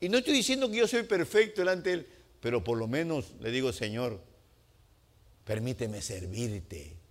Y 0.00 0.08
no 0.08 0.16
estoy 0.16 0.32
diciendo 0.32 0.70
que 0.70 0.78
yo 0.78 0.88
soy 0.88 1.02
perfecto 1.02 1.60
delante 1.60 1.90
de 1.90 1.96
Él, 1.96 2.08
pero 2.40 2.64
por 2.64 2.78
lo 2.78 2.86
menos 2.86 3.34
le 3.40 3.50
digo, 3.50 3.74
Señor, 3.74 4.22
permíteme 5.44 6.00
servirte. 6.00 7.03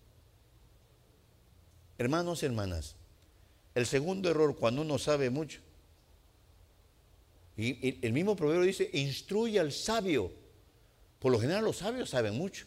Hermanos, 1.98 2.44
hermanas, 2.44 2.96
el 3.76 3.86
segundo 3.86 4.30
error 4.30 4.56
cuando 4.56 4.82
uno 4.82 4.98
sabe 4.98 5.30
mucho, 5.30 5.60
y 7.56 8.06
el 8.06 8.14
mismo 8.14 8.36
proverbio 8.36 8.66
dice, 8.66 8.90
instruye 8.94 9.60
al 9.60 9.72
sabio. 9.72 10.32
Por 11.20 11.32
lo 11.32 11.40
general 11.40 11.64
los 11.64 11.78
sabios 11.78 12.10
saben 12.10 12.36
mucho, 12.36 12.66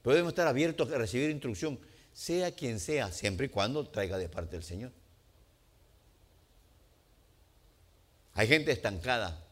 pero 0.00 0.14
debemos 0.14 0.32
estar 0.32 0.46
abiertos 0.46 0.90
a 0.92 0.98
recibir 0.98 1.30
instrucción 1.30 1.78
sea 2.12 2.54
quien 2.54 2.78
sea, 2.78 3.10
siempre 3.10 3.46
y 3.46 3.48
cuando 3.48 3.86
traiga 3.88 4.18
de 4.18 4.28
parte 4.28 4.56
del 4.56 4.62
Señor. 4.62 4.92
Hay 8.34 8.46
gente 8.46 8.70
estancada, 8.72 9.44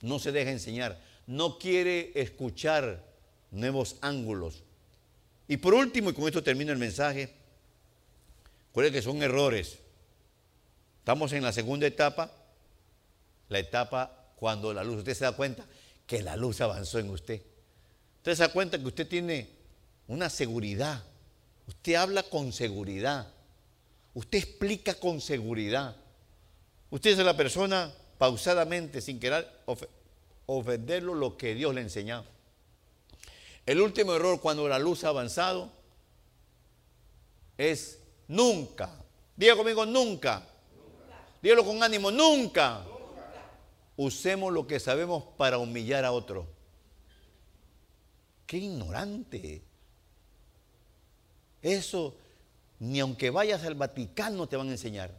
no 0.00 0.18
se 0.18 0.30
deja 0.30 0.50
enseñar, 0.50 1.00
no 1.26 1.58
quiere 1.58 2.12
escuchar 2.14 3.04
nuevos 3.50 3.96
ángulos. 4.00 4.62
Y 5.48 5.56
por 5.56 5.74
último, 5.74 6.10
y 6.10 6.14
con 6.14 6.26
esto 6.26 6.42
termino 6.42 6.72
el 6.72 6.78
mensaje, 6.78 7.34
recuerden 8.78 8.92
que 8.92 9.02
son 9.02 9.22
errores. 9.22 9.78
Estamos 11.00 11.32
en 11.32 11.42
la 11.42 11.52
segunda 11.52 11.86
etapa, 11.86 12.30
la 13.48 13.58
etapa 13.58 14.32
cuando 14.36 14.72
la 14.72 14.84
luz, 14.84 14.98
usted 14.98 15.14
se 15.14 15.24
da 15.24 15.32
cuenta 15.32 15.64
que 16.06 16.22
la 16.22 16.36
luz 16.36 16.60
avanzó 16.60 16.98
en 16.98 17.10
usted. 17.10 17.42
Usted 18.18 18.34
se 18.34 18.42
da 18.42 18.52
cuenta 18.52 18.78
que 18.78 18.86
usted 18.86 19.08
tiene 19.08 19.48
una 20.06 20.30
seguridad 20.30 21.02
Usted 21.68 21.96
habla 21.96 22.22
con 22.22 22.50
seguridad. 22.50 23.30
Usted 24.14 24.38
explica 24.38 24.94
con 24.94 25.20
seguridad. 25.20 25.94
Usted 26.90 27.10
es 27.10 27.18
la 27.18 27.36
persona 27.36 27.92
pausadamente, 28.16 29.02
sin 29.02 29.20
querer 29.20 29.46
ofenderlo, 30.46 31.14
lo 31.14 31.36
que 31.36 31.54
Dios 31.54 31.74
le 31.74 31.82
enseñó. 31.82 32.24
El 33.66 33.82
último 33.82 34.14
error 34.14 34.40
cuando 34.40 34.66
la 34.66 34.78
luz 34.78 35.04
ha 35.04 35.08
avanzado 35.08 35.70
es 37.58 37.97
nunca. 38.28 38.90
Diga 39.36 39.56
conmigo, 39.56 39.84
nunca. 39.84 40.46
Dígalo 41.42 41.64
con 41.64 41.82
ánimo, 41.82 42.10
nunca. 42.10 42.84
Usemos 43.96 44.52
lo 44.52 44.66
que 44.66 44.78
sabemos 44.78 45.24
para 45.36 45.58
humillar 45.58 46.04
a 46.04 46.12
otro. 46.12 46.46
Qué 48.46 48.58
ignorante. 48.58 49.62
Eso 51.60 52.14
ni 52.78 53.00
aunque 53.00 53.30
vayas 53.30 53.64
al 53.64 53.74
Vaticano 53.74 54.46
te 54.46 54.56
van 54.56 54.68
a 54.68 54.72
enseñar. 54.72 55.12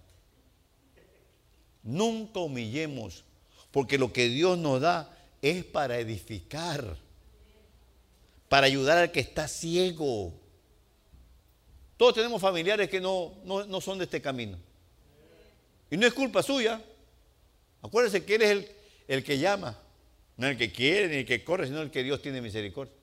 Nunca 1.84 2.39
humillemos, 2.39 3.26
porque 3.72 3.97
lo 3.97 4.14
que 4.14 4.30
Dios 4.30 4.57
nos 4.57 4.82
da 4.82 5.16
es 5.41 5.64
para 5.64 5.99
edificar, 5.99 6.97
para 8.47 8.68
ayudar 8.68 8.97
al 8.97 9.12
que 9.12 9.20
está 9.20 9.47
ciego. 9.47 10.34
Todos 11.99 12.13
tenemos 12.13 12.41
familiares 12.41 12.89
que 12.89 13.01
no, 13.01 13.33
no, 13.43 13.81
son 13.81 13.97
de 13.97 14.05
este 14.05 14.21
camino. 14.21 14.57
Y 15.91 15.97
no 15.97 16.07
es 16.07 16.13
culpa 16.13 16.41
suya. 16.41 16.81
Acuérdese 17.81 18.23
que 18.23 18.35
eres 18.35 18.51
el, 18.51 18.71
el 19.09 19.21
que 19.21 19.37
llama, 19.37 19.77
no 20.37 20.47
el 20.47 20.57
que 20.57 20.71
quiere 20.71 21.09
ni 21.09 21.15
el 21.17 21.25
que 21.25 21.43
corre, 21.43 21.67
sino 21.67 21.81
el 21.81 21.91
que 21.91 22.01
Dios 22.01 22.21
tiene 22.21 22.39
misericordia 22.39 22.93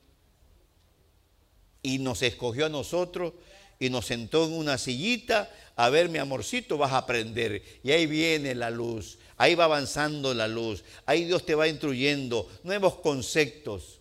y 1.83 1.99
nos 1.99 2.23
escogió 2.23 2.65
a 2.65 2.71
nosotros 2.71 3.35
y 3.79 3.91
nos 3.91 4.07
sentó 4.07 4.47
en 4.47 4.55
una 4.55 4.79
sillita. 4.79 5.53
A 5.77 5.91
ver, 5.91 6.09
mi 6.09 6.17
amorcito, 6.17 6.79
vas 6.79 6.93
a 6.93 6.97
aprender. 6.97 7.63
Y 7.85 7.91
ahí 7.91 8.07
viene 8.07 8.55
la 8.55 8.71
luz, 8.71 9.19
ahí 9.37 9.55
va 9.55 9.65
avanzando 9.65 10.33
la 10.33 10.49
luz, 10.49 10.85
ahí 11.05 11.27
Dios 11.27 11.45
te 11.45 11.55
va 11.55 11.69
instruyendo 11.69 12.51
nuevos 12.65 12.95
conceptos. 12.95 14.01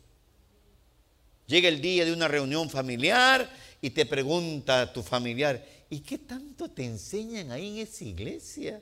Llega 1.48 1.68
el 1.68 1.82
día 1.82 2.06
de 2.06 2.14
una 2.14 2.30
reunión 2.30 2.70
familiar 2.70 3.50
y 3.86 3.92
te 3.92 4.08
pregunta 4.08 4.92
tu 4.92 5.04
familiar, 5.04 5.64
¿y 5.92 6.00
qué 6.00 6.18
tanto 6.18 6.72
te 6.72 6.84
enseñan 6.84 7.52
ahí 7.52 7.68
en 7.68 7.88
esa 7.88 8.04
iglesia? 8.04 8.82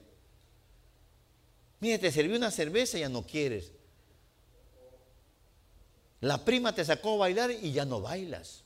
Mira, 1.81 1.99
te 1.99 2.09
serví 2.09 2.33
una 2.33 2.49
cerveza 2.49 2.97
y 2.97 3.01
ya 3.01 3.09
no 3.09 3.27
quieres. 3.27 3.73
La 6.21 6.45
prima 6.45 6.73
te 6.73 6.85
sacó 6.85 7.15
a 7.15 7.17
bailar 7.17 7.51
y 7.51 7.73
ya 7.73 7.83
no 7.83 7.99
bailas. 7.99 8.63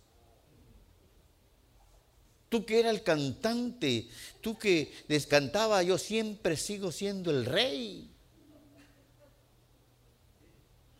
Tú 2.49 2.67
que 2.67 2.81
eras 2.81 2.93
el 2.93 3.01
cantante, 3.01 4.07
tú 4.39 4.59
que 4.59 4.93
descantaba, 5.07 5.81
yo 5.81 5.97
siempre 5.97 6.55
sigo 6.55 6.91
siendo 6.91 7.31
el 7.31 7.47
rey. 7.47 8.11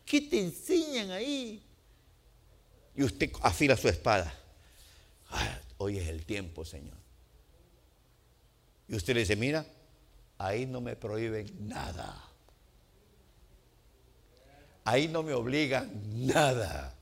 ¿Qué 0.04 0.20
te 0.20 0.40
enseñan 0.40 1.12
ahí? 1.12 1.62
Y 2.96 3.04
usted 3.04 3.30
afila 3.40 3.76
su 3.76 3.86
espada. 3.86 4.37
Ah, 5.30 5.58
hoy 5.78 5.98
es 5.98 6.08
el 6.08 6.24
tiempo, 6.24 6.64
Señor. 6.64 6.96
Y 8.88 8.96
usted 8.96 9.14
le 9.14 9.20
dice, 9.20 9.36
mira, 9.36 9.66
ahí 10.38 10.66
no 10.66 10.80
me 10.80 10.96
prohíben 10.96 11.68
nada. 11.68 12.24
Ahí 14.84 15.08
no 15.08 15.22
me 15.22 15.34
obligan 15.34 15.90
nada. 16.26 16.94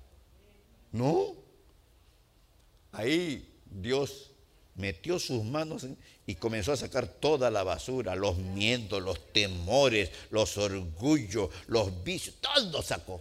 ¿No? 0.91 1.35
Ahí 2.93 3.55
Dios 3.67 4.33
metió 4.75 5.19
sus 5.19 5.45
manos 5.45 5.87
y 6.27 6.35
comenzó 6.35 6.73
a 6.73 6.77
sacar 6.77 7.07
toda 7.07 7.51
la 7.51 7.63
basura, 7.63 8.17
los 8.17 8.39
miedos, 8.39 9.03
los 9.03 9.33
temores, 9.33 10.11
los 10.31 10.57
orgullos, 10.59 11.51
los 11.67 12.03
vicios, 12.03 12.37
todo 12.41 12.83
sacó. 12.83 13.21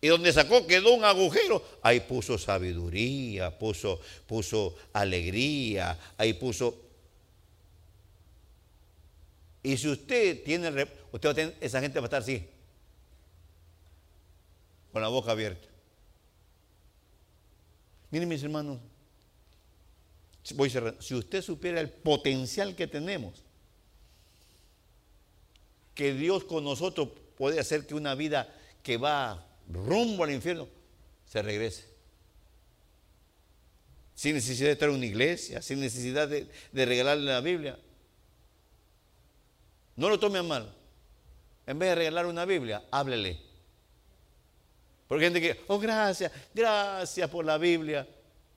Y 0.00 0.08
donde 0.08 0.32
sacó 0.32 0.66
quedó 0.66 0.94
un 0.94 1.04
agujero. 1.04 1.62
Ahí 1.82 2.00
puso 2.00 2.38
sabiduría, 2.38 3.58
puso, 3.58 4.00
puso 4.26 4.76
alegría, 4.92 5.98
ahí 6.16 6.32
puso... 6.34 6.86
Y 9.62 9.76
si 9.76 9.88
usted 9.88 10.42
tiene, 10.42 10.68
usted 11.12 11.28
va 11.28 11.32
a 11.32 11.34
tener, 11.34 11.56
esa 11.60 11.80
gente 11.80 11.98
va 12.00 12.04
a 12.04 12.08
estar 12.08 12.22
así, 12.22 12.48
con 14.90 15.02
la 15.02 15.08
boca 15.08 15.32
abierta. 15.32 15.68
Miren 18.10 18.28
mis 18.28 18.42
hermanos, 18.42 18.78
voy 20.54 20.72
si 20.98 21.14
usted 21.14 21.42
supiera 21.42 21.78
el 21.78 21.90
potencial 21.90 22.74
que 22.74 22.86
tenemos, 22.86 23.44
que 25.94 26.14
Dios 26.14 26.44
con 26.44 26.64
nosotros 26.64 27.10
puede 27.36 27.60
hacer 27.60 27.86
que 27.86 27.94
una 27.94 28.14
vida 28.14 28.48
que 28.82 28.96
va 28.96 29.46
rumbo 29.72 30.24
al 30.24 30.32
infierno 30.32 30.68
se 31.26 31.42
regrese. 31.42 31.84
Sin 34.14 34.34
necesidad 34.34 34.68
de 34.68 34.72
estar 34.72 34.88
en 34.88 34.96
una 34.96 35.06
iglesia, 35.06 35.62
sin 35.62 35.80
necesidad 35.80 36.28
de, 36.28 36.48
regalarle 36.72 37.24
la 37.24 37.40
Biblia. 37.40 37.78
No 39.96 40.08
lo 40.08 40.18
tome 40.18 40.38
a 40.38 40.42
mal. 40.42 40.74
En 41.66 41.78
vez 41.78 41.90
de 41.90 41.94
regalar 41.94 42.26
una 42.26 42.44
Biblia, 42.44 42.84
háblele. 42.90 43.40
Porque 45.06 45.24
hay 45.24 45.32
gente 45.32 45.40
que, 45.40 45.64
oh, 45.68 45.78
gracias, 45.78 46.30
gracias 46.52 47.30
por 47.30 47.44
la 47.44 47.58
Biblia. 47.58 48.06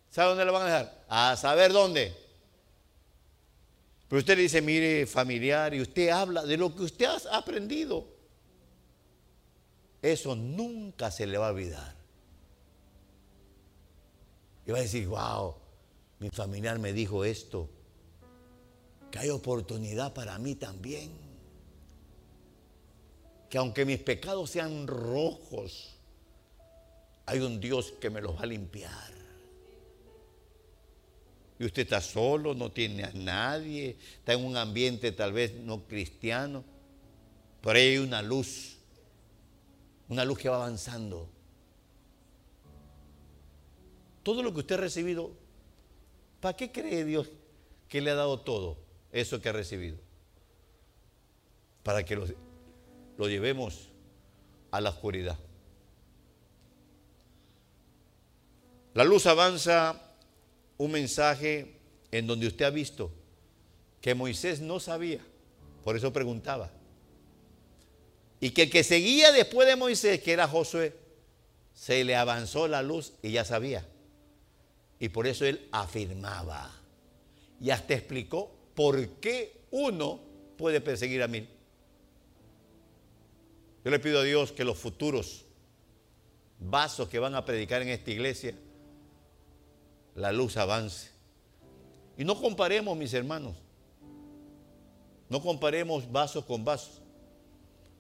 ¿Sabe 0.10 0.30
dónde 0.30 0.46
lo 0.46 0.54
van 0.54 0.64
a 0.64 0.66
dejar? 0.66 1.06
A 1.08 1.36
saber 1.38 1.72
dónde. 1.72 2.14
Pero 4.08 4.20
usted 4.20 4.36
le 4.36 4.44
dice, 4.44 4.62
mire, 4.62 5.08
familiar, 5.08 5.74
y 5.74 5.82
usted 5.82 6.10
habla 6.10 6.44
de 6.44 6.58
lo 6.58 6.76
que 6.76 6.84
usted 6.84 7.06
ha 7.06 7.38
aprendido. 7.38 8.13
Eso 10.04 10.36
nunca 10.36 11.10
se 11.10 11.26
le 11.26 11.38
va 11.38 11.48
a 11.48 11.52
olvidar. 11.52 11.96
Y 14.68 14.72
va 14.72 14.80
a 14.80 14.82
decir, 14.82 15.08
wow, 15.08 15.56
mi 16.20 16.30
familiar 16.30 16.78
me 16.78 16.92
dijo 16.92 17.24
esto, 17.24 17.70
que 19.10 19.20
hay 19.20 19.30
oportunidad 19.30 20.14
para 20.14 20.38
mí 20.38 20.56
también. 20.56 21.12
Que 23.50 23.58
aunque 23.58 23.86
mis 23.86 24.00
pecados 24.00 24.50
sean 24.50 24.88
rojos, 24.88 25.96
hay 27.26 27.40
un 27.40 27.62
Dios 27.62 27.94
que 28.02 28.10
me 28.10 28.20
los 28.20 28.36
va 28.36 28.42
a 28.42 28.46
limpiar. 28.46 29.14
y 31.60 31.66
usted 31.66 31.84
está 31.84 32.02
solo, 32.02 32.54
no 32.54 32.74
tiene 32.74 33.06
a 33.06 33.12
nadie, 33.14 33.96
está 34.18 34.34
en 34.34 34.44
un 34.44 34.58
ambiente 34.58 35.14
tal 35.14 35.32
vez 35.32 35.54
no 35.54 35.84
cristiano, 35.88 36.62
pero 37.62 37.80
ahí 37.80 37.90
hay 37.92 37.98
una 38.00 38.22
luz, 38.22 38.73
una 40.10 40.26
luz 40.26 40.38
que 40.38 40.50
va 40.50 40.58
avanzando. 40.58 41.30
Todo 44.24 44.42
lo 44.44 44.54
que 44.54 44.60
usted 44.60 44.76
ha 44.76 44.80
recibido, 44.80 45.32
¿para 46.40 46.56
qué 46.56 46.72
cree 46.72 47.04
Dios 47.06 47.30
que 47.90 48.02
le 48.02 48.12
ha 48.12 48.16
dado 48.16 48.40
todo 48.40 48.78
eso 49.12 49.42
que 49.42 49.50
ha 49.50 49.54
recibido? 49.54 49.98
Para 51.84 52.04
que 52.04 52.16
lo, 52.16 52.26
lo 53.18 53.28
llevemos 53.28 53.90
a 54.72 54.82
la 54.82 54.90
oscuridad. 54.90 55.38
La 58.94 59.04
luz 59.04 59.26
avanza 59.26 60.00
un 60.78 60.92
mensaje 60.92 61.80
en 62.12 62.28
donde 62.28 62.48
usted 62.48 62.66
ha 62.66 62.70
visto 62.70 63.12
que 64.02 64.14
Moisés 64.14 64.62
no 64.62 64.80
sabía, 64.80 65.20
por 65.84 65.96
eso 65.96 66.14
preguntaba. 66.14 66.72
Y 68.44 68.50
que 68.50 68.64
el 68.64 68.70
que 68.70 68.84
seguía 68.84 69.32
después 69.32 69.66
de 69.70 69.78
Moisés, 69.78 70.22
que 70.22 70.34
era 70.34 70.50
Josué, 70.50 70.94
se 71.74 72.04
le 72.04 72.14
avanzó 72.14 72.68
la 72.68 72.84
luz 72.84 73.14
y 73.22 73.32
ya 73.32 73.46
sabía. 73.46 73.88
Y 75.00 75.08
por 75.08 75.28
eso 75.28 75.46
él 75.46 75.70
afirmaba. 75.72 76.70
Y 77.62 77.70
hasta 77.70 77.94
explicó 77.94 78.52
por 78.76 79.08
qué 79.22 79.62
uno 79.72 80.20
puede 80.58 80.82
perseguir 80.82 81.24
a 81.24 81.30
mil. 81.30 81.48
Yo 83.86 83.92
le 83.92 84.00
pido 84.00 84.20
a 84.20 84.24
Dios 84.24 84.52
que 84.52 84.66
los 84.66 84.78
futuros 84.78 85.46
vasos 86.60 87.08
que 87.08 87.20
van 87.20 87.36
a 87.36 87.46
predicar 87.46 87.82
en 87.82 87.88
esta 87.88 88.12
iglesia 88.12 88.56
la 90.16 90.34
luz 90.34 90.58
avance. 90.58 91.12
Y 92.18 92.26
no 92.26 92.38
comparemos, 92.42 92.98
mis 92.98 93.14
hermanos, 93.14 93.56
no 95.30 95.42
comparemos 95.42 96.12
vasos 96.12 96.44
con 96.44 96.66
vasos. 96.66 97.03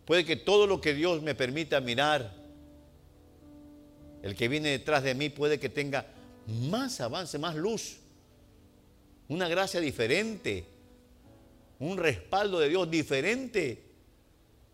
Puede 0.05 0.25
que 0.25 0.35
todo 0.35 0.67
lo 0.67 0.81
que 0.81 0.93
Dios 0.93 1.21
me 1.21 1.35
permita 1.35 1.79
mirar, 1.79 2.33
el 4.21 4.35
que 4.35 4.47
viene 4.47 4.69
detrás 4.69 5.03
de 5.03 5.15
mí 5.15 5.29
puede 5.29 5.59
que 5.59 5.69
tenga 5.69 6.05
más 6.47 6.99
avance, 7.01 7.37
más 7.37 7.55
luz, 7.55 7.97
una 9.27 9.47
gracia 9.47 9.79
diferente, 9.79 10.65
un 11.79 11.97
respaldo 11.97 12.59
de 12.59 12.69
Dios 12.69 12.89
diferente. 12.89 13.83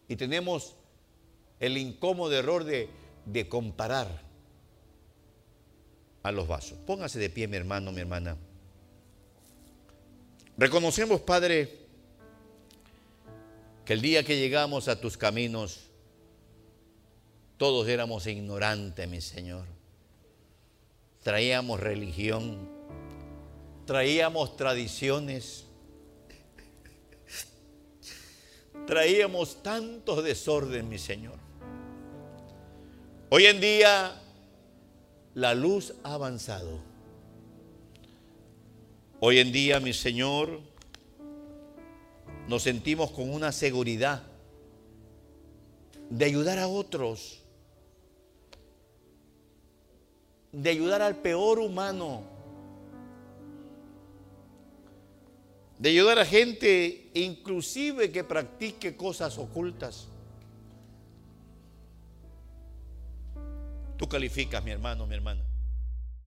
Y 0.07 0.15
tenemos 0.15 0.75
el 1.59 1.77
incómodo 1.77 2.33
error 2.33 2.63
de, 2.63 2.89
de 3.25 3.47
comparar 3.47 4.21
a 6.23 6.31
los 6.31 6.47
vasos. 6.47 6.77
Póngase 6.85 7.19
de 7.19 7.29
pie, 7.29 7.47
mi 7.47 7.57
hermano, 7.57 7.91
mi 7.91 8.01
hermana. 8.01 8.35
Reconocemos, 10.57 11.21
Padre, 11.21 11.78
que 13.89 13.93
el 13.93 14.01
día 14.01 14.23
que 14.23 14.37
llegamos 14.37 14.87
a 14.87 15.01
tus 15.01 15.17
caminos, 15.17 15.89
todos 17.57 17.87
éramos 17.87 18.27
ignorantes, 18.27 19.09
mi 19.09 19.19
Señor. 19.19 19.65
Traíamos 21.23 21.79
religión, 21.79 22.69
traíamos 23.87 24.55
tradiciones, 24.55 25.65
traíamos 28.85 29.63
tantos 29.63 30.23
desorden, 30.23 30.87
mi 30.87 30.99
Señor. 30.99 31.39
Hoy 33.29 33.47
en 33.47 33.59
día 33.59 34.21
la 35.33 35.55
luz 35.55 35.95
ha 36.03 36.13
avanzado. 36.13 36.79
Hoy 39.19 39.39
en 39.39 39.51
día, 39.51 39.79
mi 39.79 39.93
Señor, 39.93 40.59
nos 42.49 42.63
sentimos 42.63 43.11
con 43.11 43.31
una 43.31 43.51
seguridad 43.51 44.23
de 46.09 46.25
ayudar 46.25 46.57
a 46.57 46.67
otros, 46.67 47.43
de 50.51 50.71
ayudar 50.71 51.03
al 51.03 51.17
peor 51.17 51.59
humano, 51.59 52.23
de 55.77 55.89
ayudar 55.89 56.17
a 56.17 56.25
gente 56.25 57.11
inclusive 57.13 58.11
que 58.11 58.23
practique 58.23 58.97
cosas 58.97 59.37
ocultas. 59.37 60.07
Tú 63.95 64.09
calificas, 64.09 64.63
mi 64.63 64.71
hermano, 64.71 65.05
mi 65.05 65.13
hermana. 65.13 65.48